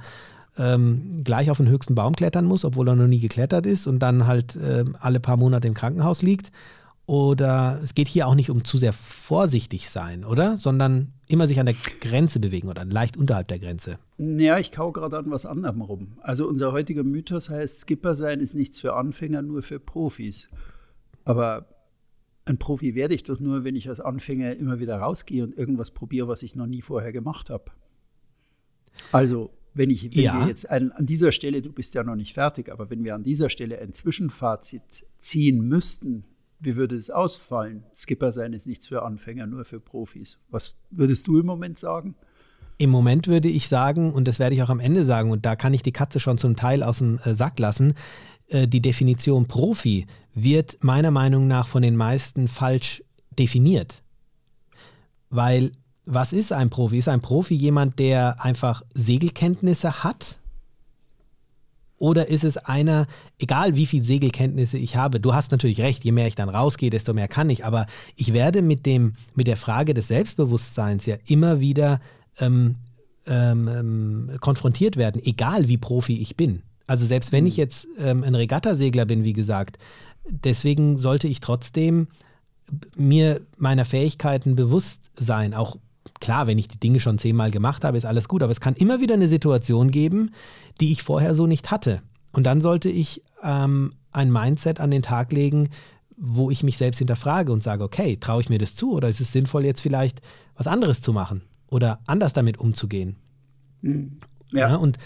ähm, 0.58 1.22
gleich 1.24 1.50
auf 1.50 1.56
den 1.56 1.68
höchsten 1.68 1.94
Baum 1.94 2.14
klettern 2.14 2.44
muss, 2.44 2.64
obwohl 2.64 2.88
er 2.88 2.94
noch 2.94 3.06
nie 3.06 3.18
geklettert 3.18 3.66
ist 3.66 3.86
und 3.86 4.00
dann 4.00 4.26
halt 4.26 4.56
äh, 4.56 4.84
alle 5.00 5.20
paar 5.20 5.36
Monate 5.36 5.66
im 5.66 5.74
Krankenhaus 5.74 6.22
liegt. 6.22 6.52
Oder 7.06 7.80
es 7.82 7.94
geht 7.94 8.08
hier 8.08 8.26
auch 8.26 8.34
nicht 8.34 8.50
um 8.50 8.64
zu 8.64 8.78
sehr 8.78 8.94
vorsichtig 8.94 9.90
sein, 9.90 10.24
oder? 10.24 10.56
Sondern 10.58 11.12
immer 11.28 11.46
sich 11.46 11.60
an 11.60 11.66
der 11.66 11.74
Grenze 12.00 12.40
bewegen 12.40 12.68
oder 12.68 12.84
leicht 12.84 13.16
unterhalb 13.16 13.48
der 13.48 13.58
Grenze. 13.58 13.98
Ja, 14.18 14.58
ich 14.58 14.72
kau 14.72 14.92
gerade 14.92 15.18
an 15.18 15.30
was 15.30 15.44
anderem 15.44 15.82
rum. 15.82 16.18
Also 16.22 16.48
unser 16.48 16.72
heutiger 16.72 17.02
Mythos 17.02 17.50
heißt, 17.50 17.80
Skipper 17.80 18.14
sein 18.14 18.40
ist 18.40 18.54
nichts 18.54 18.80
für 18.80 18.94
Anfänger, 18.94 19.42
nur 19.42 19.62
für 19.62 19.80
Profis. 19.80 20.48
Aber 21.24 21.66
ein 22.46 22.58
Profi 22.58 22.94
werde 22.94 23.14
ich 23.14 23.22
doch 23.22 23.40
nur, 23.40 23.64
wenn 23.64 23.76
ich 23.76 23.88
als 23.88 24.00
Anfänger 24.00 24.56
immer 24.56 24.80
wieder 24.80 24.96
rausgehe 24.96 25.42
und 25.42 25.56
irgendwas 25.56 25.90
probiere, 25.90 26.28
was 26.28 26.42
ich 26.42 26.54
noch 26.54 26.66
nie 26.66 26.82
vorher 26.82 27.12
gemacht 27.12 27.50
habe. 27.50 27.64
Also, 29.12 29.50
wenn 29.72 29.90
ich 29.90 30.14
wenn 30.14 30.22
ja. 30.22 30.40
wir 30.40 30.48
jetzt 30.48 30.70
ein, 30.70 30.92
an 30.92 31.06
dieser 31.06 31.32
Stelle, 31.32 31.62
du 31.62 31.72
bist 31.72 31.94
ja 31.94 32.04
noch 32.04 32.16
nicht 32.16 32.34
fertig, 32.34 32.70
aber 32.70 32.90
wenn 32.90 33.02
wir 33.02 33.14
an 33.14 33.24
dieser 33.24 33.50
Stelle 33.50 33.78
ein 33.78 33.92
Zwischenfazit 33.92 34.82
ziehen 35.18 35.66
müssten, 35.66 36.24
wie 36.64 36.76
würde 36.76 36.96
es 36.96 37.10
ausfallen? 37.10 37.84
Skipper 37.94 38.32
sein 38.32 38.52
ist 38.52 38.66
nichts 38.66 38.86
für 38.86 39.02
Anfänger, 39.02 39.46
nur 39.46 39.64
für 39.64 39.80
Profis. 39.80 40.38
Was 40.50 40.76
würdest 40.90 41.26
du 41.26 41.38
im 41.38 41.46
Moment 41.46 41.78
sagen? 41.78 42.14
Im 42.78 42.90
Moment 42.90 43.28
würde 43.28 43.48
ich 43.48 43.68
sagen, 43.68 44.12
und 44.12 44.26
das 44.26 44.38
werde 44.38 44.54
ich 44.54 44.62
auch 44.62 44.68
am 44.68 44.80
Ende 44.80 45.04
sagen, 45.04 45.30
und 45.30 45.46
da 45.46 45.54
kann 45.54 45.74
ich 45.74 45.82
die 45.82 45.92
Katze 45.92 46.18
schon 46.18 46.38
zum 46.38 46.56
Teil 46.56 46.82
aus 46.82 46.98
dem 46.98 47.18
äh, 47.24 47.34
Sack 47.34 47.58
lassen, 47.58 47.94
äh, 48.48 48.66
die 48.66 48.80
Definition 48.80 49.46
Profi 49.46 50.06
wird 50.34 50.82
meiner 50.82 51.10
Meinung 51.10 51.46
nach 51.46 51.68
von 51.68 51.82
den 51.82 51.96
meisten 51.96 52.48
falsch 52.48 53.04
definiert. 53.38 54.02
Weil 55.30 55.72
was 56.06 56.32
ist 56.32 56.52
ein 56.52 56.70
Profi? 56.70 56.98
Ist 56.98 57.08
ein 57.08 57.22
Profi 57.22 57.54
jemand, 57.54 57.98
der 57.98 58.44
einfach 58.44 58.82
Segelkenntnisse 58.94 60.04
hat? 60.04 60.38
Oder 61.98 62.28
ist 62.28 62.44
es 62.44 62.56
einer, 62.56 63.06
egal 63.38 63.76
wie 63.76 63.86
viel 63.86 64.04
Segelkenntnisse 64.04 64.78
ich 64.78 64.96
habe, 64.96 65.20
du 65.20 65.32
hast 65.34 65.52
natürlich 65.52 65.80
recht, 65.80 66.04
je 66.04 66.12
mehr 66.12 66.26
ich 66.26 66.34
dann 66.34 66.48
rausgehe, 66.48 66.90
desto 66.90 67.14
mehr 67.14 67.28
kann 67.28 67.50
ich, 67.50 67.64
aber 67.64 67.86
ich 68.16 68.32
werde 68.32 68.62
mit, 68.62 68.84
dem, 68.84 69.14
mit 69.34 69.46
der 69.46 69.56
Frage 69.56 69.94
des 69.94 70.08
Selbstbewusstseins 70.08 71.06
ja 71.06 71.16
immer 71.26 71.60
wieder 71.60 72.00
ähm, 72.40 72.76
ähm, 73.26 73.68
ähm 73.68 74.30
konfrontiert 74.40 74.96
werden, 74.96 75.22
egal 75.24 75.68
wie 75.68 75.78
Profi 75.78 76.20
ich 76.20 76.36
bin. 76.36 76.62
Also 76.86 77.06
selbst 77.06 77.32
wenn 77.32 77.46
ich 77.46 77.54
mhm. 77.54 77.60
jetzt 77.60 77.88
ähm, 77.98 78.24
ein 78.24 78.34
Regattasegler 78.34 79.06
bin, 79.06 79.24
wie 79.24 79.32
gesagt, 79.32 79.78
deswegen 80.28 80.96
sollte 80.96 81.28
ich 81.28 81.40
trotzdem 81.40 82.08
mir 82.96 83.40
meiner 83.56 83.84
Fähigkeiten 83.84 84.56
bewusst 84.56 85.10
sein. 85.16 85.54
Auch 85.54 85.76
klar, 86.24 86.46
wenn 86.46 86.58
ich 86.58 86.68
die 86.68 86.80
Dinge 86.80 87.00
schon 87.00 87.18
zehnmal 87.18 87.50
gemacht 87.50 87.84
habe, 87.84 87.98
ist 87.98 88.06
alles 88.06 88.28
gut, 88.28 88.42
aber 88.42 88.50
es 88.50 88.60
kann 88.60 88.74
immer 88.74 89.00
wieder 89.00 89.14
eine 89.14 89.28
Situation 89.28 89.90
geben, 89.90 90.30
die 90.80 90.90
ich 90.90 91.02
vorher 91.02 91.34
so 91.34 91.46
nicht 91.46 91.70
hatte. 91.70 92.00
Und 92.32 92.44
dann 92.44 92.62
sollte 92.62 92.88
ich 92.88 93.22
ähm, 93.42 93.92
ein 94.10 94.32
Mindset 94.32 94.80
an 94.80 94.90
den 94.90 95.02
Tag 95.02 95.32
legen, 95.32 95.68
wo 96.16 96.50
ich 96.50 96.62
mich 96.62 96.78
selbst 96.78 96.98
hinterfrage 96.98 97.52
und 97.52 97.62
sage, 97.62 97.84
okay, 97.84 98.16
traue 98.16 98.40
ich 98.40 98.48
mir 98.48 98.58
das 98.58 98.74
zu 98.74 98.94
oder 98.94 99.08
ist 99.08 99.20
es 99.20 99.32
sinnvoll, 99.32 99.66
jetzt 99.66 99.82
vielleicht 99.82 100.22
was 100.56 100.66
anderes 100.66 101.02
zu 101.02 101.12
machen 101.12 101.42
oder 101.68 102.00
anders 102.06 102.32
damit 102.32 102.58
umzugehen? 102.58 103.16
Mhm. 103.82 104.18
Ja. 104.50 104.70
ja. 104.70 104.76
Und 104.76 104.98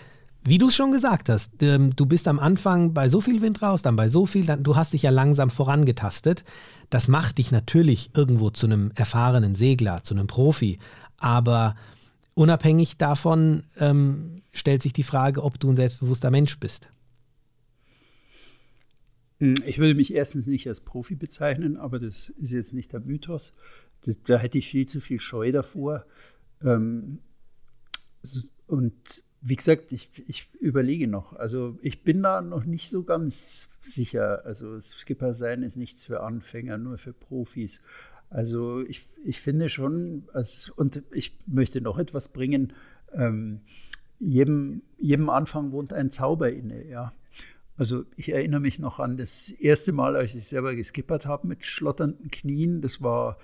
wie 0.45 0.59
du 0.59 0.69
es 0.69 0.77
schon 0.77 0.93
gesagt 0.93 1.29
hast, 1.29 1.63
ähm, 1.63 1.97
du 1.97 2.07
bist 2.07 2.29
am 2.29 2.39
Anfang 2.39 2.95
bei 2.95 3.09
so 3.09 3.21
viel 3.21 3.43
Wind 3.43 3.61
raus, 3.61 3.83
dann 3.83 3.97
bei 3.97 4.09
so 4.09 4.25
viel, 4.25 4.47
dann, 4.47 4.63
du 4.63 4.77
hast 4.77 4.93
dich 4.93 5.03
ja 5.03 5.11
langsam 5.11 5.51
vorangetastet. 5.51 6.45
Das 6.91 7.09
macht 7.09 7.39
dich 7.39 7.51
natürlich 7.51 8.11
irgendwo 8.15 8.51
zu 8.51 8.67
einem 8.67 8.93
erfahrenen 8.95 9.57
Segler, 9.57 10.05
zu 10.05 10.15
einem 10.15 10.27
Profi. 10.27 10.79
Aber 11.19 11.77
unabhängig 12.35 12.97
davon 12.97 13.65
ähm, 13.79 14.43
stellt 14.53 14.83
sich 14.83 14.93
die 14.93 15.03
Frage, 15.03 15.43
ob 15.43 15.59
du 15.59 15.71
ein 15.71 15.77
selbstbewusster 15.77 16.31
Mensch 16.31 16.59
bist. 16.59 16.91
Hm, 19.39 19.57
ich 19.67 19.79
würde 19.79 19.95
mich 19.95 20.15
erstens 20.15 20.47
nicht 20.47 20.67
als 20.69 20.81
Profi 20.81 21.15
bezeichnen, 21.15 21.77
aber 21.77 21.99
das 21.99 22.29
ist 22.31 22.51
jetzt 22.51 22.73
nicht 22.73 22.93
der 22.93 23.01
Mythos. 23.01 23.53
Da 24.27 24.39
hätte 24.39 24.59
ich 24.59 24.69
viel 24.69 24.87
zu 24.87 25.01
viel 25.01 25.21
Scheu 25.21 25.51
davor. 25.51 26.07
Ähm, 26.63 27.19
und 28.67 29.25
wie 29.41 29.57
gesagt, 29.57 29.93
ich, 29.93 30.11
ich 30.27 30.49
überlege 30.61 31.09
noch. 31.09 31.33
Also 31.35 31.79
ich 31.83 32.03
bin 32.03 32.23
da 32.23 32.41
noch 32.41 32.65
nicht 32.65 32.91
so 32.91 33.05
ganz 33.05 33.69
sicher. 33.83 34.45
Also 34.45 34.81
Skipper 34.81 35.35
sein 35.35 35.63
ist 35.63 35.77
nichts 35.77 36.05
für 36.05 36.23
Anfänger, 36.23 36.79
nur 36.79 36.99
für 36.99 37.13
Profis. 37.13 37.81
Also 38.31 38.81
ich, 38.83 39.07
ich 39.25 39.41
finde 39.41 39.69
schon, 39.69 40.25
als, 40.33 40.71
und 40.71 41.03
ich 41.13 41.37
möchte 41.47 41.81
noch 41.81 41.99
etwas 41.99 42.29
bringen, 42.29 42.73
ähm, 43.15 43.61
jedem, 44.21 44.83
jedem 44.99 45.31
Anfang 45.31 45.73
wohnt 45.73 45.93
ein 45.93 46.11
Zauber 46.11 46.51
inne, 46.51 46.87
ja. 46.87 47.13
Also 47.77 48.05
ich 48.17 48.31
erinnere 48.31 48.61
mich 48.61 48.81
noch 48.81 48.99
an 48.99 49.17
das 49.17 49.51
erste 49.51 49.93
Mal, 49.93 50.17
als 50.17 50.35
ich 50.35 50.49
selber 50.49 50.75
geskippert 50.75 51.27
habe 51.27 51.47
mit 51.47 51.65
schlotternden 51.65 52.29
Knien. 52.29 52.83
Das 52.83 53.01
war 53.01 53.39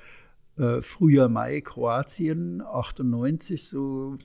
äh, 0.57 0.81
Frühjahr, 0.81 1.29
Mai, 1.29 1.61
Kroatien, 1.61 2.61
98, 2.61 3.63
so 3.63 4.19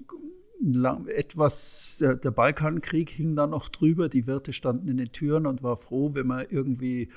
lang, 0.60 1.07
etwas, 1.07 1.97
der, 1.99 2.16
der, 2.16 2.32
Balkankrieg 2.32 3.12
hing 3.12 3.36
da 3.36 3.47
noch 3.47 3.70
drüber, 3.70 4.10
die 4.10 4.28
Wirte 4.28 4.51
standen 4.51 4.88
in 4.88 4.97
den 4.97 5.12
Türen 5.12 5.45
und 5.45 5.64
war 5.64 5.78
froh, 5.78 6.14
wenn 6.14 6.28
man 6.28 6.45
irgendwie 6.49 7.10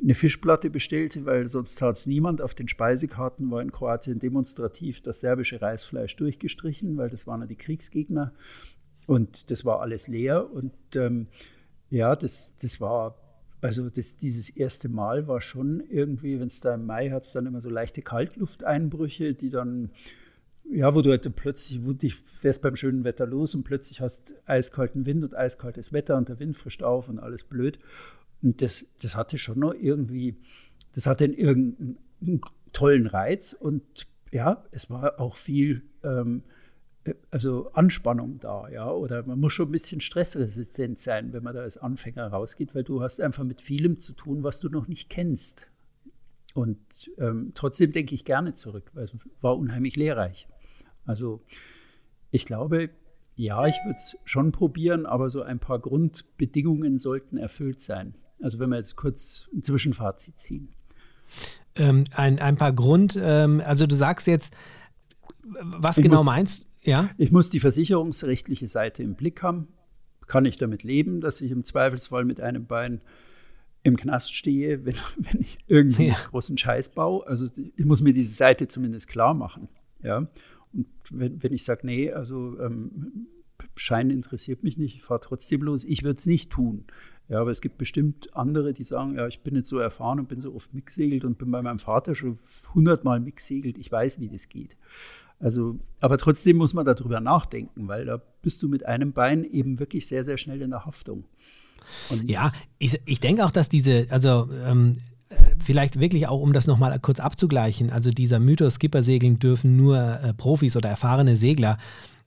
eine 0.00 0.14
Fischplatte 0.14 0.70
bestellte, 0.70 1.24
weil 1.24 1.48
sonst 1.48 1.78
tat 1.78 1.96
es 1.96 2.06
niemand. 2.06 2.42
Auf 2.42 2.54
den 2.54 2.68
Speisekarten 2.68 3.50
war 3.50 3.62
in 3.62 3.72
Kroatien 3.72 4.18
demonstrativ 4.18 5.00
das 5.00 5.20
serbische 5.20 5.60
Reisfleisch 5.62 6.16
durchgestrichen, 6.16 6.96
weil 6.96 7.10
das 7.10 7.26
waren 7.26 7.40
ja 7.40 7.46
die 7.46 7.56
Kriegsgegner 7.56 8.32
und 9.06 9.50
das 9.50 9.64
war 9.64 9.80
alles 9.80 10.08
leer 10.08 10.52
und 10.52 10.74
ähm, 10.94 11.28
ja, 11.88 12.16
das, 12.16 12.54
das 12.60 12.80
war 12.80 13.16
also 13.62 13.88
das, 13.88 14.16
dieses 14.16 14.50
erste 14.50 14.88
Mal 14.88 15.26
war 15.28 15.40
schon 15.40 15.80
irgendwie, 15.88 16.38
wenn 16.38 16.48
es 16.48 16.60
da 16.60 16.74
im 16.74 16.86
Mai 16.86 17.10
hat 17.10 17.34
dann 17.34 17.46
immer 17.46 17.62
so 17.62 17.70
leichte 17.70 18.02
Kaltlufteinbrüche, 18.02 19.34
die 19.34 19.50
dann 19.50 19.90
ja, 20.70 20.94
wo 20.94 21.02
du 21.02 21.10
halt 21.10 21.36
plötzlich, 21.36 21.84
wo 21.84 21.92
dich 21.92 22.16
fährst 22.16 22.62
beim 22.62 22.76
schönen 22.76 23.04
Wetter 23.04 23.26
los 23.26 23.54
und 23.54 23.64
plötzlich 23.64 24.00
hast 24.00 24.34
eiskalten 24.46 25.06
Wind 25.06 25.24
und 25.24 25.34
eiskaltes 25.34 25.92
Wetter 25.92 26.16
und 26.16 26.28
der 26.28 26.38
Wind 26.40 26.56
frischt 26.56 26.82
auf 26.82 27.08
und 27.08 27.18
alles 27.18 27.44
blöd. 27.44 27.78
Und 28.42 28.62
das, 28.62 28.86
das 29.00 29.16
hatte 29.16 29.38
schon 29.38 29.60
noch 29.60 29.74
irgendwie, 29.74 30.36
das 30.94 31.06
hatte 31.06 31.26
irgendeinen 31.26 32.40
tollen 32.72 33.06
Reiz 33.06 33.52
und 33.52 34.06
ja, 34.32 34.64
es 34.70 34.90
war 34.90 35.20
auch 35.20 35.36
viel, 35.36 35.82
ähm, 36.02 36.42
also 37.30 37.72
Anspannung 37.72 38.38
da, 38.40 38.68
ja, 38.68 38.90
oder 38.90 39.24
man 39.24 39.38
muss 39.38 39.52
schon 39.52 39.68
ein 39.68 39.72
bisschen 39.72 40.00
stressresistent 40.00 40.98
sein, 40.98 41.32
wenn 41.32 41.42
man 41.42 41.54
da 41.54 41.62
als 41.62 41.78
Anfänger 41.78 42.26
rausgeht, 42.26 42.74
weil 42.74 42.84
du 42.84 43.02
hast 43.02 43.20
einfach 43.20 43.44
mit 43.44 43.60
vielem 43.60 44.00
zu 44.00 44.12
tun, 44.12 44.42
was 44.42 44.60
du 44.60 44.68
noch 44.68 44.88
nicht 44.88 45.08
kennst. 45.08 45.68
Und 46.54 46.78
ähm, 47.18 47.52
trotzdem 47.54 47.92
denke 47.92 48.14
ich 48.14 48.24
gerne 48.24 48.54
zurück, 48.54 48.90
weil 48.94 49.04
es 49.04 49.14
war 49.40 49.56
unheimlich 49.56 49.96
lehrreich. 49.96 50.48
Also 51.04 51.42
ich 52.30 52.46
glaube, 52.46 52.90
ja, 53.36 53.66
ich 53.66 53.76
würde 53.84 53.96
es 53.96 54.16
schon 54.24 54.52
probieren, 54.52 55.06
aber 55.06 55.30
so 55.30 55.42
ein 55.42 55.58
paar 55.58 55.78
Grundbedingungen 55.78 56.98
sollten 56.98 57.36
erfüllt 57.36 57.80
sein. 57.80 58.14
Also 58.40 58.58
wenn 58.58 58.70
wir 58.70 58.76
jetzt 58.76 58.96
kurz 58.96 59.46
ein 59.54 59.62
Zwischenfazit 59.62 60.38
ziehen. 60.38 60.68
Ähm, 61.74 62.04
ein, 62.14 62.38
ein 62.38 62.56
paar 62.56 62.72
Grund, 62.72 63.18
ähm, 63.20 63.62
also 63.64 63.86
du 63.86 63.94
sagst 63.94 64.26
jetzt, 64.26 64.54
was 65.42 65.98
ich 65.98 66.02
genau 66.02 66.18
muss, 66.18 66.26
meinst 66.26 66.66
ja? 66.86 67.10
Ich 67.18 67.32
muss 67.32 67.50
die 67.50 67.60
versicherungsrechtliche 67.60 68.68
Seite 68.68 69.02
im 69.02 69.14
Blick 69.14 69.42
haben. 69.42 69.68
Kann 70.26 70.44
ich 70.44 70.56
damit 70.56 70.84
leben, 70.84 71.20
dass 71.20 71.40
ich 71.40 71.50
im 71.50 71.64
Zweifelsfall 71.64 72.24
mit 72.24 72.40
einem 72.40 72.66
Bein 72.66 73.00
im 73.82 73.96
Knast 73.96 74.34
stehe, 74.34 74.84
wenn, 74.84 74.94
wenn 75.16 75.40
ich 75.40 75.58
irgendwie 75.66 76.08
ja. 76.08 76.14
großen 76.14 76.56
Scheiß 76.56 76.90
baue? 76.90 77.26
Also 77.26 77.48
ich 77.76 77.84
muss 77.84 78.02
mir 78.02 78.14
diese 78.14 78.34
Seite 78.34 78.68
zumindest 78.68 79.08
klar 79.08 79.34
machen. 79.34 79.68
Ja? 80.02 80.28
Und 80.72 80.86
wenn, 81.10 81.42
wenn 81.42 81.52
ich 81.52 81.64
sage, 81.64 81.86
nee, 81.86 82.12
also 82.12 82.58
ähm, 82.60 83.26
Schein 83.74 84.10
interessiert 84.10 84.62
mich 84.62 84.78
nicht, 84.78 84.96
ich 84.96 85.02
fahre 85.02 85.20
trotzdem 85.20 85.62
los, 85.62 85.84
ich 85.84 86.02
würde 86.02 86.18
es 86.18 86.26
nicht 86.26 86.50
tun. 86.50 86.84
Ja, 87.28 87.40
aber 87.40 87.50
es 87.50 87.60
gibt 87.60 87.76
bestimmt 87.76 88.34
andere, 88.36 88.72
die 88.72 88.84
sagen, 88.84 89.16
ja, 89.16 89.26
ich 89.26 89.40
bin 89.40 89.54
nicht 89.54 89.66
so 89.66 89.78
erfahren 89.78 90.20
und 90.20 90.28
bin 90.28 90.40
so 90.40 90.54
oft 90.54 90.72
mitgesegelt 90.72 91.24
und 91.24 91.38
bin 91.38 91.50
bei 91.50 91.60
meinem 91.60 91.80
Vater 91.80 92.14
schon 92.14 92.38
hundertmal 92.74 93.18
mitgesegelt, 93.18 93.78
ich 93.78 93.90
weiß, 93.90 94.20
wie 94.20 94.28
das 94.28 94.48
geht. 94.48 94.76
Also, 95.40 95.78
aber 96.00 96.18
trotzdem 96.18 96.56
muss 96.56 96.72
man 96.72 96.86
darüber 96.86 97.20
nachdenken, 97.20 97.88
weil 97.88 98.06
da 98.06 98.22
bist 98.42 98.62
du 98.62 98.68
mit 98.68 98.86
einem 98.86 99.12
Bein 99.12 99.44
eben 99.44 99.78
wirklich 99.78 100.06
sehr, 100.06 100.24
sehr 100.24 100.38
schnell 100.38 100.62
in 100.62 100.70
der 100.70 100.86
Haftung. 100.86 101.24
Und 102.10 102.28
ja, 102.30 102.52
ich, 102.78 103.00
ich 103.04 103.20
denke 103.20 103.44
auch, 103.44 103.50
dass 103.50 103.68
diese, 103.68 104.06
also 104.10 104.48
ähm, 104.64 104.96
vielleicht 105.62 106.00
wirklich 106.00 106.28
auch, 106.28 106.40
um 106.40 106.52
das 106.52 106.66
nochmal 106.66 106.98
kurz 107.00 107.20
abzugleichen, 107.20 107.90
also 107.90 108.10
dieser 108.10 108.38
Mythos, 108.38 108.74
Skipper 108.74 109.02
segeln 109.02 109.38
dürfen 109.38 109.76
nur 109.76 109.98
äh, 109.98 110.32
Profis 110.32 110.76
oder 110.76 110.88
erfahrene 110.88 111.36
Segler, 111.36 111.76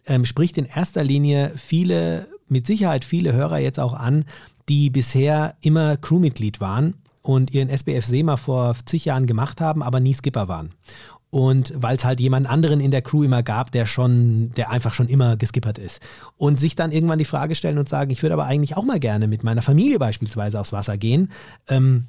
ähm, 0.06 0.26
spricht 0.26 0.58
in 0.58 0.66
erster 0.66 1.04
Linie 1.04 1.54
viele, 1.56 2.28
mit 2.47 2.68
Sicherheit 2.68 3.06
viele 3.06 3.34
Hörer 3.34 3.60
jetzt 3.60 3.80
auch 3.80 3.93
an, 3.93 4.26
die 4.70 4.89
bisher 4.89 5.55
immer 5.61 5.97
Crewmitglied 5.97 6.61
waren 6.61 6.95
und 7.22 7.51
ihren 7.51 7.70
SBF 7.70 8.05
SEMA 8.05 8.38
vor 8.38 8.76
zig 8.86 9.05
Jahren 9.05 9.28
gemacht 9.28 9.59
haben, 9.59 9.84
aber 9.84 9.99
nie 9.99 10.13
Skipper 10.13 10.47
waren. 10.47 10.72
Und 11.32 11.74
weil 11.76 11.95
es 11.95 12.05
halt 12.05 12.20
jemand 12.20 12.49
anderen 12.49 12.80
in 12.80 12.89
der 12.89 13.03
Crew 13.03 13.24
immer 13.24 13.43
gab, 13.43 13.72
der 13.72 13.86
schon, 13.86 14.51
der 14.57 14.72
einfach 14.72 14.95
schon 14.95 15.07
immer 15.07 15.38
geskippert 15.38 15.78
ist. 15.78 16.01
Und 16.38 16.59
sich 16.59 16.76
dann 16.76 16.91
irgendwann 16.91 17.20
die 17.20 17.26
Frage 17.26 17.53
stellen 17.53 17.78
und 17.78 17.88
sagen, 17.88 18.09
ich 18.09 18.24
würde 18.24 18.34
aber 18.34 18.45
eigentlich 18.45 18.76
auch 18.76 18.84
mal 18.84 18.99
gerne 18.99 19.28
mit 19.28 19.43
meiner 19.43 19.61
Familie 19.61 19.99
beispielsweise 19.99 20.59
aufs 20.59 20.74
Wasser 20.74 20.97
gehen. 20.97 21.32
Ähm, 21.67 22.05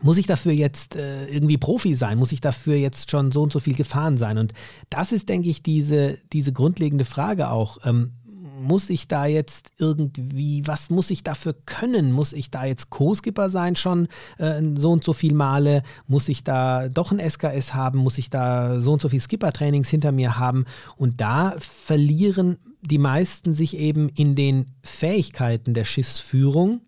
muss 0.00 0.18
ich 0.18 0.26
dafür 0.26 0.52
jetzt 0.52 0.96
äh, 0.96 1.26
irgendwie 1.26 1.58
Profi 1.58 1.94
sein? 1.96 2.18
Muss 2.18 2.32
ich 2.32 2.40
dafür 2.40 2.76
jetzt 2.76 3.10
schon 3.10 3.30
so 3.30 3.42
und 3.42 3.52
so 3.52 3.60
viel 3.60 3.74
gefahren 3.74 4.16
sein? 4.16 4.38
Und 4.38 4.54
das 4.88 5.12
ist, 5.12 5.28
denke 5.28 5.48
ich, 5.48 5.62
diese, 5.62 6.18
diese 6.32 6.52
grundlegende 6.52 7.04
Frage 7.04 7.50
auch. 7.50 7.78
Ähm, 7.84 8.12
muss 8.60 8.90
ich 8.90 9.08
da 9.08 9.26
jetzt 9.26 9.70
irgendwie, 9.78 10.62
was 10.66 10.90
muss 10.90 11.10
ich 11.10 11.22
dafür 11.22 11.54
können? 11.66 12.12
Muss 12.12 12.32
ich 12.32 12.50
da 12.50 12.64
jetzt 12.64 12.90
Co-Skipper 12.90 13.50
sein 13.50 13.76
schon 13.76 14.08
äh, 14.38 14.60
so 14.76 14.92
und 14.92 15.04
so 15.04 15.12
viel 15.12 15.34
Male? 15.34 15.82
Muss 16.06 16.28
ich 16.28 16.44
da 16.44 16.88
doch 16.88 17.12
ein 17.12 17.20
SKS 17.20 17.74
haben? 17.74 17.98
Muss 17.98 18.18
ich 18.18 18.30
da 18.30 18.80
so 18.80 18.92
und 18.92 19.02
so 19.02 19.08
viel 19.08 19.20
Skipper-Trainings 19.20 19.88
hinter 19.88 20.12
mir 20.12 20.38
haben? 20.38 20.64
Und 20.96 21.20
da 21.20 21.54
verlieren 21.58 22.58
die 22.82 22.98
meisten 22.98 23.54
sich 23.54 23.76
eben 23.76 24.08
in 24.10 24.34
den 24.36 24.66
Fähigkeiten 24.82 25.74
der 25.74 25.84
Schiffsführung 25.84 26.80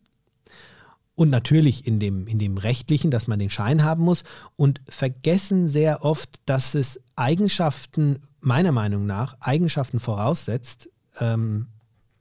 und 1.19 1.31
natürlich 1.31 1.85
in 1.87 1.99
dem, 1.99 2.29
in 2.29 2.39
dem 2.39 2.59
rechtlichen, 2.59 3.11
dass 3.11 3.27
man 3.27 3.41
den 3.41 3.51
Schein 3.51 3.83
haben 3.83 4.05
muss 4.05 4.23
und 4.55 4.81
vergessen 4.89 5.67
sehr 5.67 6.05
oft, 6.05 6.39
dass 6.47 6.77
es 6.77 7.01
Eigenschaften, 7.17 8.23
meiner 8.41 8.71
Meinung 8.71 9.05
nach, 9.07 9.37
Eigenschaften 9.41 9.99
voraussetzt, 9.99 10.89
ähm, 11.21 11.67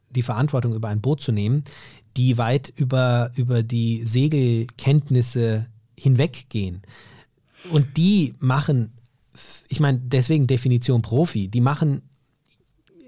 die 0.09 0.23
Verantwortung 0.23 0.73
über 0.73 0.87
ein 0.87 1.01
Boot 1.01 1.21
zu 1.21 1.31
nehmen, 1.31 1.63
die 2.15 2.37
weit 2.37 2.73
über, 2.75 3.31
über 3.35 3.63
die 3.63 4.03
Segelkenntnisse 4.05 5.67
hinweggehen. 5.97 6.81
Und 7.71 7.97
die 7.97 8.35
machen, 8.39 8.93
ich 9.67 9.79
meine, 9.79 9.99
deswegen 9.99 10.47
Definition 10.47 11.01
Profi, 11.01 11.47
die 11.47 11.61
machen 11.61 12.01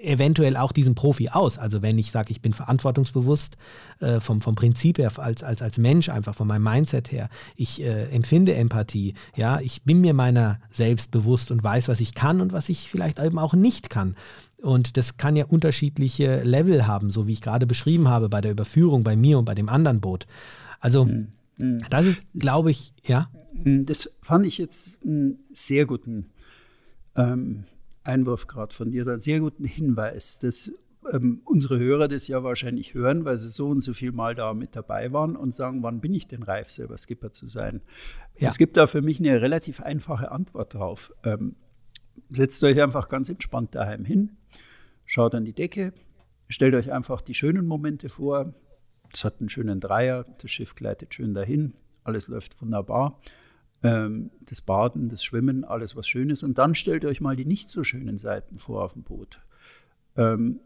eventuell 0.02 0.56
auch 0.58 0.72
diesen 0.72 0.96
Profi 0.96 1.30
aus. 1.30 1.58
Also 1.58 1.82
wenn 1.82 1.98
ich 1.98 2.12
sage, 2.12 2.32
ich 2.32 2.42
bin 2.42 2.54
verantwortungsbewusst 2.54 3.58
äh, 4.00 4.20
vom, 4.20 4.42
vom 4.42 4.56
Prinzip 4.56 4.98
her, 4.98 5.12
als, 5.18 5.44
als, 5.44 5.62
als 5.62 5.78
Mensch 5.78 6.10
einfach, 6.10 6.36
von 6.36 6.48
meinem 6.48 6.64
Mindset 6.64 7.12
her, 7.12 7.30
ich 7.56 7.82
äh, 7.82 8.06
empfinde 8.06 8.56
Empathie, 8.56 9.14
ja, 9.36 9.60
ich 9.60 9.84
bin 9.84 10.02
mir 10.02 10.14
meiner 10.14 10.60
selbst 10.72 11.12
bewusst 11.12 11.52
und 11.52 11.64
weiß, 11.64 11.88
was 11.88 12.00
ich 12.00 12.14
kann 12.14 12.42
und 12.42 12.54
was 12.54 12.70
ich 12.70 12.90
vielleicht 12.90 13.20
eben 13.20 13.40
auch 13.40 13.54
nicht 13.54 13.90
kann. 13.90 14.16
Und 14.62 14.98
das 14.98 15.18
kann 15.18 15.36
ja 15.36 15.46
unterschiedliche 15.46 16.44
Level 16.44 16.86
haben, 16.86 17.10
so 17.10 17.28
wie 17.28 17.34
ich 17.34 17.42
gerade 17.42 17.66
beschrieben 17.66 18.10
habe 18.10 18.30
bei 18.30 18.42
der 18.42 18.52
Überführung 18.52 19.04
bei 19.04 19.16
mir 19.16 19.40
und 19.40 19.46
bei 19.46 19.56
dem 19.56 19.70
anderen 19.70 20.02
Boot. 20.02 20.28
Also 20.80 21.06
mhm. 21.06 21.80
das 21.90 22.06
ist, 22.06 22.20
glaube 22.34 22.72
ich, 22.72 22.94
ja. 23.06 23.30
Hm, 23.64 23.86
das 23.86 24.12
fand 24.22 24.46
ich 24.46 24.58
jetzt 24.58 24.98
einen 25.04 25.40
sehr 25.54 25.86
guten 25.86 26.28
ähm, 27.16 27.64
Einwurf 28.04 28.48
gerade 28.48 28.74
von 28.74 28.92
dir, 28.92 29.08
einen 29.08 29.20
sehr 29.20 29.40
guten 29.40 29.66
Hinweis, 29.66 30.40
dass 30.40 30.72
ähm, 31.12 31.42
unsere 31.46 31.80
Hörer 31.80 32.08
das 32.08 32.28
ja 32.28 32.44
wahrscheinlich 32.44 32.94
hören, 32.94 33.26
weil 33.26 33.38
sie 33.38 33.48
so 33.48 33.70
und 33.70 33.82
so 33.82 33.94
viel 33.94 34.12
Mal 34.12 34.36
da 34.36 34.54
mit 34.54 34.76
dabei 34.76 35.12
waren 35.14 35.36
und 35.36 35.54
sagen, 35.54 35.84
wann 35.84 36.02
bin 36.02 36.14
ich 36.14 36.28
denn 36.28 36.44
reif, 36.44 36.70
selber 36.70 36.98
Skipper 36.98 37.32
zu 37.32 37.48
sein? 37.48 37.82
Ja. 38.38 38.50
Es 38.50 38.58
gibt 38.58 38.78
da 38.78 38.88
für 38.88 39.02
mich 39.02 39.20
eine 39.20 39.42
relativ 39.42 39.82
einfache 39.82 40.32
Antwort 40.32 40.74
drauf. 40.74 41.14
Ähm, 41.24 41.56
setzt 42.30 42.64
euch 42.64 42.82
einfach 42.82 43.10
ganz 43.10 43.30
entspannt 43.30 43.76
daheim 43.76 44.06
hin, 44.06 44.38
schaut 45.10 45.34
an 45.34 45.46
die 45.46 45.54
Decke, 45.54 45.94
stellt 46.48 46.76
euch 46.76 46.92
einfach 46.92 47.22
die 47.22 47.34
schönen 47.34 47.66
Momente 47.66 48.10
vor. 48.10 48.54
Es 49.12 49.24
hat 49.24 49.40
einen 49.40 49.50
schönen 49.50 49.80
Dreier, 49.80 50.26
das 50.42 50.52
Schiff 50.52 50.76
gleitet 50.76 51.16
schön 51.16 51.34
dahin, 51.34 51.74
alles 52.04 52.28
läuft 52.28 52.62
wunderbar 52.62 53.20
ähm, 53.84 54.32
das 54.42 54.62
Baden, 54.62 55.10
das 55.10 55.24
Schwimmen, 55.24 55.64
alles 55.64 55.96
was 55.96 56.08
schön 56.08 56.30
ist. 56.30 56.44
Und 56.44 56.58
dann 56.58 56.76
stellt 56.76 57.06
euch 57.06 57.22
mal 57.22 57.36
die 57.36 57.46
nicht 57.46 57.70
so 57.70 57.84
schönen 57.84 58.18
Seiten 58.18 58.58
vor 58.58 58.84
auf 58.84 58.94
dem 58.94 59.04
Boot. 59.04 59.42
Ähm, 60.16 60.60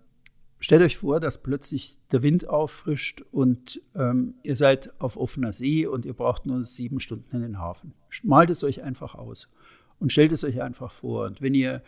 stellt 0.60 0.82
euch 0.82 0.98
vor, 0.98 1.20
dass 1.20 1.41
plötzlich 1.41 2.00
der 2.12 2.24
Wind 2.24 2.48
auffrischt 2.48 3.22
und 3.32 3.82
ähm, 3.96 4.36
ihr 4.44 4.56
seid 4.56 5.00
auf 5.00 5.18
offener 5.18 5.54
See 5.54 5.86
und 5.86 6.06
ihr 6.06 6.14
braucht 6.14 6.46
nur 6.46 6.64
sieben 6.64 7.00
Stunden 7.00 7.36
in 7.36 7.41
den 7.41 7.60
Hafen. 7.60 7.94
Malt 8.24 8.50
es 8.50 8.64
euch 8.64 8.84
einfach 8.84 9.16
aus 9.16 9.50
und 10.00 10.12
stellt 10.12 10.32
es 10.32 10.44
euch 10.44 10.62
einfach 10.62 10.91
vor. 10.91 11.26
Und 11.26 11.41
wenn 11.41 11.54
ihr, 11.54 11.84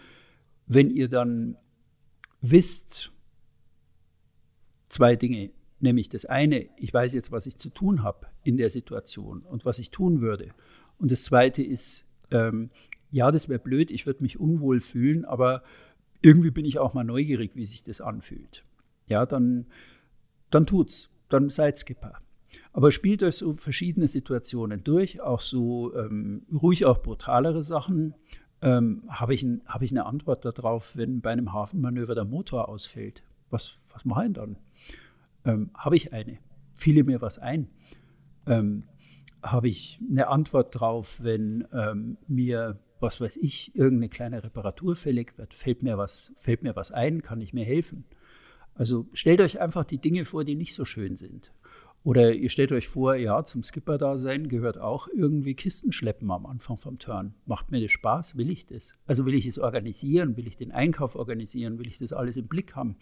wenn 0.67 0.89
ihr 0.89 1.09
dann 1.09 1.57
wisst, 2.51 3.11
zwei 4.89 5.15
Dinge, 5.15 5.51
nämlich 5.79 6.09
das 6.09 6.25
eine, 6.25 6.69
ich 6.77 6.93
weiß 6.93 7.13
jetzt, 7.13 7.31
was 7.31 7.45
ich 7.47 7.57
zu 7.57 7.69
tun 7.69 8.03
habe 8.03 8.27
in 8.43 8.57
der 8.57 8.69
Situation 8.69 9.41
und 9.41 9.65
was 9.65 9.79
ich 9.79 9.91
tun 9.91 10.21
würde. 10.21 10.49
Und 10.97 11.11
das 11.11 11.23
Zweite 11.23 11.63
ist, 11.63 12.05
ähm, 12.31 12.69
ja, 13.11 13.31
das 13.31 13.49
wäre 13.49 13.59
blöd, 13.59 13.91
ich 13.91 14.05
würde 14.05 14.23
mich 14.23 14.39
unwohl 14.39 14.79
fühlen, 14.79 15.25
aber 15.25 15.63
irgendwie 16.21 16.51
bin 16.51 16.65
ich 16.65 16.79
auch 16.79 16.93
mal 16.93 17.03
neugierig, 17.03 17.51
wie 17.55 17.65
sich 17.65 17.83
das 17.83 18.01
anfühlt. 18.01 18.65
Ja, 19.07 19.25
dann, 19.25 19.67
dann 20.49 20.65
tut's, 20.65 21.09
dann 21.29 21.49
seid 21.49 21.77
Skipper. 21.77 22.19
Aber 22.73 22.91
spielt 22.91 23.21
euch 23.23 23.35
so 23.35 23.53
verschiedene 23.53 24.07
Situationen 24.07 24.83
durch, 24.83 25.21
auch 25.21 25.39
so 25.39 25.93
ähm, 25.95 26.45
ruhig 26.51 26.85
auch 26.85 27.01
brutalere 27.01 27.61
Sachen. 27.61 28.15
Ähm, 28.61 29.03
Habe 29.09 29.33
ich, 29.33 29.43
ein, 29.43 29.61
hab 29.65 29.81
ich 29.81 29.91
eine 29.91 30.05
Antwort 30.05 30.45
darauf, 30.45 30.95
wenn 30.97 31.21
bei 31.21 31.31
einem 31.31 31.53
Hafenmanöver 31.53 32.15
der 32.15 32.25
Motor 32.25 32.69
ausfällt? 32.69 33.23
Was, 33.49 33.73
was 33.93 34.05
mache 34.05 34.25
ich 34.25 34.33
dann? 34.33 34.57
Ähm, 35.45 35.71
Habe 35.75 35.95
ich 35.95 36.13
eine? 36.13 36.37
Fiele 36.73 37.03
mir 37.03 37.21
was 37.21 37.39
ein? 37.39 37.69
Ähm, 38.47 38.83
habe 39.45 39.69
ich 39.69 39.99
eine 40.09 40.27
Antwort 40.27 40.79
drauf, 40.79 41.19
wenn 41.23 41.67
ähm, 41.71 42.17
mir, 42.27 42.79
was 42.99 43.21
weiß 43.21 43.37
ich, 43.37 43.75
irgendeine 43.75 44.09
kleine 44.09 44.43
Reparatur 44.43 44.95
fällig 44.95 45.37
wird, 45.37 45.53
fällt 45.53 45.83
mir, 45.83 45.97
was, 45.97 46.33
fällt 46.39 46.63
mir 46.63 46.75
was 46.75 46.91
ein, 46.91 47.21
kann 47.21 47.41
ich 47.41 47.53
mir 47.53 47.65
helfen. 47.65 48.05
Also 48.73 49.07
stellt 49.13 49.41
euch 49.41 49.61
einfach 49.61 49.85
die 49.85 49.99
Dinge 49.99 50.25
vor, 50.25 50.43
die 50.43 50.55
nicht 50.55 50.73
so 50.73 50.83
schön 50.83 51.15
sind. 51.15 51.51
Oder 52.05 52.35
ihr 52.35 52.51
stellt 52.51 52.71
euch 52.71 52.87
vor, 52.87 53.15
ja, 53.15 53.43
zum 53.45 53.63
Skipper-Dasein 53.63 54.47
gehört 54.47 54.77
auch 54.77 55.07
irgendwie 55.07 55.55
Kisten 55.55 55.91
schleppen 55.91 56.29
am 56.29 56.45
Anfang 56.45 56.77
vom 56.77 56.99
Turn. 56.99 57.33
Macht 57.47 57.71
mir 57.71 57.81
das 57.81 57.91
Spaß? 57.91 58.37
Will 58.37 58.51
ich 58.51 58.67
das? 58.67 58.93
Also 59.07 59.25
will 59.25 59.33
ich 59.33 59.47
es 59.47 59.57
organisieren? 59.57 60.37
Will 60.37 60.45
ich 60.47 60.55
den 60.55 60.71
Einkauf 60.71 61.15
organisieren? 61.15 61.79
Will 61.79 61.87
ich 61.87 61.97
das 61.97 62.13
alles 62.13 62.37
im 62.37 62.47
Blick 62.47 62.75
haben? 62.75 62.97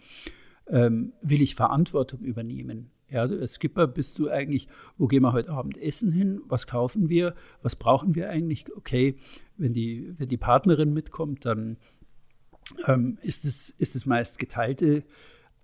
Ähm, 0.68 1.12
will 1.20 1.42
ich 1.42 1.54
Verantwortung 1.54 2.20
übernehmen? 2.20 2.90
Ja, 3.10 3.24
als 3.24 3.56
Skipper 3.56 3.86
bist 3.86 4.18
du 4.18 4.30
eigentlich, 4.30 4.68
wo 4.96 5.06
gehen 5.06 5.22
wir 5.22 5.34
heute 5.34 5.50
Abend 5.50 5.76
essen 5.76 6.10
hin? 6.10 6.40
Was 6.48 6.66
kaufen 6.66 7.10
wir? 7.10 7.34
Was 7.60 7.76
brauchen 7.76 8.14
wir 8.14 8.30
eigentlich? 8.30 8.74
Okay, 8.74 9.16
wenn 9.58 9.74
die, 9.74 10.14
wenn 10.18 10.30
die 10.30 10.38
Partnerin 10.38 10.94
mitkommt, 10.94 11.44
dann 11.44 11.76
ähm, 12.86 13.18
ist, 13.20 13.44
es, 13.44 13.68
ist 13.68 14.06
meist 14.06 14.38
geteilte 14.38 15.04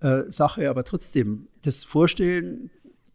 äh, 0.01 0.31
Sache, 0.31 0.69
aber 0.69 0.85
trotzdem, 0.85 1.49
das 1.63 1.85
Vorstellen 1.85 2.71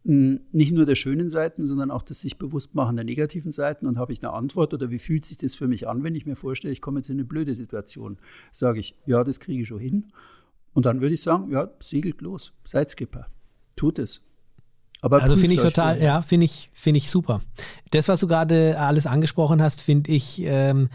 nicht 0.07 0.71
nur 0.71 0.85
der 0.85 0.93
schönen 0.93 1.29
Seiten, 1.29 1.65
sondern 1.65 1.89
auch 1.89 2.03
das 2.03 2.21
sich 2.21 2.37
bewusst 2.37 2.75
machen 2.75 2.95
der 2.95 3.05
negativen 3.05 3.51
Seiten 3.51 3.87
und 3.87 3.97
habe 3.97 4.13
ich 4.13 4.23
eine 4.23 4.33
Antwort 4.33 4.73
oder 4.73 4.91
wie 4.91 4.99
fühlt 4.99 5.25
sich 5.25 5.37
das 5.37 5.55
für 5.55 5.67
mich 5.67 5.87
an, 5.87 6.03
wenn 6.03 6.13
ich 6.13 6.27
mir 6.27 6.35
vorstelle, 6.35 6.71
ich 6.71 6.81
komme 6.81 6.99
jetzt 6.99 7.09
in 7.09 7.15
eine 7.15 7.25
blöde 7.25 7.55
Situation, 7.55 8.19
sage 8.51 8.79
ich, 8.79 8.95
ja, 9.07 9.23
das 9.23 9.39
kriege 9.39 9.63
ich 9.63 9.67
schon 9.67 9.79
hin. 9.79 10.11
Und 10.73 10.85
dann 10.85 11.01
würde 11.01 11.15
ich 11.15 11.21
sagen, 11.21 11.51
ja, 11.51 11.71
segelt 11.79 12.21
los, 12.21 12.53
seid 12.65 12.91
Skipper. 12.91 13.27
Tut 13.75 13.97
es. 13.97 14.21
Aber 15.01 15.23
also 15.23 15.35
finde 15.35 15.55
ich 15.55 15.61
total, 15.61 16.01
ja, 16.01 16.21
finde 16.21 16.45
ich, 16.45 16.69
finde 16.73 16.99
ich 16.99 17.09
super. 17.09 17.41
Das, 17.91 18.07
was 18.07 18.19
du 18.19 18.27
gerade 18.27 18.79
alles 18.79 19.07
angesprochen 19.07 19.61
hast, 19.61 19.81
finde 19.81 20.11
ich 20.11 20.41
ähm, 20.43 20.89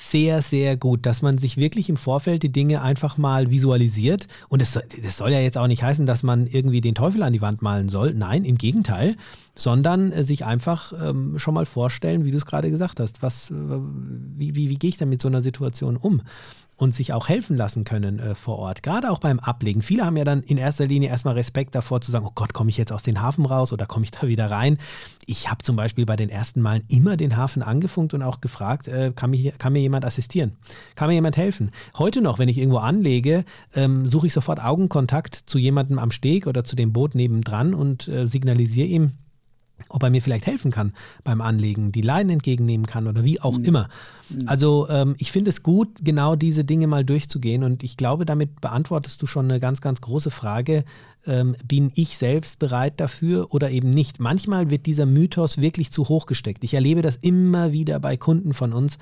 sehr, 0.00 0.42
sehr 0.42 0.76
gut, 0.76 1.04
dass 1.06 1.22
man 1.22 1.38
sich 1.38 1.56
wirklich 1.56 1.88
im 1.88 1.96
Vorfeld 1.96 2.44
die 2.44 2.52
Dinge 2.52 2.82
einfach 2.82 3.18
mal 3.18 3.50
visualisiert. 3.50 4.28
Und 4.48 4.62
das, 4.62 4.78
das 5.02 5.16
soll 5.16 5.32
ja 5.32 5.40
jetzt 5.40 5.58
auch 5.58 5.66
nicht 5.66 5.82
heißen, 5.82 6.06
dass 6.06 6.22
man 6.22 6.46
irgendwie 6.46 6.80
den 6.80 6.94
Teufel 6.94 7.22
an 7.24 7.32
die 7.32 7.42
Wand 7.42 7.62
malen 7.62 7.88
soll. 7.88 8.14
Nein, 8.14 8.44
im 8.44 8.58
Gegenteil, 8.58 9.16
sondern 9.56 10.12
äh, 10.12 10.24
sich 10.24 10.44
einfach 10.44 10.92
ähm, 10.92 11.38
schon 11.40 11.54
mal 11.54 11.66
vorstellen, 11.66 12.24
wie 12.24 12.30
du 12.30 12.36
es 12.36 12.46
gerade 12.46 12.70
gesagt 12.70 13.00
hast. 13.00 13.22
Was, 13.22 13.50
äh, 13.50 13.54
wie, 13.54 14.54
wie, 14.54 14.70
wie 14.70 14.78
gehe 14.78 14.90
ich 14.90 14.98
denn 14.98 15.08
mit 15.08 15.20
so 15.20 15.26
einer 15.26 15.42
Situation 15.42 15.96
um? 15.96 16.22
Und 16.78 16.94
sich 16.94 17.12
auch 17.12 17.28
helfen 17.28 17.56
lassen 17.56 17.84
können 17.84 18.20
äh, 18.20 18.34
vor 18.34 18.58
Ort. 18.58 18.82
Gerade 18.82 19.10
auch 19.10 19.18
beim 19.18 19.40
Ablegen. 19.40 19.82
Viele 19.82 20.06
haben 20.06 20.16
ja 20.16 20.24
dann 20.24 20.42
in 20.42 20.56
erster 20.56 20.86
Linie 20.86 21.10
erstmal 21.10 21.34
Respekt 21.34 21.74
davor 21.74 22.00
zu 22.00 22.10
sagen, 22.10 22.24
oh 22.24 22.32
Gott, 22.34 22.54
komme 22.54 22.70
ich 22.70 22.78
jetzt 22.78 22.92
aus 22.92 23.02
dem 23.02 23.20
Hafen 23.20 23.44
raus 23.44 23.72
oder 23.72 23.84
komme 23.84 24.04
ich 24.04 24.12
da 24.12 24.28
wieder 24.28 24.50
rein? 24.50 24.78
Ich 25.26 25.50
habe 25.50 25.62
zum 25.64 25.76
Beispiel 25.76 26.06
bei 26.06 26.16
den 26.16 26.30
ersten 26.30 26.62
Malen 26.62 26.84
immer 26.88 27.16
den 27.16 27.36
Hafen 27.36 27.62
angefunkt 27.62 28.14
und 28.14 28.22
auch 28.22 28.40
gefragt, 28.40 28.86
äh, 28.86 29.12
kann, 29.14 29.30
mich, 29.30 29.52
kann, 29.58 29.72
mir 29.72 29.80
jemand 29.80 30.04
assistieren? 30.04 30.52
Kann 30.94 31.08
mir 31.08 31.14
jemand 31.14 31.36
helfen? 31.36 31.72
Heute 31.98 32.22
noch, 32.22 32.38
wenn 32.38 32.48
ich 32.48 32.58
irgendwo 32.58 32.78
anlege, 32.78 33.44
ähm, 33.74 34.06
suche 34.06 34.28
ich 34.28 34.32
sofort 34.32 34.62
Augenkontakt 34.62 35.34
zu 35.34 35.58
jemandem 35.58 35.98
am 35.98 36.12
Steg 36.12 36.46
oder 36.46 36.62
zu 36.62 36.76
dem 36.76 36.92
Boot 36.92 37.16
nebendran 37.16 37.74
und 37.74 38.06
äh, 38.06 38.26
signalisiere 38.26 38.86
ihm, 38.86 39.12
ob 39.88 40.02
er 40.02 40.10
mir 40.10 40.22
vielleicht 40.22 40.46
helfen 40.46 40.70
kann 40.70 40.92
beim 41.24 41.40
Anlegen, 41.40 41.92
die 41.92 42.02
Leinen 42.02 42.30
entgegennehmen 42.30 42.86
kann 42.86 43.06
oder 43.06 43.24
wie 43.24 43.40
auch 43.40 43.58
mhm. 43.58 43.64
immer. 43.64 43.88
Mhm. 44.28 44.48
Also 44.48 44.88
ähm, 44.88 45.14
ich 45.18 45.32
finde 45.32 45.50
es 45.50 45.62
gut, 45.62 45.88
genau 46.02 46.36
diese 46.36 46.64
Dinge 46.64 46.86
mal 46.86 47.04
durchzugehen 47.04 47.62
und 47.62 47.82
ich 47.82 47.96
glaube, 47.96 48.26
damit 48.26 48.60
beantwortest 48.60 49.20
du 49.22 49.26
schon 49.26 49.46
eine 49.46 49.60
ganz, 49.60 49.80
ganz 49.80 50.00
große 50.00 50.30
Frage. 50.30 50.84
Ähm, 51.26 51.56
bin 51.64 51.92
ich 51.94 52.16
selbst 52.16 52.58
bereit 52.58 52.94
dafür 53.00 53.48
oder 53.50 53.70
eben 53.70 53.90
nicht? 53.90 54.18
Manchmal 54.18 54.70
wird 54.70 54.86
dieser 54.86 55.06
Mythos 55.06 55.58
wirklich 55.58 55.90
zu 55.90 56.08
hoch 56.08 56.26
gesteckt. 56.26 56.64
Ich 56.64 56.74
erlebe 56.74 57.02
das 57.02 57.16
immer 57.16 57.72
wieder 57.72 58.00
bei 58.00 58.16
Kunden 58.16 58.54
von 58.54 58.72
uns, 58.72 58.98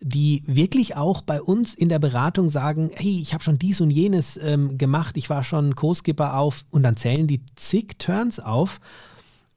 die 0.00 0.42
wirklich 0.46 0.96
auch 0.96 1.22
bei 1.22 1.40
uns 1.40 1.74
in 1.74 1.88
der 1.88 1.98
Beratung 1.98 2.50
sagen, 2.50 2.90
hey, 2.94 3.18
ich 3.20 3.32
habe 3.32 3.42
schon 3.42 3.58
dies 3.58 3.80
und 3.80 3.90
jenes 3.90 4.36
ähm, 4.36 4.76
gemacht, 4.76 5.16
ich 5.16 5.30
war 5.30 5.42
schon 5.42 5.74
Co-Skipper 5.74 6.36
auf 6.36 6.64
und 6.70 6.82
dann 6.82 6.96
zählen 6.96 7.26
die 7.26 7.40
zig 7.56 7.98
Turns 7.98 8.38
auf 8.38 8.80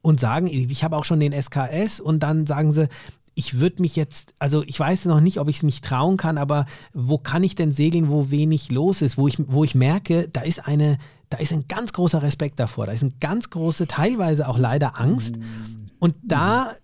und 0.02 0.20
sagen, 0.20 0.46
ich 0.46 0.84
habe 0.84 0.96
auch 0.96 1.04
schon 1.04 1.20
den 1.20 1.32
SKS 1.32 2.00
und 2.00 2.22
dann 2.22 2.46
sagen 2.46 2.70
sie, 2.70 2.88
ich 3.34 3.60
würde 3.60 3.82
mich 3.82 3.94
jetzt, 3.94 4.34
also 4.40 4.64
ich 4.66 4.80
weiß 4.80 5.04
noch 5.04 5.20
nicht, 5.20 5.38
ob 5.38 5.48
ich 5.48 5.58
es 5.58 5.62
mich 5.62 5.80
trauen 5.80 6.16
kann, 6.16 6.38
aber 6.38 6.66
wo 6.92 7.18
kann 7.18 7.44
ich 7.44 7.54
denn 7.54 7.70
segeln, 7.70 8.10
wo 8.10 8.30
wenig 8.30 8.72
los 8.72 9.00
ist, 9.00 9.16
wo 9.16 9.28
ich, 9.28 9.36
wo 9.38 9.62
ich 9.62 9.76
merke, 9.76 10.28
da 10.28 10.40
ist 10.40 10.66
eine, 10.66 10.98
da 11.30 11.38
ist 11.38 11.52
ein 11.52 11.66
ganz 11.68 11.92
großer 11.92 12.20
Respekt 12.22 12.58
davor, 12.58 12.86
da 12.86 12.92
ist 12.92 13.02
eine 13.02 13.12
ganz 13.20 13.50
große, 13.50 13.86
teilweise 13.86 14.48
auch 14.48 14.58
leider 14.58 14.98
Angst. 15.00 15.36
Und 16.00 16.16
da 16.24 16.74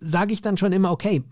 sage 0.00 0.32
ich 0.32 0.40
dann 0.40 0.56
schon 0.56 0.72
immer, 0.72 0.90
okay, 0.90 1.22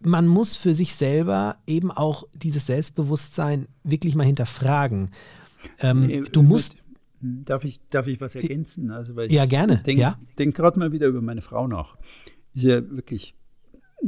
man 0.00 0.26
muss 0.26 0.54
für 0.54 0.74
sich 0.74 0.94
selber 0.94 1.56
eben 1.66 1.90
auch 1.90 2.24
dieses 2.34 2.66
Selbstbewusstsein 2.66 3.68
wirklich 3.84 4.14
mal 4.14 4.26
hinterfragen. 4.26 5.10
Ähm, 5.78 6.26
du 6.32 6.42
musst 6.42 6.76
darf 7.20 7.64
ich, 7.64 7.80
darf 7.88 8.06
ich 8.06 8.20
was 8.20 8.34
ergänzen? 8.34 8.90
Also, 8.90 9.16
weil 9.16 9.32
ja, 9.32 9.46
gerne. 9.46 9.82
Denk, 9.84 9.98
ja. 9.98 10.18
denke 10.38 10.56
gerade 10.56 10.78
mal 10.78 10.92
wieder 10.92 11.06
über 11.06 11.20
meine 11.20 11.42
Frau 11.42 11.66
nach. 11.68 11.96
Ist 12.54 12.64
ja 12.64 12.88
wirklich, 12.90 13.34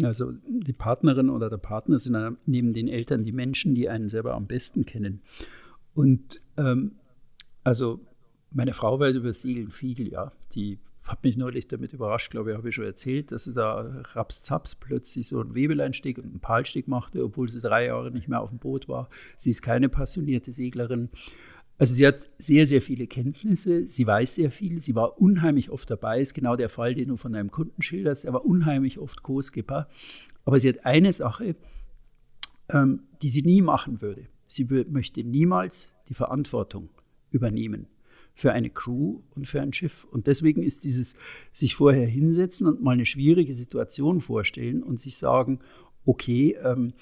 also 0.02 0.32
die 0.46 0.72
Partnerin 0.72 1.30
oder 1.30 1.50
der 1.50 1.58
Partner 1.58 1.98
sind 1.98 2.14
ja 2.14 2.32
neben 2.46 2.72
den 2.74 2.88
Eltern 2.88 3.24
die 3.24 3.32
Menschen, 3.32 3.74
die 3.74 3.88
einen 3.88 4.08
selber 4.08 4.34
am 4.34 4.46
besten 4.46 4.86
kennen. 4.86 5.22
Und 5.94 6.40
ähm, 6.56 6.92
also 7.64 8.00
meine 8.50 8.74
Frau 8.74 8.98
weiß 8.98 9.16
über 9.16 9.32
Segeln 9.32 9.70
viel, 9.70 10.08
ja. 10.08 10.32
Die 10.54 10.78
hat 11.04 11.24
mich 11.24 11.36
neulich 11.36 11.66
damit 11.66 11.92
überrascht, 11.92 12.30
glaube 12.30 12.50
ich, 12.50 12.56
habe 12.56 12.68
ich 12.68 12.74
schon 12.74 12.84
erzählt, 12.84 13.32
dass 13.32 13.44
sie 13.44 13.54
da 13.54 14.02
rapszaps 14.14 14.76
plötzlich 14.76 15.28
so 15.28 15.40
einen 15.40 15.54
Webeleinstieg 15.54 16.18
und 16.18 16.26
einen 16.26 16.40
Palstieg 16.40 16.86
machte, 16.86 17.24
obwohl 17.24 17.48
sie 17.48 17.60
drei 17.60 17.86
Jahre 17.86 18.12
nicht 18.12 18.28
mehr 18.28 18.40
auf 18.40 18.50
dem 18.50 18.58
Boot 18.58 18.88
war. 18.88 19.08
Sie 19.36 19.50
ist 19.50 19.62
keine 19.62 19.88
passionierte 19.88 20.52
Seglerin. 20.52 21.08
Also 21.82 21.96
sie 21.96 22.06
hat 22.06 22.30
sehr, 22.38 22.68
sehr 22.68 22.80
viele 22.80 23.08
Kenntnisse, 23.08 23.88
sie 23.88 24.06
weiß 24.06 24.36
sehr 24.36 24.52
viel, 24.52 24.78
sie 24.78 24.94
war 24.94 25.20
unheimlich 25.20 25.68
oft 25.68 25.90
dabei, 25.90 26.20
ist 26.20 26.32
genau 26.32 26.54
der 26.54 26.68
Fall, 26.68 26.94
den 26.94 27.08
du 27.08 27.16
von 27.16 27.32
deinem 27.32 27.50
Kunden 27.50 27.82
schilderst, 27.82 28.24
er 28.24 28.32
war 28.32 28.44
unheimlich 28.44 29.00
oft 29.00 29.24
Co-Skipper. 29.24 29.88
Aber 30.44 30.60
sie 30.60 30.68
hat 30.68 30.86
eine 30.86 31.12
Sache, 31.12 31.56
ähm, 32.68 33.02
die 33.20 33.30
sie 33.30 33.42
nie 33.42 33.62
machen 33.62 34.00
würde. 34.00 34.28
Sie 34.46 34.62
möchte 34.62 35.24
niemals 35.24 35.92
die 36.08 36.14
Verantwortung 36.14 36.88
übernehmen 37.32 37.88
für 38.32 38.52
eine 38.52 38.70
Crew 38.70 39.18
und 39.34 39.48
für 39.48 39.60
ein 39.60 39.72
Schiff. 39.72 40.04
Und 40.04 40.28
deswegen 40.28 40.62
ist 40.62 40.84
dieses 40.84 41.16
sich 41.50 41.74
vorher 41.74 42.06
hinsetzen 42.06 42.68
und 42.68 42.80
mal 42.80 42.92
eine 42.92 43.06
schwierige 43.06 43.56
Situation 43.56 44.20
vorstellen 44.20 44.84
und 44.84 45.00
sich 45.00 45.16
sagen, 45.16 45.58
okay, 46.04 46.56
ähm, 46.62 46.92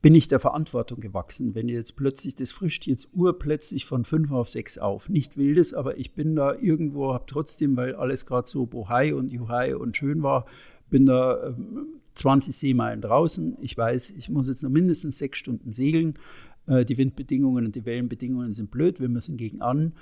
bin 0.00 0.14
ich 0.14 0.28
der 0.28 0.40
Verantwortung 0.40 1.00
gewachsen, 1.00 1.54
wenn 1.54 1.68
jetzt 1.68 1.96
plötzlich 1.96 2.34
das 2.34 2.52
frischt 2.52 2.86
jetzt 2.86 3.08
urplötzlich 3.12 3.84
von 3.84 4.04
fünf 4.04 4.30
auf 4.32 4.48
sechs 4.48 4.78
auf. 4.78 5.08
Nicht 5.08 5.36
wildes, 5.36 5.74
aber 5.74 5.98
ich 5.98 6.14
bin 6.14 6.36
da 6.36 6.54
irgendwo, 6.54 7.12
habe 7.12 7.24
trotzdem, 7.26 7.76
weil 7.76 7.94
alles 7.94 8.26
gerade 8.26 8.48
so 8.48 8.66
bohai 8.66 9.14
und 9.14 9.32
juhai 9.32 9.76
und 9.76 9.96
schön 9.96 10.22
war, 10.22 10.46
bin 10.90 11.06
da 11.06 11.48
ähm, 11.48 12.00
20 12.14 12.54
Seemeilen 12.54 13.00
draußen. 13.00 13.56
Ich 13.60 13.76
weiß, 13.76 14.10
ich 14.10 14.28
muss 14.28 14.48
jetzt 14.48 14.62
noch 14.62 14.70
mindestens 14.70 15.18
sechs 15.18 15.38
Stunden 15.38 15.72
segeln. 15.72 16.18
Äh, 16.66 16.84
die 16.84 16.98
Windbedingungen 16.98 17.66
und 17.66 17.74
die 17.74 17.84
Wellenbedingungen 17.84 18.52
sind 18.52 18.70
blöd, 18.70 19.00
wir 19.00 19.08
müssen 19.08 19.36
gegen 19.36 19.62
an. 19.62 19.92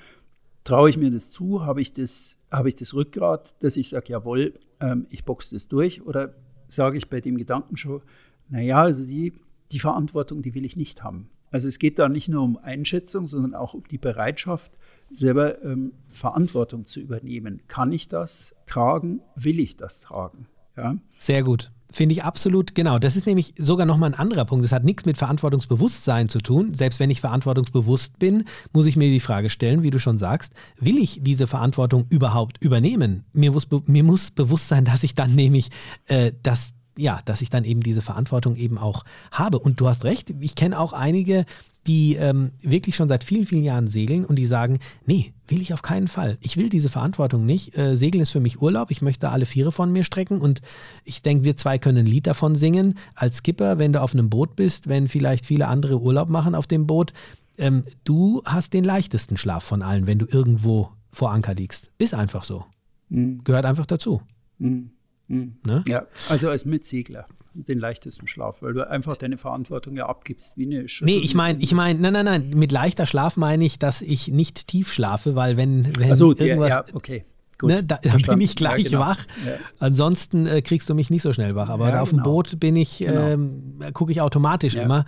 Traue 0.65 0.91
ich 0.91 0.97
mir 0.97 1.11
das 1.11 1.31
zu? 1.31 1.65
Habe 1.65 1.81
ich 1.81 1.93
das, 1.93 2.37
habe 2.51 2.69
ich 2.69 2.75
das 2.75 2.95
Rückgrat, 2.95 3.55
dass 3.63 3.77
ich 3.77 3.89
sage, 3.89 4.13
jawohl, 4.13 4.55
ähm, 4.81 5.07
ich 5.11 5.25
boxe 5.25 5.55
das 5.55 5.69
durch? 5.69 6.03
Oder 6.03 6.35
sage 6.69 6.99
ich 6.99 7.09
bei 7.09 7.21
dem 7.21 7.37
Gedanken 7.37 7.77
schon, 7.77 8.03
naja, 8.49 8.83
also 8.83 9.07
die, 9.07 9.33
die 9.73 9.79
Verantwortung, 9.79 10.43
die 10.43 10.55
will 10.55 10.65
ich 10.65 10.77
nicht 10.77 11.03
haben. 11.03 11.31
Also 11.51 11.67
es 11.69 11.79
geht 11.79 11.99
da 11.99 12.09
nicht 12.09 12.29
nur 12.29 12.43
um 12.43 12.57
Einschätzung, 12.57 13.27
sondern 13.27 13.55
auch 13.55 13.75
um 13.75 13.83
die 13.91 13.99
Bereitschaft, 13.99 14.73
selber 15.11 15.63
ähm, 15.65 15.93
Verantwortung 16.11 16.87
zu 16.87 17.01
übernehmen. 17.01 17.63
Kann 17.67 17.93
ich 17.93 18.09
das 18.09 18.55
tragen? 18.67 19.21
Will 19.35 19.59
ich 19.59 19.77
das 19.77 20.01
tragen? 20.01 20.47
Ja? 20.77 20.97
Sehr 21.19 21.43
gut. 21.43 21.73
Finde 21.93 22.13
ich 22.13 22.23
absolut, 22.23 22.77
genau. 22.77 23.01
Das 23.01 23.17
ist 23.17 23.27
nämlich 23.27 23.55
sogar 23.59 23.85
nochmal 23.85 24.11
ein 24.11 24.19
anderer 24.19 24.45
Punkt. 24.45 24.65
Das 24.65 24.71
hat 24.71 24.85
nichts 24.85 25.07
mit 25.07 25.19
Verantwortungsbewusstsein 25.19 26.29
zu 26.29 26.39
tun. 26.39 26.73
Selbst 26.73 27.01
wenn 27.01 27.11
ich 27.11 27.21
verantwortungsbewusst 27.21 28.21
bin, 28.21 28.45
muss 28.73 28.87
ich 28.87 28.97
mir 28.97 29.09
die 29.09 29.19
Frage 29.19 29.51
stellen, 29.51 29.83
wie 29.83 29.91
du 29.91 29.99
schon 29.99 30.17
sagst, 30.17 30.55
will 30.79 30.99
ich 30.99 31.19
diese 31.23 31.49
Verantwortung 31.49 32.07
überhaupt 32.09 32.63
übernehmen? 32.63 33.25
Mir 33.33 33.51
muss, 33.51 33.67
mir 33.87 34.05
muss 34.05 34.31
bewusst 34.31 34.69
sein, 34.69 34.85
dass 34.85 35.03
ich 35.03 35.17
dann 35.17 35.35
nämlich 35.35 35.71
äh, 36.07 36.31
das 36.45 36.75
ja, 37.01 37.21
dass 37.25 37.41
ich 37.41 37.51
dann 37.51 37.65
eben 37.65 37.81
diese 37.81 38.03
Verantwortung 38.03 38.57
eben 38.57 38.79
auch 38.79 39.05
habe. 39.33 39.59
Und 39.59 39.81
du 39.81 39.89
hast 39.89 40.05
recht, 40.05 40.35
ich 40.41 40.55
kenne 40.55 40.79
auch 40.79 40.93
einige, 40.93 41.45
die 41.87 42.17
ähm, 42.17 42.51
wirklich 42.61 42.95
schon 42.95 43.09
seit 43.09 43.25
vielen, 43.25 43.47
vielen 43.47 43.65
Jahren 43.65 43.89
segeln 43.89 44.27
und 44.27 44.37
die 44.37 44.45
sagen, 44.45 44.79
nee, 45.07 45.33
will 45.49 45.63
ich 45.63 45.73
auf 45.73 45.81
keinen 45.81 46.09
Fall. 46.09 46.37
Ich 46.43 46.59
will 46.59 46.69
diese 46.69 46.91
Verantwortung 46.91 47.47
nicht. 47.47 47.77
Äh, 47.77 47.97
Segeln 47.97 48.21
ist 48.21 48.31
für 48.31 48.41
mich 48.41 48.61
Urlaub. 48.61 48.91
Ich 48.91 49.01
möchte 49.01 49.31
alle 49.31 49.47
Viere 49.47 49.73
von 49.73 49.91
mir 49.91 50.05
strecken 50.05 50.41
und 50.41 50.61
ich 51.05 51.23
denke, 51.23 51.45
wir 51.45 51.57
zwei 51.57 51.79
können 51.79 51.99
ein 51.99 52.07
Lied 52.07 52.27
davon 52.27 52.55
singen. 52.55 52.99
Als 53.15 53.39
Skipper, 53.39 53.79
wenn 53.79 53.95
du 53.95 54.03
auf 54.03 54.13
einem 54.13 54.29
Boot 54.29 54.57
bist, 54.57 54.89
wenn 54.89 55.09
vielleicht 55.09 55.47
viele 55.47 55.69
andere 55.69 56.01
Urlaub 56.01 56.29
machen 56.29 56.55
auf 56.55 56.67
dem 56.67 56.87
Boot, 56.87 57.15
ähm, 57.57 57.85
du 58.05 58.43
hast 58.45 58.75
den 58.75 58.85
leichtesten 58.85 59.39
Schlaf 59.39 59.65
von 59.65 59.83
allen, 59.83 60.07
wenn 60.07 60.19
du 60.19 60.27
irgendwo 60.27 60.91
vor 61.11 61.33
Anker 61.33 61.55
liegst. 61.55 61.91
Ist 61.99 62.15
einfach 62.15 62.45
so. 62.45 62.67
Mhm. 63.09 63.43
Gehört 63.43 63.65
einfach 63.65 63.87
dazu. 63.87 64.21
Mhm. 64.59 64.91
Mhm. 65.31 65.55
Ne? 65.65 65.85
Ja, 65.87 66.07
also 66.29 66.51
als 66.51 66.65
Mitsegler 66.65 67.27
den 67.55 67.79
leichtesten 67.79 68.27
Schlaf, 68.29 68.63
weil 68.63 68.75
du 68.75 68.89
einfach 68.89 69.17
deine 69.17 69.37
Verantwortung 69.37 69.97
ja 69.97 70.07
abgibst 70.07 70.57
wie 70.57 70.67
eine 70.67 70.89
Schüssel. 70.89 71.07
Nee, 71.07 71.21
ich 71.25 71.35
meine, 71.35 71.61
ich 71.61 71.73
meine, 71.73 71.99
nein, 71.99 72.13
nein, 72.13 72.25
nein, 72.25 72.51
mit 72.51 72.71
leichter 72.73 73.07
Schlaf 73.07 73.37
meine 73.37 73.65
ich, 73.65 73.79
dass 73.79 74.03
ich 74.03 74.29
nicht 74.29 74.69
tief 74.69 74.93
schlafe, 74.93 75.35
weil 75.35 75.57
wenn, 75.57 75.89
wenn 75.99 76.15
so, 76.15 76.35
irgendwas. 76.35 76.69
Ja, 76.69 76.85
okay. 76.93 77.25
ne, 77.63 77.83
da, 77.83 77.99
da 78.03 78.17
bin 78.17 78.41
ich 78.41 78.55
gleich 78.55 78.85
ja, 78.85 78.91
genau. 78.91 79.01
wach. 79.01 79.19
Ja. 79.45 79.53
Ansonsten 79.79 80.47
äh, 80.47 80.63
kriegst 80.63 80.89
du 80.89 80.95
mich 80.95 81.11
nicht 81.11 81.23
so 81.23 81.33
schnell 81.33 81.55
wach. 81.55 81.69
Aber 81.69 81.89
ja, 81.91 82.03
auf 82.03 82.11
genau. 82.11 82.23
dem 82.23 82.25
Boot 82.25 82.61
bin 82.61 82.77
ich, 82.77 82.99
genau. 82.99 83.21
ähm, 83.21 83.81
gucke 83.95 84.13
ich 84.13 84.21
automatisch 84.21 84.75
immer. 84.77 85.05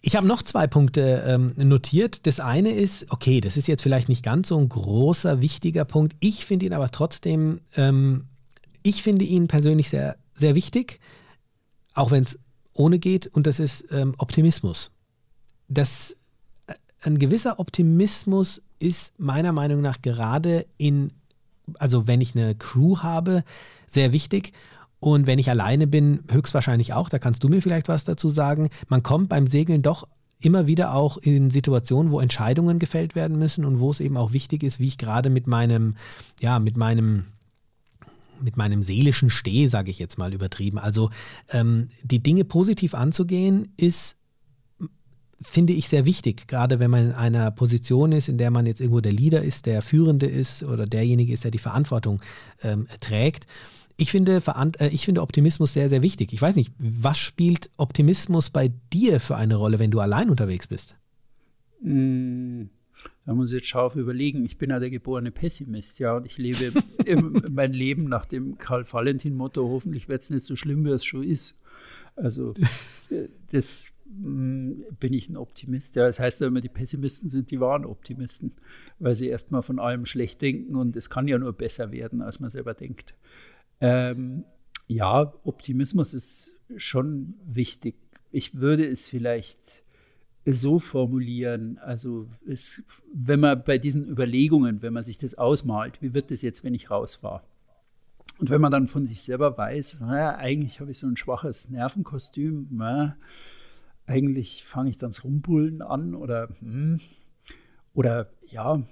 Ich 0.00 0.16
habe 0.16 0.26
noch 0.26 0.42
zwei 0.42 0.66
Punkte 0.66 1.24
ähm, 1.26 1.54
notiert. 1.56 2.26
Das 2.26 2.40
eine 2.40 2.72
ist, 2.72 3.06
okay, 3.10 3.40
das 3.40 3.56
ist 3.56 3.68
jetzt 3.68 3.82
vielleicht 3.82 4.10
nicht 4.10 4.22
ganz 4.22 4.48
so 4.48 4.58
ein 4.58 4.68
großer, 4.68 5.40
wichtiger 5.40 5.86
Punkt. 5.86 6.14
Ich 6.20 6.44
finde 6.44 6.66
ihn 6.66 6.74
aber 6.74 6.90
trotzdem, 6.90 7.60
ähm, 7.74 8.24
ich 8.84 9.02
finde 9.02 9.24
ihn 9.24 9.48
persönlich 9.48 9.88
sehr, 9.88 10.16
sehr 10.34 10.54
wichtig 10.54 11.00
auch 11.94 12.10
wenn 12.10 12.24
es 12.24 12.38
ohne 12.74 12.98
geht, 12.98 13.28
und 13.28 13.46
das 13.46 13.60
ist 13.60 13.86
ähm, 13.92 14.14
Optimismus. 14.18 14.90
Das, 15.68 16.16
äh, 16.66 16.74
ein 17.02 17.18
gewisser 17.18 17.60
Optimismus 17.60 18.60
ist 18.80 19.18
meiner 19.18 19.52
Meinung 19.52 19.80
nach 19.80 20.02
gerade 20.02 20.66
in, 20.76 21.12
also 21.78 22.06
wenn 22.08 22.20
ich 22.20 22.34
eine 22.34 22.56
Crew 22.56 22.98
habe, 22.98 23.44
sehr 23.90 24.12
wichtig. 24.12 24.52
Und 24.98 25.26
wenn 25.26 25.38
ich 25.38 25.50
alleine 25.50 25.86
bin, 25.86 26.24
höchstwahrscheinlich 26.30 26.92
auch, 26.94 27.08
da 27.08 27.18
kannst 27.18 27.44
du 27.44 27.48
mir 27.48 27.62
vielleicht 27.62 27.88
was 27.88 28.04
dazu 28.04 28.28
sagen. 28.28 28.70
Man 28.88 29.02
kommt 29.02 29.28
beim 29.28 29.46
Segeln 29.46 29.82
doch 29.82 30.08
immer 30.40 30.66
wieder 30.66 30.94
auch 30.94 31.16
in 31.18 31.50
Situationen, 31.50 32.10
wo 32.10 32.20
Entscheidungen 32.20 32.78
gefällt 32.78 33.14
werden 33.14 33.38
müssen 33.38 33.64
und 33.64 33.78
wo 33.78 33.90
es 33.90 34.00
eben 34.00 34.16
auch 34.16 34.32
wichtig 34.32 34.62
ist, 34.62 34.80
wie 34.80 34.88
ich 34.88 34.98
gerade 34.98 35.30
mit 35.30 35.46
meinem, 35.46 35.96
ja, 36.40 36.58
mit 36.58 36.76
meinem 36.76 37.26
mit 38.40 38.56
meinem 38.56 38.82
seelischen 38.82 39.30
Steh, 39.30 39.68
sage 39.68 39.90
ich 39.90 39.98
jetzt 39.98 40.18
mal 40.18 40.32
übertrieben. 40.32 40.78
Also 40.78 41.10
ähm, 41.50 41.88
die 42.02 42.22
Dinge 42.22 42.44
positiv 42.44 42.94
anzugehen, 42.94 43.68
ist, 43.76 44.16
finde 45.40 45.72
ich, 45.72 45.88
sehr 45.88 46.06
wichtig, 46.06 46.46
gerade 46.46 46.78
wenn 46.78 46.90
man 46.90 47.06
in 47.06 47.12
einer 47.12 47.50
Position 47.50 48.12
ist, 48.12 48.28
in 48.28 48.38
der 48.38 48.50
man 48.50 48.66
jetzt 48.66 48.80
irgendwo 48.80 49.00
der 49.00 49.12
Leader 49.12 49.42
ist, 49.42 49.66
der 49.66 49.82
Führende 49.82 50.26
ist 50.26 50.62
oder 50.62 50.86
derjenige 50.86 51.32
ist, 51.32 51.44
der 51.44 51.50
die 51.50 51.58
Verantwortung 51.58 52.20
ähm, 52.62 52.86
trägt. 53.00 53.46
Ich 53.96 54.10
finde, 54.10 54.42
äh, 54.78 54.88
ich 54.88 55.04
finde 55.04 55.22
Optimismus 55.22 55.72
sehr, 55.72 55.88
sehr 55.88 56.02
wichtig. 56.02 56.32
Ich 56.32 56.42
weiß 56.42 56.56
nicht, 56.56 56.72
was 56.78 57.18
spielt 57.18 57.70
Optimismus 57.76 58.50
bei 58.50 58.72
dir 58.92 59.20
für 59.20 59.36
eine 59.36 59.56
Rolle, 59.56 59.78
wenn 59.78 59.90
du 59.90 60.00
allein 60.00 60.30
unterwegs 60.30 60.66
bist? 60.66 60.96
Mm. 61.82 62.64
Da 63.26 63.34
muss 63.34 63.52
ich 63.52 63.60
jetzt 63.60 63.68
scharf 63.68 63.96
überlegen. 63.96 64.44
Ich 64.44 64.58
bin 64.58 64.70
ja 64.70 64.78
der 64.78 64.90
geborene 64.90 65.30
Pessimist, 65.30 65.98
ja, 65.98 66.16
und 66.16 66.26
ich 66.26 66.36
lebe 66.36 66.72
mein 67.50 67.72
Leben 67.72 68.04
nach 68.04 68.26
dem 68.26 68.58
Karl-Valentin-Motto: 68.58 69.66
hoffentlich 69.66 70.08
wird 70.08 70.22
es 70.22 70.30
nicht 70.30 70.44
so 70.44 70.56
schlimm, 70.56 70.84
wie 70.84 70.90
es 70.90 71.04
schon 71.04 71.24
ist. 71.24 71.58
Also, 72.16 72.52
äh, 73.10 73.28
das 73.50 73.86
mm, 74.06 74.72
bin 75.00 75.14
ich 75.14 75.30
ein 75.30 75.36
Optimist. 75.36 75.96
Ja, 75.96 76.06
das 76.06 76.20
heißt 76.20 76.42
ja 76.42 76.48
immer, 76.48 76.60
die 76.60 76.68
Pessimisten 76.68 77.30
sind 77.30 77.50
die 77.50 77.60
wahren 77.60 77.86
Optimisten, 77.86 78.52
weil 78.98 79.16
sie 79.16 79.28
erstmal 79.28 79.62
von 79.62 79.78
allem 79.78 80.04
schlecht 80.04 80.42
denken 80.42 80.76
und 80.76 80.94
es 80.94 81.08
kann 81.08 81.26
ja 81.26 81.38
nur 81.38 81.54
besser 81.54 81.92
werden, 81.92 82.20
als 82.20 82.40
man 82.40 82.50
selber 82.50 82.74
denkt. 82.74 83.14
Ähm, 83.80 84.44
ja, 84.86 85.32
Optimismus 85.44 86.12
ist 86.12 86.52
schon 86.76 87.34
wichtig. 87.46 87.96
Ich 88.30 88.56
würde 88.56 88.86
es 88.86 89.06
vielleicht 89.06 89.83
so 90.46 90.78
formulieren. 90.78 91.78
Also 91.78 92.28
es, 92.46 92.82
wenn 93.12 93.40
man 93.40 93.62
bei 93.64 93.78
diesen 93.78 94.08
Überlegungen, 94.08 94.82
wenn 94.82 94.92
man 94.92 95.02
sich 95.02 95.18
das 95.18 95.36
ausmalt, 95.36 96.02
wie 96.02 96.12
wird 96.12 96.30
das 96.30 96.42
jetzt, 96.42 96.64
wenn 96.64 96.74
ich 96.74 96.90
raus 96.90 97.22
war? 97.22 97.44
Und 98.38 98.50
wenn 98.50 98.60
man 98.60 98.72
dann 98.72 98.88
von 98.88 99.06
sich 99.06 99.22
selber 99.22 99.56
weiß, 99.56 100.00
naja, 100.00 100.36
eigentlich 100.36 100.80
habe 100.80 100.90
ich 100.90 100.98
so 100.98 101.06
ein 101.06 101.16
schwaches 101.16 101.70
Nervenkostüm, 101.70 102.66
na, 102.70 103.16
eigentlich 104.06 104.64
fange 104.64 104.90
ich 104.90 104.98
dann 104.98 105.10
das 105.10 105.24
Rumpullen 105.24 105.82
an 105.82 106.14
oder, 106.14 106.48
hm, 106.60 107.00
oder 107.94 108.28
ja, 108.46 108.82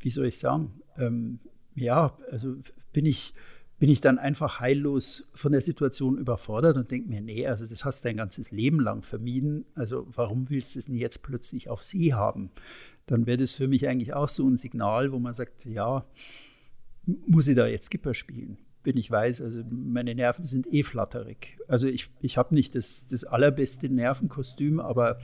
wie 0.00 0.10
soll 0.10 0.26
ich 0.26 0.38
sagen, 0.38 0.80
ähm, 0.98 1.38
ja, 1.74 2.16
also 2.30 2.56
bin 2.92 3.06
ich, 3.06 3.32
bin 3.80 3.88
ich 3.88 4.02
dann 4.02 4.18
einfach 4.18 4.60
heillos 4.60 5.26
von 5.34 5.52
der 5.52 5.62
Situation 5.62 6.18
überfordert 6.18 6.76
und 6.76 6.90
denke 6.90 7.08
mir, 7.08 7.22
nee, 7.22 7.46
also 7.46 7.66
das 7.66 7.86
hast 7.86 8.04
du 8.04 8.08
dein 8.08 8.18
ganzes 8.18 8.50
Leben 8.50 8.78
lang 8.78 9.02
vermieden. 9.02 9.64
Also 9.74 10.06
warum 10.14 10.50
willst 10.50 10.74
du 10.74 10.78
es 10.78 10.84
denn 10.84 10.96
jetzt 10.96 11.22
plötzlich 11.22 11.70
auf 11.70 11.82
See 11.82 12.12
haben? 12.12 12.50
Dann 13.06 13.26
wäre 13.26 13.38
das 13.38 13.54
für 13.54 13.68
mich 13.68 13.88
eigentlich 13.88 14.12
auch 14.12 14.28
so 14.28 14.46
ein 14.46 14.58
Signal, 14.58 15.12
wo 15.12 15.18
man 15.18 15.32
sagt, 15.32 15.64
ja, 15.64 16.04
muss 17.26 17.48
ich 17.48 17.56
da 17.56 17.66
jetzt 17.66 17.86
Skipper 17.86 18.12
spielen? 18.12 18.58
Wenn 18.84 18.98
ich 18.98 19.10
weiß, 19.10 19.40
also 19.40 19.62
meine 19.70 20.14
Nerven 20.14 20.44
sind 20.44 20.70
eh 20.72 20.82
flatterig. 20.82 21.56
Also 21.66 21.86
ich, 21.86 22.10
ich 22.20 22.36
habe 22.36 22.54
nicht 22.54 22.74
das, 22.74 23.06
das 23.06 23.24
allerbeste 23.24 23.88
Nervenkostüm, 23.88 24.78
aber 24.78 25.18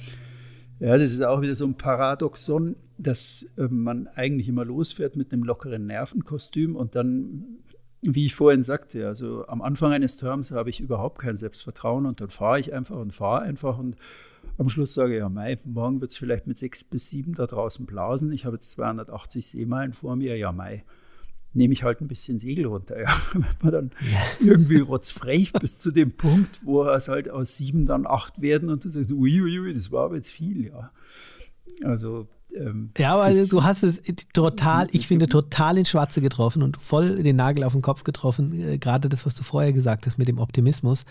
ja, 0.78 0.96
das 0.96 1.12
ist 1.12 1.22
auch 1.22 1.42
wieder 1.42 1.54
so 1.54 1.66
ein 1.66 1.74
Paradoxon. 1.74 2.76
dass 2.98 3.46
äh, 3.58 3.68
man 3.68 4.08
eigentlich 4.08 4.48
immer 4.48 4.64
losfährt 4.64 5.16
mit 5.16 5.32
einem 5.32 5.42
lockeren 5.42 5.86
Nervenkostüm 5.86 6.74
und 6.74 6.94
dann, 6.94 7.58
wie 8.02 8.26
ich 8.26 8.34
vorhin 8.34 8.62
sagte, 8.62 9.06
also 9.06 9.46
am 9.48 9.62
Anfang 9.62 9.92
eines 9.92 10.16
Terms 10.16 10.50
habe 10.50 10.70
ich 10.70 10.80
überhaupt 10.80 11.18
kein 11.18 11.36
Selbstvertrauen 11.36 12.06
und 12.06 12.20
dann 12.20 12.30
fahre 12.30 12.60
ich 12.60 12.72
einfach 12.72 12.96
und 12.96 13.12
fahre 13.12 13.42
einfach 13.42 13.78
und 13.78 13.96
am 14.58 14.68
Schluss 14.68 14.94
sage 14.94 15.14
ich, 15.14 15.18
ja, 15.18 15.28
Mai, 15.28 15.58
morgen 15.64 16.00
wird 16.00 16.12
es 16.12 16.16
vielleicht 16.16 16.46
mit 16.46 16.56
sechs 16.56 16.84
bis 16.84 17.08
sieben 17.08 17.34
da 17.34 17.46
draußen 17.46 17.84
blasen. 17.84 18.32
Ich 18.32 18.46
habe 18.46 18.56
jetzt 18.56 18.70
280 18.72 19.46
Seemeilen 19.46 19.92
vor 19.92 20.16
mir, 20.16 20.36
ja, 20.36 20.52
Mai 20.52 20.84
nehme 21.56 21.72
ich 21.72 21.82
halt 21.82 22.00
ein 22.00 22.08
bisschen 22.08 22.38
Segel 22.38 22.66
runter. 22.66 23.00
Ja. 23.00 23.16
Wenn 23.32 23.44
man 23.62 23.72
dann 23.72 23.90
irgendwie 24.40 24.78
rotzfrech 24.78 25.52
bis 25.60 25.78
zu 25.78 25.90
dem 25.90 26.12
Punkt, 26.12 26.60
wo 26.64 26.84
es 26.84 27.08
halt 27.08 27.28
aus 27.28 27.56
sieben 27.56 27.86
dann 27.86 28.06
acht 28.06 28.40
werden 28.40 28.70
und 28.70 28.84
du 28.84 28.90
sagst, 28.90 29.10
uiuiui, 29.10 29.60
ui, 29.60 29.74
das 29.74 29.90
war 29.90 30.04
aber 30.04 30.16
jetzt 30.16 30.30
viel, 30.30 30.66
ja. 30.66 30.92
Also 31.82 32.28
ähm, 32.56 32.90
ja, 32.96 33.14
aber 33.14 33.32
du 33.32 33.64
hast 33.64 33.82
es 33.82 34.02
total, 34.32 34.88
ich 34.92 35.06
finde, 35.06 35.28
total 35.28 35.78
ins 35.78 35.90
Schwarze 35.90 36.20
getroffen 36.20 36.62
und 36.62 36.80
voll 36.80 37.22
den 37.22 37.36
Nagel 37.36 37.64
auf 37.64 37.72
den 37.72 37.82
Kopf 37.82 38.04
getroffen. 38.04 38.52
Äh, 38.52 38.78
gerade 38.78 39.08
das, 39.08 39.26
was 39.26 39.34
du 39.34 39.42
vorher 39.42 39.72
gesagt 39.72 40.06
hast 40.06 40.18
mit 40.18 40.28
dem 40.28 40.38
Optimismus. 40.38 41.04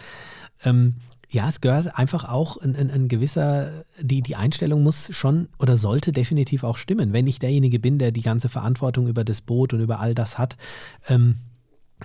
Ähm, 0.63 0.95
ja, 1.29 1.49
es 1.49 1.59
gehört 1.59 1.97
einfach 1.97 2.25
auch 2.29 2.57
ein, 2.57 2.75
ein, 2.75 2.91
ein, 2.91 3.07
gewisser, 3.07 3.83
die, 3.99 4.21
die 4.21 4.35
Einstellung 4.35 4.83
muss 4.83 5.09
schon 5.11 5.49
oder 5.59 5.75
sollte 5.75 6.11
definitiv 6.11 6.63
auch 6.63 6.77
stimmen. 6.77 7.13
Wenn 7.13 7.27
ich 7.27 7.39
derjenige 7.39 7.79
bin, 7.79 7.97
der 7.97 8.11
die 8.11 8.21
ganze 8.21 8.47
Verantwortung 8.47 9.07
über 9.07 9.23
das 9.23 9.41
Boot 9.41 9.73
und 9.73 9.81
über 9.81 9.99
all 9.99 10.13
das 10.13 10.37
hat, 10.37 10.55
ähm, 11.09 11.37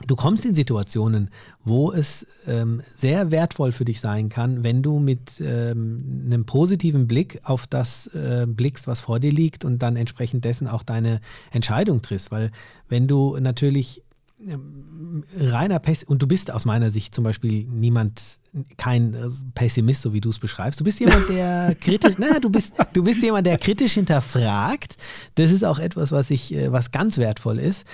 du 0.07 0.17
kommst 0.17 0.45
in 0.45 0.55
Situationen, 0.55 1.31
wo 1.65 1.93
es 1.93 2.27
ähm, 2.47 2.83
sehr 2.97 3.31
wertvoll 3.31 3.73
für 3.73 3.85
dich 3.85 4.01
sein 4.01 4.29
kann, 4.29 4.63
wenn 4.63 4.83
du 4.83 4.99
mit 4.99 5.41
ähm, 5.41 6.25
einem 6.27 6.47
positiven 6.47 7.07
Blick 7.07 7.41
auf 7.43 7.67
das 7.67 8.07
äh, 8.09 8.47
blickst, 8.49 8.87
was 8.87 9.01
vor 9.01 9.21
dir 9.21 9.33
liegt 9.33 9.65
und 9.65 9.81
dann 9.81 9.97
entsprechend 9.97 10.45
dessen 10.45 10.69
auch 10.69 10.83
deine 10.83 11.21
Entscheidung 11.51 12.03
triffst. 12.03 12.31
Weil 12.31 12.51
wenn 12.89 13.09
du 13.09 13.37
natürlich 13.39 14.03
ähm, 14.47 15.25
reiner 15.37 15.79
Pessimist, 15.81 16.09
und 16.09 16.23
du 16.23 16.27
bist 16.27 16.51
aus 16.51 16.65
meiner 16.65 16.91
Sicht 16.91 17.15
zum 17.15 17.25
Beispiel 17.25 17.67
niemand, 17.67 18.41
kein 18.77 19.17
Pessimist, 19.55 20.03
so 20.03 20.13
wie 20.13 20.21
du 20.21 20.31
es 20.31 20.39
beschreibst. 20.39 20.81
Du 20.81 20.85
bist 20.85 20.99
jemand, 20.99 21.29
der 21.29 21.75
kritisch, 21.81 22.19
naja, 22.19 22.41
du 22.41 22.49
bist, 22.49 22.73
du 22.93 23.05
bist 23.05 23.23
jemand, 23.23 23.47
der 23.47 23.59
kritisch 23.59 23.95
hinterfragt. 23.95 24.97
Das 25.35 25.51
ist 25.51 25.65
auch 25.65 25.79
etwas, 25.79 26.11
was 26.11 26.31
ich, 26.31 26.55
äh, 26.55 26.73
was 26.73 26.91
ganz 26.91 27.19
wertvoll 27.19 27.59
ist. 27.59 27.85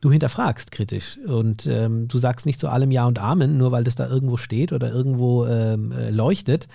Du 0.00 0.10
hinterfragst 0.10 0.70
kritisch 0.70 1.18
und 1.26 1.66
ähm, 1.66 2.06
du 2.08 2.18
sagst 2.18 2.46
nicht 2.46 2.60
zu 2.60 2.68
allem 2.68 2.90
Ja 2.90 3.06
und 3.06 3.18
Amen, 3.18 3.56
nur 3.56 3.72
weil 3.72 3.84
das 3.84 3.94
da 3.94 4.08
irgendwo 4.08 4.36
steht 4.36 4.72
oder 4.72 4.92
irgendwo 4.92 5.46
ähm, 5.46 5.92
äh, 5.92 6.10
leuchtet. 6.10 6.68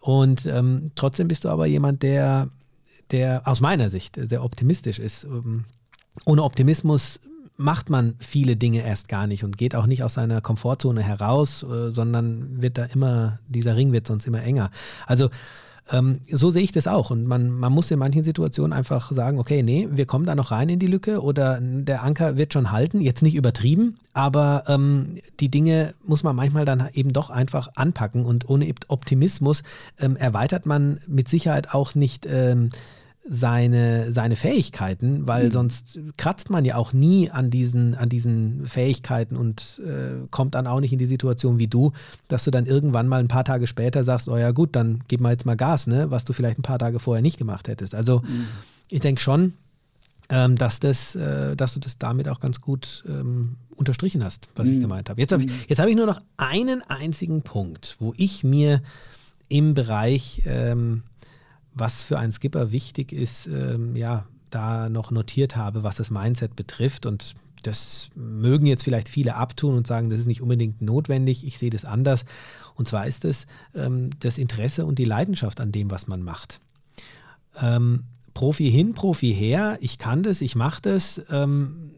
Und 0.00 0.46
ähm, 0.46 0.90
trotzdem 0.94 1.28
bist 1.28 1.44
du 1.44 1.48
aber 1.48 1.66
jemand, 1.66 2.02
der, 2.02 2.48
der 3.10 3.42
aus 3.46 3.60
meiner 3.60 3.90
Sicht 3.90 4.16
sehr 4.16 4.44
optimistisch 4.44 4.98
ist. 4.98 5.24
Ähm, 5.24 5.64
ohne 6.24 6.42
Optimismus 6.42 7.20
macht 7.56 7.90
man 7.90 8.14
viele 8.20 8.56
Dinge 8.56 8.82
erst 8.82 9.08
gar 9.08 9.26
nicht 9.26 9.44
und 9.44 9.58
geht 9.58 9.74
auch 9.74 9.86
nicht 9.86 10.02
aus 10.04 10.14
seiner 10.14 10.40
Komfortzone 10.40 11.02
heraus, 11.02 11.64
äh, 11.64 11.90
sondern 11.90 12.62
wird 12.62 12.78
da 12.78 12.84
immer, 12.86 13.40
dieser 13.48 13.76
Ring 13.76 13.92
wird 13.92 14.06
sonst 14.06 14.26
immer 14.26 14.42
enger. 14.42 14.70
Also 15.06 15.28
ähm, 15.90 16.20
so 16.30 16.50
sehe 16.50 16.62
ich 16.62 16.72
das 16.72 16.86
auch. 16.86 17.10
Und 17.10 17.26
man, 17.26 17.50
man 17.50 17.72
muss 17.72 17.90
in 17.90 17.98
manchen 17.98 18.24
Situationen 18.24 18.72
einfach 18.72 19.10
sagen, 19.12 19.38
okay, 19.38 19.62
nee, 19.62 19.88
wir 19.90 20.06
kommen 20.06 20.26
da 20.26 20.34
noch 20.34 20.50
rein 20.50 20.68
in 20.68 20.78
die 20.78 20.86
Lücke 20.86 21.22
oder 21.22 21.58
der 21.60 22.02
Anker 22.02 22.36
wird 22.36 22.52
schon 22.52 22.70
halten, 22.72 23.00
jetzt 23.00 23.22
nicht 23.22 23.34
übertrieben, 23.34 23.96
aber 24.12 24.64
ähm, 24.68 25.18
die 25.40 25.50
Dinge 25.50 25.94
muss 26.06 26.22
man 26.22 26.36
manchmal 26.36 26.64
dann 26.64 26.88
eben 26.92 27.12
doch 27.12 27.30
einfach 27.30 27.70
anpacken 27.74 28.24
und 28.24 28.48
ohne 28.48 28.72
Optimismus 28.88 29.62
ähm, 29.98 30.16
erweitert 30.16 30.66
man 30.66 31.00
mit 31.06 31.28
Sicherheit 31.28 31.74
auch 31.74 31.94
nicht 31.94 32.26
ähm, 32.30 32.70
seine, 33.30 34.10
seine 34.10 34.36
Fähigkeiten, 34.36 35.26
weil 35.26 35.46
mhm. 35.46 35.50
sonst 35.50 36.00
kratzt 36.16 36.48
man 36.48 36.64
ja 36.64 36.76
auch 36.76 36.94
nie 36.94 37.30
an 37.30 37.50
diesen, 37.50 37.94
an 37.94 38.08
diesen 38.08 38.66
Fähigkeiten 38.66 39.36
und 39.36 39.80
äh, 39.84 40.26
kommt 40.30 40.54
dann 40.54 40.66
auch 40.66 40.80
nicht 40.80 40.92
in 40.92 40.98
die 40.98 41.06
Situation 41.06 41.58
wie 41.58 41.66
du, 41.66 41.92
dass 42.28 42.44
du 42.44 42.50
dann 42.50 42.64
irgendwann 42.64 43.06
mal 43.06 43.20
ein 43.20 43.28
paar 43.28 43.44
Tage 43.44 43.66
später 43.66 44.02
sagst, 44.02 44.28
oh 44.28 44.36
ja 44.38 44.50
gut, 44.52 44.74
dann 44.74 45.02
gib 45.08 45.20
mal 45.20 45.32
jetzt 45.32 45.44
mal 45.44 45.56
Gas, 45.56 45.86
ne, 45.86 46.10
was 46.10 46.24
du 46.24 46.32
vielleicht 46.32 46.58
ein 46.58 46.62
paar 46.62 46.78
Tage 46.78 47.00
vorher 47.00 47.22
nicht 47.22 47.36
gemacht 47.36 47.68
hättest. 47.68 47.94
Also 47.94 48.20
mhm. 48.20 48.46
ich 48.88 49.00
denke 49.00 49.20
schon, 49.20 49.52
ähm, 50.30 50.56
dass, 50.56 50.80
das, 50.80 51.14
äh, 51.14 51.54
dass 51.54 51.74
du 51.74 51.80
das 51.80 51.98
damit 51.98 52.28
auch 52.30 52.40
ganz 52.40 52.62
gut 52.62 53.04
ähm, 53.06 53.56
unterstrichen 53.76 54.24
hast, 54.24 54.48
was 54.56 54.68
mhm. 54.68 54.74
ich 54.74 54.80
gemeint 54.80 55.10
habe. 55.10 55.20
Jetzt 55.20 55.32
habe 55.32 55.42
ich, 55.44 55.50
mhm. 55.50 55.74
hab 55.74 55.88
ich 55.88 55.96
nur 55.96 56.06
noch 56.06 56.22
einen 56.38 56.82
einzigen 56.82 57.42
Punkt, 57.42 57.96
wo 57.98 58.14
ich 58.16 58.42
mir 58.42 58.80
im 59.48 59.74
Bereich 59.74 60.42
ähm, 60.46 61.02
was 61.78 62.02
für 62.02 62.18
einen 62.18 62.32
Skipper 62.32 62.72
wichtig 62.72 63.12
ist, 63.12 63.46
ähm, 63.46 63.96
ja, 63.96 64.26
da 64.50 64.88
noch 64.88 65.10
notiert 65.10 65.56
habe, 65.56 65.82
was 65.82 65.96
das 65.96 66.10
Mindset 66.10 66.56
betrifft. 66.56 67.06
Und 67.06 67.34
das 67.62 68.10
mögen 68.14 68.66
jetzt 68.66 68.84
vielleicht 68.84 69.08
viele 69.08 69.34
abtun 69.34 69.76
und 69.76 69.86
sagen, 69.86 70.10
das 70.10 70.20
ist 70.20 70.26
nicht 70.26 70.42
unbedingt 70.42 70.80
notwendig. 70.80 71.46
Ich 71.46 71.58
sehe 71.58 71.70
das 71.70 71.84
anders. 71.84 72.24
Und 72.74 72.88
zwar 72.88 73.06
ist 73.06 73.24
es 73.24 73.46
ähm, 73.74 74.10
das 74.20 74.38
Interesse 74.38 74.86
und 74.86 74.98
die 74.98 75.04
Leidenschaft 75.04 75.60
an 75.60 75.72
dem, 75.72 75.90
was 75.90 76.06
man 76.06 76.22
macht. 76.22 76.60
Ähm, 77.60 78.04
Profi 78.34 78.70
hin, 78.70 78.94
Profi 78.94 79.34
her, 79.34 79.78
ich 79.80 79.98
kann 79.98 80.22
das, 80.22 80.40
ich 80.40 80.54
mache 80.54 80.82
das. 80.82 81.20
Ähm, 81.30 81.90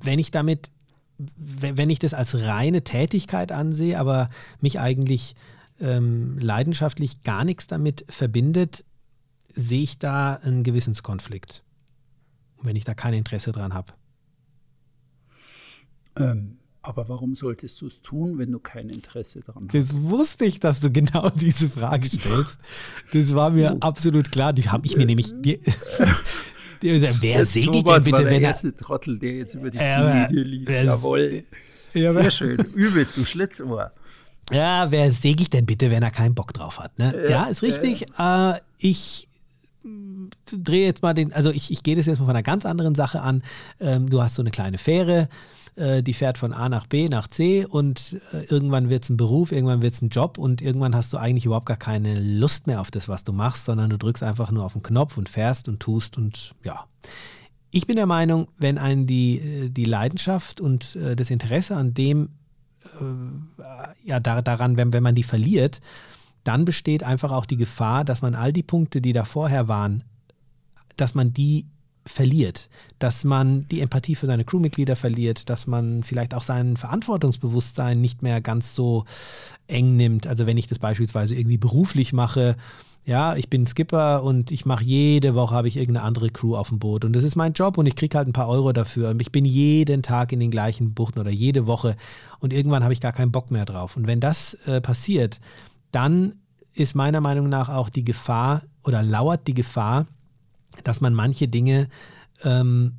wenn 0.00 0.18
ich 0.18 0.30
damit, 0.30 0.70
wenn 1.18 1.90
ich 1.90 1.98
das 1.98 2.14
als 2.14 2.36
reine 2.36 2.84
Tätigkeit 2.84 3.50
ansehe, 3.50 3.98
aber 3.98 4.30
mich 4.60 4.78
eigentlich 4.78 5.34
ähm, 5.80 6.38
leidenschaftlich 6.38 7.22
gar 7.22 7.44
nichts 7.44 7.66
damit 7.66 8.04
verbindet, 8.08 8.84
sehe 9.58 9.82
ich 9.82 9.98
da 9.98 10.34
einen 10.34 10.62
Gewissenskonflikt, 10.62 11.64
wenn 12.62 12.76
ich 12.76 12.84
da 12.84 12.94
kein 12.94 13.12
Interesse 13.12 13.50
dran 13.50 13.74
habe. 13.74 13.92
Ähm, 16.16 16.58
aber 16.80 17.08
warum 17.08 17.34
solltest 17.34 17.80
du 17.80 17.88
es 17.88 18.00
tun, 18.00 18.38
wenn 18.38 18.52
du 18.52 18.60
kein 18.60 18.88
Interesse 18.88 19.40
daran 19.40 19.64
hast? 19.64 19.74
Das 19.74 20.02
wusste 20.02 20.44
ich, 20.44 20.60
dass 20.60 20.80
du 20.80 20.92
genau 20.92 21.28
diese 21.34 21.68
Frage 21.68 22.08
stellst. 22.08 22.58
Das 23.12 23.34
war 23.34 23.50
mir 23.50 23.74
oh. 23.74 23.78
absolut 23.80 24.30
klar. 24.30 24.52
Die 24.52 24.68
habe 24.68 24.86
ich 24.86 24.96
mir 24.96 25.06
nämlich. 25.06 25.32
Die, 25.40 25.60
die, 26.82 27.02
wer 27.20 27.44
segelt 27.44 27.84
Thomas 27.84 28.04
denn 28.04 28.12
bitte, 28.12 28.24
war 28.24 28.30
der 28.30 28.30
wenn 28.30 28.42
er. 28.44 28.50
erste 28.50 28.76
Trottel, 28.76 29.18
der 29.18 29.32
jetzt 29.32 29.54
über 29.54 29.70
die 29.70 29.78
Ziellinie 29.78 30.42
lief. 30.44 30.68
Jawohl. 30.68 31.42
Ja, 31.94 32.12
Sehr 32.12 32.30
schön. 32.30 32.58
Übel, 32.74 33.08
du 33.12 33.24
Schlitzohr. 33.24 33.90
Ja, 34.52 34.90
wer 34.90 35.12
segelt 35.12 35.52
denn 35.52 35.66
bitte, 35.66 35.90
wenn 35.90 36.02
er 36.02 36.10
keinen 36.10 36.34
Bock 36.34 36.54
drauf 36.54 36.78
hat? 36.78 36.96
Ne? 36.98 37.12
Ja, 37.24 37.30
ja, 37.30 37.44
ist 37.46 37.62
richtig. 37.62 38.06
Äh, 38.18 38.54
ich 38.78 39.27
drehe 40.52 40.86
jetzt 40.86 41.02
mal 41.02 41.14
den, 41.14 41.32
also 41.32 41.50
ich, 41.50 41.70
ich 41.70 41.82
gehe 41.82 41.96
das 41.96 42.06
jetzt 42.06 42.18
mal 42.18 42.26
von 42.26 42.34
einer 42.34 42.42
ganz 42.42 42.66
anderen 42.66 42.94
Sache 42.94 43.20
an. 43.20 43.42
Ähm, 43.80 44.08
du 44.08 44.22
hast 44.22 44.34
so 44.34 44.42
eine 44.42 44.50
kleine 44.50 44.78
Fähre, 44.78 45.28
äh, 45.76 46.02
die 46.02 46.14
fährt 46.14 46.38
von 46.38 46.52
A 46.52 46.68
nach 46.68 46.86
B 46.86 47.08
nach 47.08 47.28
C 47.28 47.64
und 47.64 48.20
äh, 48.32 48.44
irgendwann 48.44 48.90
wird 48.90 49.04
es 49.04 49.10
ein 49.10 49.16
Beruf, 49.16 49.52
irgendwann 49.52 49.82
wird 49.82 49.94
es 49.94 50.02
ein 50.02 50.08
Job 50.08 50.38
und 50.38 50.60
irgendwann 50.60 50.94
hast 50.94 51.12
du 51.12 51.16
eigentlich 51.16 51.46
überhaupt 51.46 51.66
gar 51.66 51.76
keine 51.76 52.18
Lust 52.20 52.66
mehr 52.66 52.80
auf 52.80 52.90
das, 52.90 53.08
was 53.08 53.24
du 53.24 53.32
machst, 53.32 53.64
sondern 53.64 53.90
du 53.90 53.98
drückst 53.98 54.22
einfach 54.22 54.50
nur 54.50 54.64
auf 54.64 54.72
den 54.72 54.82
Knopf 54.82 55.16
und 55.16 55.28
fährst 55.28 55.68
und 55.68 55.80
tust 55.80 56.16
und 56.18 56.54
ja. 56.64 56.84
Ich 57.70 57.86
bin 57.86 57.96
der 57.96 58.06
Meinung, 58.06 58.48
wenn 58.58 58.78
einen 58.78 59.06
die, 59.06 59.38
äh, 59.38 59.68
die 59.68 59.84
Leidenschaft 59.84 60.60
und 60.60 60.96
äh, 60.96 61.14
das 61.16 61.30
Interesse 61.30 61.76
an 61.76 61.94
dem 61.94 62.30
äh, 62.84 64.08
ja, 64.08 64.20
daran, 64.20 64.76
wenn, 64.76 64.92
wenn 64.92 65.02
man 65.02 65.14
die 65.14 65.22
verliert, 65.22 65.80
dann 66.48 66.64
besteht 66.64 67.02
einfach 67.04 67.30
auch 67.30 67.44
die 67.44 67.58
Gefahr, 67.58 68.04
dass 68.04 68.22
man 68.22 68.34
all 68.34 68.54
die 68.54 68.62
Punkte, 68.62 69.02
die 69.02 69.12
da 69.12 69.26
vorher 69.26 69.68
waren, 69.68 70.02
dass 70.96 71.14
man 71.14 71.34
die 71.34 71.66
verliert, 72.06 72.70
dass 72.98 73.22
man 73.22 73.68
die 73.68 73.82
Empathie 73.82 74.14
für 74.14 74.24
seine 74.24 74.46
Crewmitglieder 74.46 74.96
verliert, 74.96 75.50
dass 75.50 75.66
man 75.66 76.02
vielleicht 76.02 76.32
auch 76.32 76.42
sein 76.42 76.78
Verantwortungsbewusstsein 76.78 78.00
nicht 78.00 78.22
mehr 78.22 78.40
ganz 78.40 78.74
so 78.74 79.04
eng 79.66 79.96
nimmt. 79.96 80.26
Also 80.26 80.46
wenn 80.46 80.56
ich 80.56 80.66
das 80.66 80.78
beispielsweise 80.78 81.36
irgendwie 81.36 81.58
beruflich 81.58 82.14
mache, 82.14 82.56
ja, 83.04 83.36
ich 83.36 83.50
bin 83.50 83.66
Skipper 83.66 84.22
und 84.22 84.50
ich 84.50 84.64
mache 84.64 84.84
jede 84.84 85.34
Woche 85.34 85.54
habe 85.54 85.68
ich 85.68 85.76
irgendeine 85.76 86.06
andere 86.06 86.30
Crew 86.30 86.56
auf 86.56 86.70
dem 86.70 86.78
Boot 86.78 87.04
und 87.04 87.14
das 87.14 87.24
ist 87.24 87.36
mein 87.36 87.52
Job 87.52 87.76
und 87.76 87.84
ich 87.84 87.94
kriege 87.94 88.16
halt 88.16 88.26
ein 88.26 88.32
paar 88.32 88.48
Euro 88.48 88.72
dafür. 88.72 89.14
Ich 89.20 89.32
bin 89.32 89.44
jeden 89.44 90.02
Tag 90.02 90.32
in 90.32 90.40
den 90.40 90.50
gleichen 90.50 90.94
Buchten 90.94 91.18
oder 91.18 91.30
jede 91.30 91.66
Woche 91.66 91.94
und 92.40 92.54
irgendwann 92.54 92.84
habe 92.84 92.94
ich 92.94 93.02
gar 93.02 93.12
keinen 93.12 93.32
Bock 93.32 93.50
mehr 93.50 93.66
drauf. 93.66 93.98
Und 93.98 94.06
wenn 94.06 94.20
das 94.20 94.54
äh, 94.66 94.80
passiert, 94.80 95.40
dann 95.92 96.34
ist 96.74 96.94
meiner 96.94 97.20
Meinung 97.20 97.48
nach 97.48 97.68
auch 97.68 97.88
die 97.88 98.04
Gefahr 98.04 98.62
oder 98.84 99.02
lauert 99.02 99.46
die 99.46 99.54
Gefahr, 99.54 100.06
dass 100.84 101.00
man 101.00 101.14
manche 101.14 101.48
Dinge, 101.48 101.88
ähm, 102.44 102.94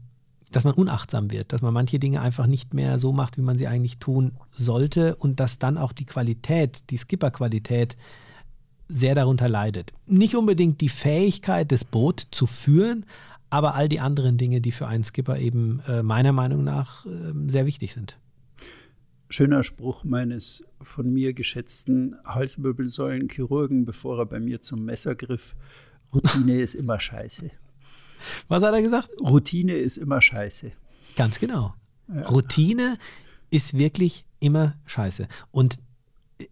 dass 0.51 0.63
man 0.63 0.73
unachtsam 0.73 1.31
wird, 1.31 1.53
dass 1.53 1.61
man 1.61 1.73
manche 1.73 1.99
Dinge 1.99 2.21
einfach 2.21 2.47
nicht 2.47 2.73
mehr 2.73 2.99
so 2.99 3.13
macht, 3.13 3.37
wie 3.37 3.41
man 3.41 3.57
sie 3.57 3.67
eigentlich 3.67 3.99
tun 3.99 4.33
sollte 4.51 5.15
und 5.15 5.39
dass 5.39 5.59
dann 5.59 5.77
auch 5.77 5.93
die 5.93 6.05
Qualität, 6.05 6.89
die 6.89 6.97
Skipper-Qualität 6.97 7.95
sehr 8.87 9.13
darunter 9.15 9.47
leidet. 9.47 9.93
Nicht 10.07 10.35
unbedingt 10.35 10.81
die 10.81 10.89
Fähigkeit, 10.89 11.71
das 11.71 11.85
Boot 11.85 12.27
zu 12.31 12.47
führen, 12.47 13.05
aber 13.51 13.75
all 13.75 13.87
die 13.87 13.99
anderen 13.99 14.37
Dinge, 14.37 14.61
die 14.61 14.71
für 14.71 14.87
einen 14.87 15.03
Skipper 15.03 15.37
eben 15.37 15.81
äh, 15.87 16.03
meiner 16.03 16.31
Meinung 16.33 16.63
nach 16.63 17.05
äh, 17.05 17.09
sehr 17.47 17.65
wichtig 17.65 17.93
sind. 17.93 18.17
Schöner 19.29 19.63
Spruch 19.63 20.03
meines 20.03 20.63
von 20.81 21.13
mir 21.13 21.33
geschätzten 21.33 22.15
Halswirbelsäulenchirurgen, 22.25 23.85
bevor 23.85 24.19
er 24.19 24.25
bei 24.25 24.39
mir 24.39 24.61
zum 24.61 24.85
Messer 24.85 25.15
griff. 25.15 25.55
Routine 26.13 26.59
ist 26.59 26.75
immer 26.75 26.99
scheiße. 26.99 27.51
Was 28.47 28.63
hat 28.63 28.73
er 28.73 28.81
gesagt? 28.81 29.09
Routine 29.21 29.77
ist 29.77 29.97
immer 29.97 30.21
scheiße. 30.21 30.71
Ganz 31.15 31.39
genau. 31.39 31.75
Ja. 32.07 32.27
Routine 32.27 32.97
ist 33.51 33.77
wirklich 33.77 34.25
immer 34.39 34.75
scheiße. 34.85 35.27
Und 35.51 35.77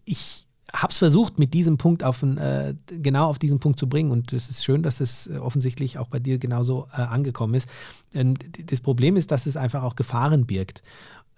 ich 0.04 0.46
habe 0.72 0.92
es 0.92 0.98
versucht, 0.98 1.38
mit 1.38 1.54
diesem 1.54 1.78
Punkt 1.78 2.04
auf 2.04 2.22
ein, 2.22 2.36
äh, 2.36 2.74
genau 2.86 3.28
auf 3.28 3.38
diesen 3.38 3.58
Punkt 3.58 3.78
zu 3.78 3.88
bringen. 3.88 4.10
Und 4.10 4.32
es 4.32 4.50
ist 4.50 4.64
schön, 4.64 4.82
dass 4.82 5.00
es 5.00 5.26
äh, 5.26 5.38
offensichtlich 5.38 5.98
auch 5.98 6.08
bei 6.08 6.18
dir 6.18 6.38
genauso 6.38 6.88
äh, 6.92 7.00
angekommen 7.00 7.54
ist. 7.54 7.68
Ähm, 8.14 8.34
das 8.66 8.80
Problem 8.80 9.16
ist, 9.16 9.30
dass 9.30 9.46
es 9.46 9.56
einfach 9.56 9.82
auch 9.82 9.96
Gefahren 9.96 10.46
birgt. 10.46 10.82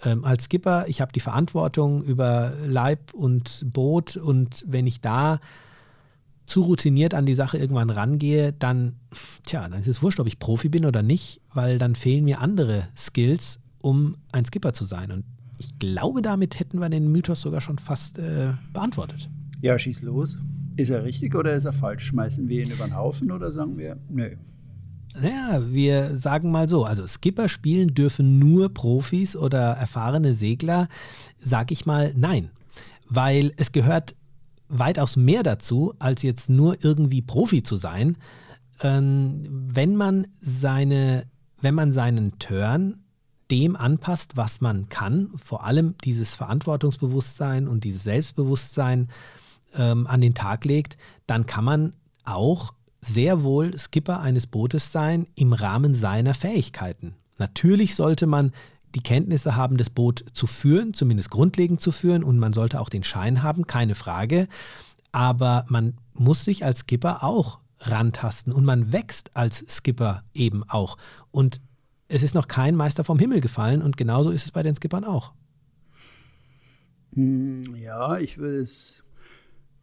Ähm, 0.05 0.25
als 0.25 0.45
Skipper, 0.45 0.87
ich 0.89 1.01
habe 1.01 1.13
die 1.13 1.21
Verantwortung 1.21 2.03
über 2.03 2.53
Leib 2.67 3.13
und 3.13 3.65
Boot 3.67 4.17
und 4.17 4.65
wenn 4.67 4.87
ich 4.87 5.01
da 5.01 5.41
zu 6.47 6.63
routiniert 6.63 7.15
an 7.15 7.27
die 7.27 7.35
Sache 7.35 7.59
irgendwann 7.59 7.91
rangehe, 7.91 8.53
dann, 8.53 8.97
tja, 9.47 9.69
dann 9.69 9.79
ist 9.79 9.87
es 9.87 10.03
wurscht, 10.03 10.19
ob 10.19 10.27
ich 10.27 10.39
Profi 10.39 10.69
bin 10.69 10.85
oder 10.85 11.03
nicht, 11.03 11.41
weil 11.55 11.79
dann 11.79 11.95
fehlen 11.95 12.25
mir 12.25 12.41
andere 12.41 12.89
Skills, 12.97 13.61
um 13.83 14.17
ein 14.33 14.45
Skipper 14.45 14.73
zu 14.73 14.85
sein. 14.85 15.13
Und 15.13 15.25
ich 15.59 15.79
glaube, 15.79 16.23
damit 16.23 16.59
hätten 16.59 16.81
wir 16.81 16.89
den 16.89 17.13
Mythos 17.13 17.41
sogar 17.41 17.61
schon 17.61 17.79
fast 17.79 18.19
äh, 18.19 18.53
beantwortet. 18.73 19.31
Ja, 19.61 19.79
schieß 19.79 20.03
los. 20.03 20.39
Ist 20.77 20.91
er 20.91 21.05
richtig 21.05 21.35
oder 21.35 21.55
ist 21.55 21.67
er 21.67 21.73
falsch? 21.73 22.07
Schmeißen 22.07 22.49
wir 22.49 22.65
ihn 22.65 22.71
über 22.71 22.85
den 22.85 22.97
Haufen 22.97 23.31
oder 23.31 23.53
sagen 23.53 23.79
wir, 23.79 23.99
nö? 24.09 24.35
Naja, 25.15 25.63
wir 25.73 26.17
sagen 26.17 26.51
mal 26.51 26.69
so, 26.69 26.85
also 26.85 27.07
Skipper 27.07 27.49
spielen 27.49 27.95
dürfen 27.95 28.39
nur 28.39 28.73
Profis 28.73 29.37
oder 29.37 29.73
erfahrene 29.73 30.35
Segler, 30.35 30.89
sag 31.39 31.73
ich 31.73 31.85
mal 31.87 32.13
nein. 32.17 32.51
Weil 33.09 33.53
es 33.57 33.73
gehört 33.73 34.15
weitaus 34.69 35.17
mehr 35.17 35.43
dazu, 35.43 35.95
als 35.99 36.23
jetzt 36.23 36.49
nur 36.49 36.83
irgendwie 36.85 37.23
Profi 37.23 37.63
zu 37.63 37.77
sein. 37.77 38.17
Ähm, 38.83 39.47
wenn 39.51 39.97
man 39.97 40.27
seine, 40.41 41.25
wenn 41.61 41.75
man 41.75 41.93
seinen 41.93 42.39
Turn 42.39 43.03
dem 43.51 43.75
anpasst, 43.75 44.37
was 44.37 44.61
man 44.61 44.89
kann, 44.89 45.31
vor 45.45 45.65
allem 45.65 45.97
dieses 46.05 46.37
Verantwortungsbewusstsein 46.37 47.67
und 47.67 47.83
dieses 47.83 48.05
Selbstbewusstsein 48.05 49.09
ähm, 49.75 50.07
an 50.07 50.21
den 50.21 50.35
Tag 50.35 50.65
legt, 50.65 50.97
dann 51.27 51.47
kann 51.47 51.65
man 51.65 51.97
auch 52.25 52.73
sehr 53.01 53.43
wohl 53.43 53.77
Skipper 53.79 54.21
eines 54.21 54.47
Bootes 54.47 54.93
sein 54.93 55.27
im 55.35 55.53
Rahmen 55.53 55.95
seiner 55.95 56.35
Fähigkeiten. 56.35 57.15
Natürlich 57.39 57.95
sollte 57.95 58.27
man 58.27 58.53
die 58.95 59.03
Kenntnisse 59.03 59.57
haben, 59.57 59.77
das 59.77 59.91
Boot 59.91 60.25
zu 60.33 60.47
führen, 60.47 60.95
zumindest 60.95 61.31
grundlegend 61.31 61.81
zu 61.81 61.93
führen, 61.93 62.25
und 62.25 62.39
man 62.39 62.53
sollte 62.53 62.81
auch 62.81 62.89
den 62.89 63.05
Schein 63.05 63.43
haben, 63.43 63.67
keine 63.67 63.95
Frage. 63.95 64.49
Aber 65.13 65.65
man 65.69 65.95
muss 66.13 66.45
sich 66.45 66.65
als 66.65 66.81
Skipper 66.81 67.23
auch 67.23 67.61
rantasten 67.79 68.53
und 68.53 68.65
man 68.65 68.93
wächst 68.93 69.31
als 69.35 69.65
Skipper 69.69 70.25
eben 70.35 70.65
auch. 70.69 70.99
Und 71.31 71.61
es 72.09 72.23
ist 72.23 72.35
noch 72.35 72.49
kein 72.49 72.75
Meister 72.75 73.05
vom 73.05 73.19
Himmel 73.19 73.41
gefallen 73.41 73.83
und 73.83 73.97
genauso 73.97 74.31
ist 74.31 74.45
es 74.45 74.53
bei 74.53 74.63
den 74.63 74.77
Skippern 74.77 75.05
auch. 75.05 75.33
Hm, 77.15 77.77
ja, 77.77 78.19
ich 78.19 78.39
würde 78.39 78.61
es, 78.61 79.03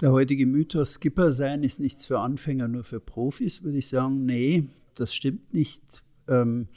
der 0.02 0.12
heutige 0.12 0.46
Mythos 0.46 0.94
Skipper 0.94 1.32
sein 1.32 1.64
ist 1.64 1.80
nichts 1.80 2.06
für 2.06 2.20
Anfänger, 2.20 2.68
nur 2.68 2.84
für 2.84 3.00
Profis, 3.00 3.64
würde 3.64 3.78
ich 3.78 3.90
sagen, 3.90 4.26
nee, 4.26 4.70
das 4.96 5.14
stimmt 5.14 5.54
nicht. 5.54 6.04
Ähm, 6.28 6.68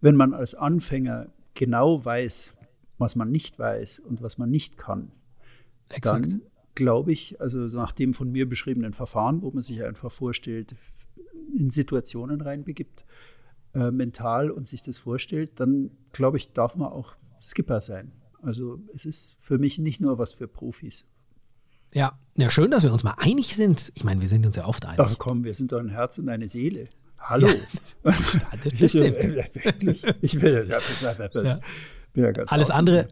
wenn 0.00 0.16
man 0.16 0.32
als 0.32 0.54
Anfänger 0.54 1.32
genau 1.54 2.02
weiß, 2.04 2.52
was 2.98 3.16
man 3.16 3.30
nicht 3.30 3.58
weiß 3.58 3.98
und 4.00 4.22
was 4.22 4.38
man 4.38 4.50
nicht 4.50 4.78
kann, 4.78 5.12
Exakt. 5.90 6.24
dann 6.24 6.42
glaube 6.74 7.12
ich, 7.12 7.40
also 7.40 7.58
nach 7.58 7.92
dem 7.92 8.14
von 8.14 8.30
mir 8.32 8.48
beschriebenen 8.48 8.92
Verfahren, 8.92 9.42
wo 9.42 9.50
man 9.50 9.62
sich 9.62 9.82
einfach 9.84 10.10
vorstellt, 10.10 10.74
in 11.54 11.70
Situationen 11.70 12.40
reinbegibt, 12.40 13.04
äh, 13.74 13.90
mental 13.90 14.50
und 14.50 14.68
sich 14.68 14.82
das 14.82 14.98
vorstellt, 14.98 15.52
dann 15.60 15.90
glaube 16.12 16.36
ich, 16.36 16.52
darf 16.52 16.76
man 16.76 16.90
auch 16.90 17.16
Skipper 17.42 17.80
sein. 17.80 18.12
Also 18.40 18.80
es 18.94 19.04
ist 19.04 19.36
für 19.40 19.58
mich 19.58 19.78
nicht 19.78 20.00
nur 20.00 20.18
was 20.18 20.32
für 20.32 20.48
Profis. 20.48 21.06
Ja, 21.92 22.12
ja, 22.36 22.50
schön, 22.50 22.70
dass 22.70 22.82
wir 22.82 22.92
uns 22.92 23.04
mal 23.04 23.14
einig 23.18 23.54
sind. 23.56 23.92
Ich 23.94 24.04
meine, 24.04 24.20
wir 24.20 24.28
sind 24.28 24.46
uns 24.46 24.56
ja 24.56 24.64
oft 24.66 24.86
einig. 24.86 25.00
Ach 25.00 25.14
komm, 25.18 25.44
wir 25.44 25.54
sind 25.54 25.72
doch 25.72 25.78
ein 25.78 25.90
Herz 25.90 26.18
und 26.18 26.28
eine 26.28 26.48
Seele. 26.48 26.88
Hallo. 27.18 27.48
Ja, 27.48 28.12
das 28.64 28.72
stimmt. 28.90 29.16
ich 30.22 30.38
bin, 30.38 30.54
ja, 30.54 30.62
ja. 31.42 31.60
bin 32.12 32.24
ja 32.24 32.32
ganz 32.32 32.50
Alles 32.50 32.70
andere, 32.70 33.08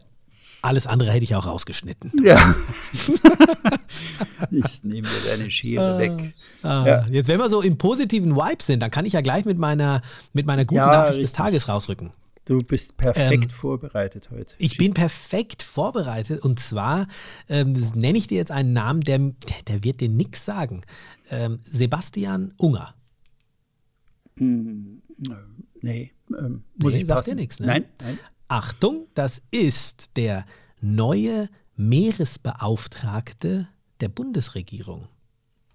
alles 0.61 0.87
andere 0.87 1.11
hätte 1.11 1.23
ich 1.23 1.35
auch 1.35 1.45
rausgeschnitten. 1.45 2.11
Ja. 2.23 2.55
ich 4.51 4.83
nehme 4.83 5.07
mir 5.07 5.29
deine 5.37 5.51
Schere 5.51 5.95
ah, 5.95 5.99
weg. 5.99 6.33
Ah, 6.63 6.83
ja. 6.87 7.05
Jetzt, 7.09 7.27
wenn 7.27 7.39
wir 7.39 7.49
so 7.49 7.61
im 7.61 7.77
positiven 7.77 8.35
Vibe 8.35 8.63
sind, 8.63 8.81
dann 8.81 8.91
kann 8.91 9.05
ich 9.05 9.13
ja 9.13 9.21
gleich 9.21 9.45
mit 9.45 9.57
meiner, 9.57 10.01
mit 10.33 10.45
meiner 10.47 10.65
guten 10.65 10.77
ja, 10.77 10.87
Nachricht 10.87 11.19
richtig. 11.19 11.31
des 11.31 11.33
Tages 11.33 11.69
rausrücken. 11.69 12.11
Du 12.49 12.57
bist 12.57 12.97
perfekt 12.97 13.43
ähm, 13.43 13.49
vorbereitet 13.51 14.31
heute. 14.31 14.55
Ich 14.57 14.77
bin 14.77 14.95
perfekt 14.95 15.61
vorbereitet 15.61 16.43
und 16.43 16.59
zwar 16.59 17.07
ähm, 17.47 17.73
nenne 17.93 18.17
ich 18.17 18.25
dir 18.25 18.37
jetzt 18.37 18.49
einen 18.49 18.73
Namen, 18.73 19.01
der, 19.01 19.19
der 19.67 19.83
wird 19.83 20.01
dir 20.01 20.09
nichts 20.09 20.45
sagen. 20.45 20.81
Ähm, 21.29 21.59
Sebastian 21.65 22.55
Unger. 22.57 22.95
Mm, 24.37 24.95
nee, 25.81 26.11
ähm, 26.35 26.63
muss 26.81 26.93
nee, 26.95 27.01
ich 27.01 27.05
sagt 27.05 27.27
dir 27.27 27.35
nichts, 27.35 27.59
ne? 27.59 27.67
Nein, 27.67 27.85
nein. 28.01 28.17
Achtung, 28.47 29.05
das 29.13 29.43
ist 29.51 30.17
der 30.17 30.43
neue 30.81 31.49
Meeresbeauftragte 31.75 33.69
der 34.01 34.09
Bundesregierung. 34.09 35.07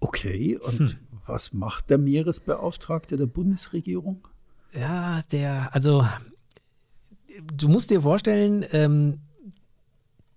Okay, 0.01 0.57
und 0.57 0.79
hm. 0.79 0.97
was 1.25 1.53
macht 1.53 1.89
der 1.89 1.99
Meeresbeauftragte 1.99 3.15
der 3.15 3.27
Bundesregierung? 3.27 4.27
Ja, 4.73 5.21
der, 5.31 5.73
also 5.73 6.05
du 7.41 7.69
musst 7.69 7.89
dir 7.89 8.01
vorstellen, 8.01 8.65
ähm, 8.71 9.19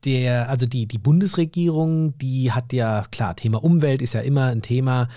der, 0.05 0.49
also 0.49 0.67
die, 0.67 0.87
die 0.87 0.99
Bundesregierung, 0.99 2.17
die 2.19 2.53
hat 2.53 2.73
ja, 2.73 3.05
klar, 3.11 3.35
Thema 3.35 3.63
Umwelt 3.63 4.01
ist 4.01 4.15
ja 4.15 4.21
immer 4.21 4.47
ein 4.47 4.63
Thema, 4.63 5.09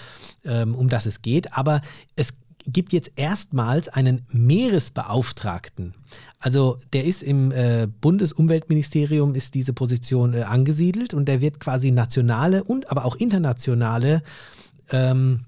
ähm, 0.44 0.76
um 0.76 0.90
das 0.90 1.06
es 1.06 1.22
geht, 1.22 1.54
aber 1.54 1.82
es 2.16 2.34
gibt 2.68 2.94
jetzt 2.94 3.12
erstmals 3.16 3.90
einen 3.90 4.26
Meeresbeauftragten. 4.30 5.94
Also 6.40 6.80
der 6.94 7.06
ist 7.06 7.24
im 7.24 7.52
äh, 7.52 7.88
Bundesumweltministerium, 8.02 9.36
ist 9.36 9.54
diese 9.54 9.74
Position 9.74 10.34
äh, 10.34 10.42
angesiedelt 10.42 11.14
und 11.14 11.28
der 11.28 11.42
wird 11.42 11.60
quasi 11.60 11.92
nationale 11.92 12.64
und 12.64 12.90
aber 12.92 13.06
auch 13.06 13.16
internationale 13.16 14.22
ähm, 14.92 15.42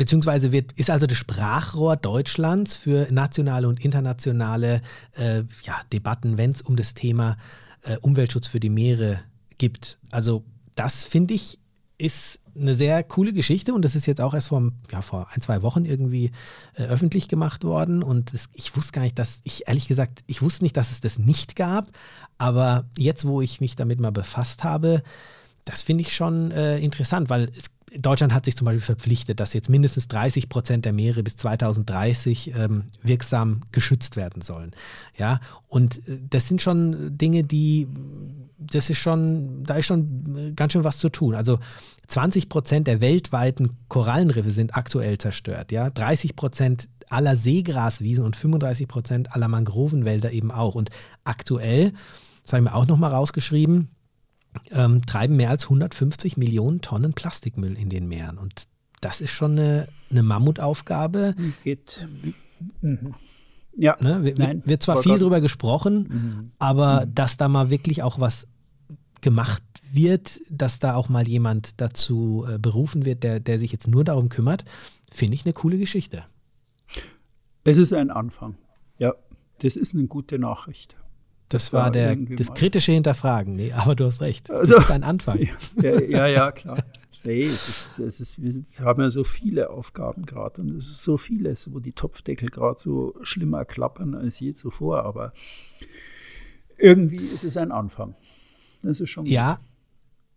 beziehungsweise 0.00 0.50
wird, 0.50 0.72
ist 0.76 0.88
also 0.88 1.06
das 1.06 1.18
Sprachrohr 1.18 1.94
Deutschlands 1.94 2.74
für 2.74 3.06
nationale 3.10 3.68
und 3.68 3.84
internationale 3.84 4.80
äh, 5.12 5.42
ja, 5.62 5.78
Debatten, 5.92 6.38
wenn 6.38 6.52
es 6.52 6.62
um 6.62 6.74
das 6.74 6.94
Thema 6.94 7.36
äh, 7.82 7.98
Umweltschutz 7.98 8.46
für 8.46 8.60
die 8.60 8.70
Meere 8.70 9.20
gibt. 9.58 9.98
Also 10.10 10.42
das 10.74 11.04
finde 11.04 11.34
ich 11.34 11.58
ist 11.98 12.40
eine 12.56 12.74
sehr 12.76 13.04
coole 13.04 13.34
Geschichte 13.34 13.74
und 13.74 13.84
das 13.84 13.94
ist 13.94 14.06
jetzt 14.06 14.22
auch 14.22 14.32
erst 14.32 14.48
vor, 14.48 14.72
ja, 14.90 15.02
vor 15.02 15.28
ein, 15.34 15.42
zwei 15.42 15.60
Wochen 15.60 15.84
irgendwie 15.84 16.32
äh, 16.76 16.84
öffentlich 16.84 17.28
gemacht 17.28 17.62
worden 17.62 18.02
und 18.02 18.32
das, 18.32 18.48
ich 18.54 18.74
wusste 18.74 18.92
gar 18.92 19.02
nicht, 19.02 19.18
dass 19.18 19.40
ich 19.44 19.68
ehrlich 19.68 19.86
gesagt, 19.86 20.24
ich 20.28 20.40
wusste 20.40 20.64
nicht, 20.64 20.78
dass 20.78 20.90
es 20.90 21.02
das 21.02 21.18
nicht 21.18 21.56
gab, 21.56 21.88
aber 22.38 22.88
jetzt, 22.96 23.26
wo 23.26 23.42
ich 23.42 23.60
mich 23.60 23.76
damit 23.76 24.00
mal 24.00 24.12
befasst 24.12 24.64
habe, 24.64 25.02
das 25.66 25.82
finde 25.82 26.00
ich 26.00 26.16
schon 26.16 26.52
äh, 26.52 26.78
interessant, 26.78 27.28
weil 27.28 27.50
es, 27.54 27.66
Deutschland 27.98 28.32
hat 28.32 28.44
sich 28.44 28.56
zum 28.56 28.66
Beispiel 28.66 28.80
verpflichtet, 28.80 29.40
dass 29.40 29.52
jetzt 29.52 29.68
mindestens 29.68 30.08
30 30.08 30.48
Prozent 30.48 30.84
der 30.84 30.92
Meere 30.92 31.22
bis 31.22 31.36
2030 31.36 32.54
ähm, 32.54 32.84
wirksam 33.02 33.62
geschützt 33.72 34.16
werden 34.16 34.42
sollen. 34.42 34.72
Ja, 35.16 35.40
und 35.68 35.96
äh, 36.08 36.20
das 36.28 36.48
sind 36.48 36.62
schon 36.62 37.16
Dinge, 37.16 37.44
die 37.44 37.88
das 38.60 38.90
ist 38.90 38.98
schon, 38.98 39.64
da 39.64 39.76
ist 39.76 39.86
schon 39.86 40.54
ganz 40.54 40.72
schön 40.72 40.84
was 40.84 40.98
zu 40.98 41.08
tun. 41.08 41.34
Also 41.34 41.58
20 42.08 42.48
Prozent 42.48 42.86
der 42.86 43.00
weltweiten 43.00 43.70
Korallenriffe 43.88 44.50
sind 44.50 44.76
aktuell 44.76 45.18
zerstört. 45.18 45.72
Ja? 45.72 45.90
30 45.90 46.36
Prozent 46.36 46.88
aller 47.08 47.36
Seegraswiesen 47.36 48.24
und 48.24 48.36
35 48.36 48.86
Prozent 48.86 49.34
aller 49.34 49.48
Mangrovenwälder 49.48 50.30
eben 50.30 50.50
auch. 50.50 50.74
Und 50.74 50.90
aktuell, 51.24 51.92
das 52.42 52.52
habe 52.52 52.62
ich 52.62 52.70
mir 52.70 52.74
auch 52.74 52.86
nochmal 52.86 53.12
rausgeschrieben, 53.12 53.88
ähm, 54.70 55.04
treiben 55.06 55.36
mehr 55.36 55.50
als 55.50 55.64
150 55.64 56.36
Millionen 56.36 56.80
Tonnen 56.80 57.12
Plastikmüll 57.12 57.76
in 57.76 57.88
den 57.88 58.08
Meeren. 58.08 58.38
Und 58.38 58.64
das 59.00 59.20
ist 59.20 59.30
schon 59.30 59.52
eine, 59.52 59.88
eine 60.10 60.22
Mammutaufgabe. 60.22 61.34
Geht. 61.64 62.06
Mhm. 62.80 63.14
Ja, 63.76 63.96
ne? 64.00 64.24
wird, 64.24 64.38
Nein, 64.38 64.62
wird 64.66 64.82
zwar 64.82 65.02
viel 65.02 65.18
drüber 65.18 65.40
gesprochen, 65.40 66.08
mhm. 66.08 66.52
aber 66.58 67.06
mhm. 67.06 67.14
dass 67.14 67.36
da 67.36 67.48
mal 67.48 67.70
wirklich 67.70 68.02
auch 68.02 68.18
was 68.18 68.46
gemacht 69.20 69.62
wird, 69.92 70.40
dass 70.50 70.78
da 70.78 70.94
auch 70.94 71.08
mal 71.08 71.26
jemand 71.28 71.80
dazu 71.80 72.46
äh, 72.48 72.58
berufen 72.58 73.04
wird, 73.04 73.22
der, 73.22 73.40
der 73.40 73.58
sich 73.58 73.72
jetzt 73.72 73.86
nur 73.86 74.04
darum 74.04 74.28
kümmert, 74.28 74.64
finde 75.10 75.34
ich 75.34 75.44
eine 75.44 75.52
coole 75.52 75.78
Geschichte. 75.78 76.24
Es 77.64 77.76
ist 77.76 77.92
ein 77.92 78.10
Anfang. 78.10 78.56
Ja, 78.98 79.14
das 79.62 79.76
ist 79.76 79.94
eine 79.94 80.06
gute 80.06 80.38
Nachricht. 80.38 80.96
Das, 81.50 81.72
war 81.72 81.90
der, 81.90 82.16
das 82.16 82.54
kritische 82.54 82.92
Hinterfragen. 82.92 83.56
Nee, 83.56 83.72
aber 83.72 83.96
du 83.96 84.06
hast 84.06 84.20
recht. 84.20 84.50
Also, 84.50 84.74
das 84.74 84.84
ist 84.84 84.90
ein 84.90 85.02
Anfang. 85.02 85.48
Ja, 85.82 86.00
ja, 86.00 86.26
ja 86.26 86.52
klar. 86.52 86.78
Nee, 87.24 87.42
es 87.42 87.68
ist, 87.68 87.98
es 87.98 88.20
ist, 88.20 88.40
wir 88.40 88.64
haben 88.78 89.02
ja 89.02 89.10
so 89.10 89.24
viele 89.24 89.70
Aufgaben 89.70 90.24
gerade 90.24 90.62
und 90.62 90.70
es 90.70 90.88
ist 90.88 91.02
so 91.02 91.18
vieles, 91.18 91.70
wo 91.72 91.80
die 91.80 91.92
Topfdeckel 91.92 92.48
gerade 92.48 92.80
so 92.80 93.14
schlimmer 93.22 93.64
klappern 93.64 94.14
als 94.14 94.40
je 94.40 94.54
zuvor. 94.54 95.04
Aber 95.04 95.32
irgendwie 96.78 97.16
ist 97.16 97.44
es 97.44 97.56
ein 97.56 97.72
Anfang. 97.72 98.14
Das 98.82 99.00
ist 99.00 99.10
schon 99.10 99.24
gut. 99.24 99.32
Ja, 99.32 99.58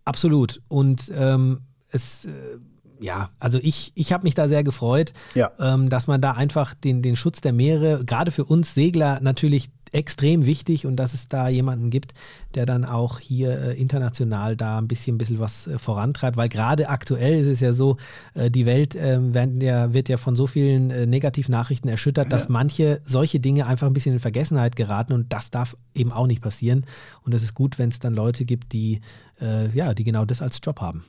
absolut. 0.06 0.62
Und 0.68 1.12
ähm, 1.16 1.62
es. 1.90 2.26
Äh, 2.26 2.58
ja, 3.00 3.32
also 3.38 3.60
ich, 3.62 3.92
ich 3.96 4.14
habe 4.14 4.24
mich 4.24 4.34
da 4.34 4.48
sehr 4.48 4.64
gefreut, 4.64 5.12
ja. 5.36 5.52
ähm, 5.60 5.90
dass 5.90 6.08
man 6.08 6.22
da 6.22 6.34
einfach 6.34 6.74
den, 6.74 7.02
den 7.02 7.18
Schutz 7.18 7.42
der 7.42 7.52
Meere, 7.52 8.06
gerade 8.06 8.32
für 8.32 8.46
uns 8.46 8.74
Segler 8.74 9.20
natürlich 9.22 9.72
extrem 9.94 10.46
wichtig 10.46 10.86
und 10.86 10.96
dass 10.96 11.14
es 11.14 11.28
da 11.30 11.48
jemanden 11.48 11.90
gibt, 11.90 12.14
der 12.56 12.66
dann 12.66 12.84
auch 12.84 13.20
hier 13.20 13.60
äh, 13.60 13.80
international 13.80 14.56
da 14.56 14.80
ein 14.80 14.88
bisschen, 14.88 15.16
ein 15.16 15.18
bisschen 15.18 15.40
was 15.40 15.68
äh, 15.68 15.78
vorantreibt, 15.78 16.36
weil 16.36 16.50
gerade 16.50 16.90
aktuell 16.90 17.36
ist 17.40 17.48
es 17.48 17.60
ja 17.60 17.74
so, 17.74 17.98
äh, 18.34 18.50
die 18.50 18.66
Welt 18.66 18.96
ähm, 18.96 19.34
ja, 19.62 19.94
wird 19.94 20.10
ja 20.10 20.18
von 20.18 20.36
so 20.36 20.48
vielen 20.48 20.88
Negativnachrichten 21.10 21.90
erschüttert, 21.90 22.32
dass 22.32 22.50
manche 22.50 23.02
solche 23.04 23.40
Dinge 23.40 23.68
einfach 23.68 23.88
ein 23.88 23.94
bisschen 23.94 24.14
in 24.14 24.20
Vergessenheit 24.20 24.76
geraten 24.76 25.14
und 25.14 25.32
das 25.32 25.52
darf 25.52 25.78
eben 25.94 26.12
auch 26.12 26.28
nicht 26.28 26.42
passieren. 26.42 26.86
Und 27.24 27.34
es 27.34 27.44
ist 27.44 27.54
gut, 27.54 27.78
wenn 27.78 27.90
es 27.90 28.00
dann 28.00 28.14
Leute 28.14 28.46
gibt, 28.46 28.74
die, 28.74 29.02
ja, 29.74 29.94
die 29.94 30.04
genau 30.04 30.26
das 30.26 30.42
als 30.42 30.60
Job 30.64 30.82
haben. 30.82 31.06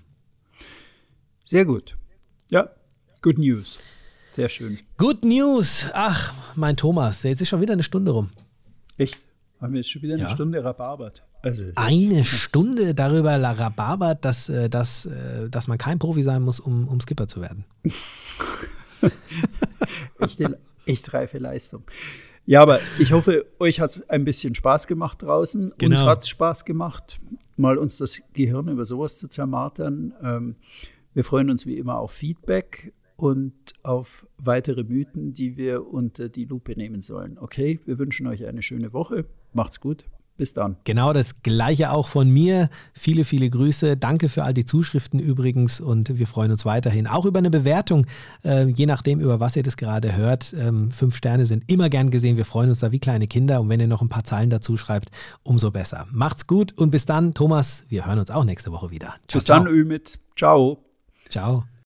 Sehr 1.44 1.64
gut. 1.64 1.96
Ja, 2.50 2.70
good 3.22 3.38
news. 3.38 3.78
Sehr 4.32 4.48
schön. 4.48 4.80
Good 4.96 5.24
News. 5.24 5.86
Ach, 5.94 6.34
mein 6.56 6.76
Thomas, 6.76 7.22
jetzt 7.22 7.40
ist 7.40 7.48
schon 7.48 7.60
wieder 7.60 7.74
eine 7.74 7.84
Stunde 7.84 8.10
rum. 8.10 8.30
Echt? 8.98 9.20
Haben 9.60 9.72
wir 9.72 9.80
jetzt 9.80 9.90
schon 9.90 10.02
wieder 10.02 10.14
eine 10.14 10.24
ja. 10.24 10.30
Stunde 10.30 10.62
rabarbert? 10.62 11.24
Also, 11.42 11.64
eine 11.76 12.24
Stunde 12.24 12.94
darüber 12.94 13.36
rabarbert, 13.36 14.24
dass, 14.24 14.48
äh, 14.48 14.68
dass, 14.68 15.06
äh, 15.06 15.48
dass 15.50 15.66
man 15.66 15.78
kein 15.78 15.98
Profi 15.98 16.22
sein 16.22 16.42
muss, 16.42 16.60
um, 16.60 16.88
um 16.88 17.00
Skipper 17.00 17.28
zu 17.28 17.40
werden. 17.40 17.64
echte, 20.20 20.58
echt 20.86 21.12
reife 21.12 21.38
Leistung. 21.38 21.84
Ja, 22.46 22.62
aber 22.62 22.78
ich 22.98 23.12
hoffe, 23.12 23.46
euch 23.58 23.80
hat 23.80 23.90
es 23.90 24.08
ein 24.08 24.24
bisschen 24.24 24.54
Spaß 24.54 24.86
gemacht 24.86 25.22
draußen. 25.22 25.72
Genau. 25.78 25.96
Uns 25.98 26.06
hat 26.06 26.22
es 26.22 26.28
Spaß 26.28 26.64
gemacht, 26.64 27.18
mal 27.56 27.78
uns 27.78 27.98
das 27.98 28.20
Gehirn 28.32 28.68
über 28.68 28.84
sowas 28.84 29.18
zu 29.18 29.28
zermartern. 29.28 30.12
Ähm, 30.22 30.56
wir 31.14 31.24
freuen 31.24 31.48
uns 31.48 31.64
wie 31.64 31.78
immer 31.78 31.98
auf 31.98 32.12
Feedback 32.12 32.92
und 33.16 33.54
auf 33.82 34.26
weitere 34.38 34.84
Mythen, 34.84 35.34
die 35.34 35.56
wir 35.56 35.86
unter 35.86 36.28
die 36.28 36.44
Lupe 36.44 36.76
nehmen 36.76 37.02
sollen. 37.02 37.38
Okay, 37.38 37.80
wir 37.84 37.98
wünschen 37.98 38.26
euch 38.26 38.44
eine 38.46 38.62
schöne 38.62 38.92
Woche. 38.92 39.26
Macht's 39.52 39.80
gut. 39.80 40.04
Bis 40.36 40.52
dann. 40.52 40.76
Genau 40.82 41.12
das 41.12 41.42
gleiche 41.44 41.92
auch 41.92 42.08
von 42.08 42.28
mir. 42.28 42.68
Viele, 42.92 43.24
viele 43.24 43.48
Grüße. 43.48 43.96
Danke 43.96 44.28
für 44.28 44.42
all 44.42 44.52
die 44.52 44.64
Zuschriften 44.64 45.20
übrigens 45.20 45.80
und 45.80 46.18
wir 46.18 46.26
freuen 46.26 46.50
uns 46.50 46.64
weiterhin 46.64 47.06
auch 47.06 47.24
über 47.24 47.38
eine 47.38 47.50
Bewertung, 47.50 48.06
äh, 48.42 48.66
je 48.66 48.86
nachdem, 48.86 49.20
über 49.20 49.38
was 49.38 49.54
ihr 49.54 49.62
das 49.62 49.76
gerade 49.76 50.16
hört. 50.16 50.52
Ähm, 50.58 50.90
fünf 50.90 51.14
Sterne 51.14 51.46
sind 51.46 51.70
immer 51.70 51.88
gern 51.88 52.10
gesehen. 52.10 52.36
Wir 52.36 52.44
freuen 52.44 52.70
uns 52.70 52.80
da 52.80 52.90
wie 52.90 52.98
kleine 52.98 53.28
Kinder 53.28 53.60
und 53.60 53.68
wenn 53.68 53.78
ihr 53.78 53.86
noch 53.86 54.02
ein 54.02 54.08
paar 54.08 54.24
Zeilen 54.24 54.50
dazu 54.50 54.76
schreibt, 54.76 55.10
umso 55.44 55.70
besser. 55.70 56.04
Macht's 56.10 56.48
gut 56.48 56.72
und 56.76 56.90
bis 56.90 57.06
dann, 57.06 57.32
Thomas. 57.32 57.84
Wir 57.88 58.04
hören 58.04 58.18
uns 58.18 58.32
auch 58.32 58.44
nächste 58.44 58.72
Woche 58.72 58.90
wieder. 58.90 59.14
Ciao, 59.28 59.38
bis 59.38 59.44
dann, 59.44 59.68
Ümit. 59.68 60.18
Ciao. 60.34 60.78
Ciao. 61.28 61.64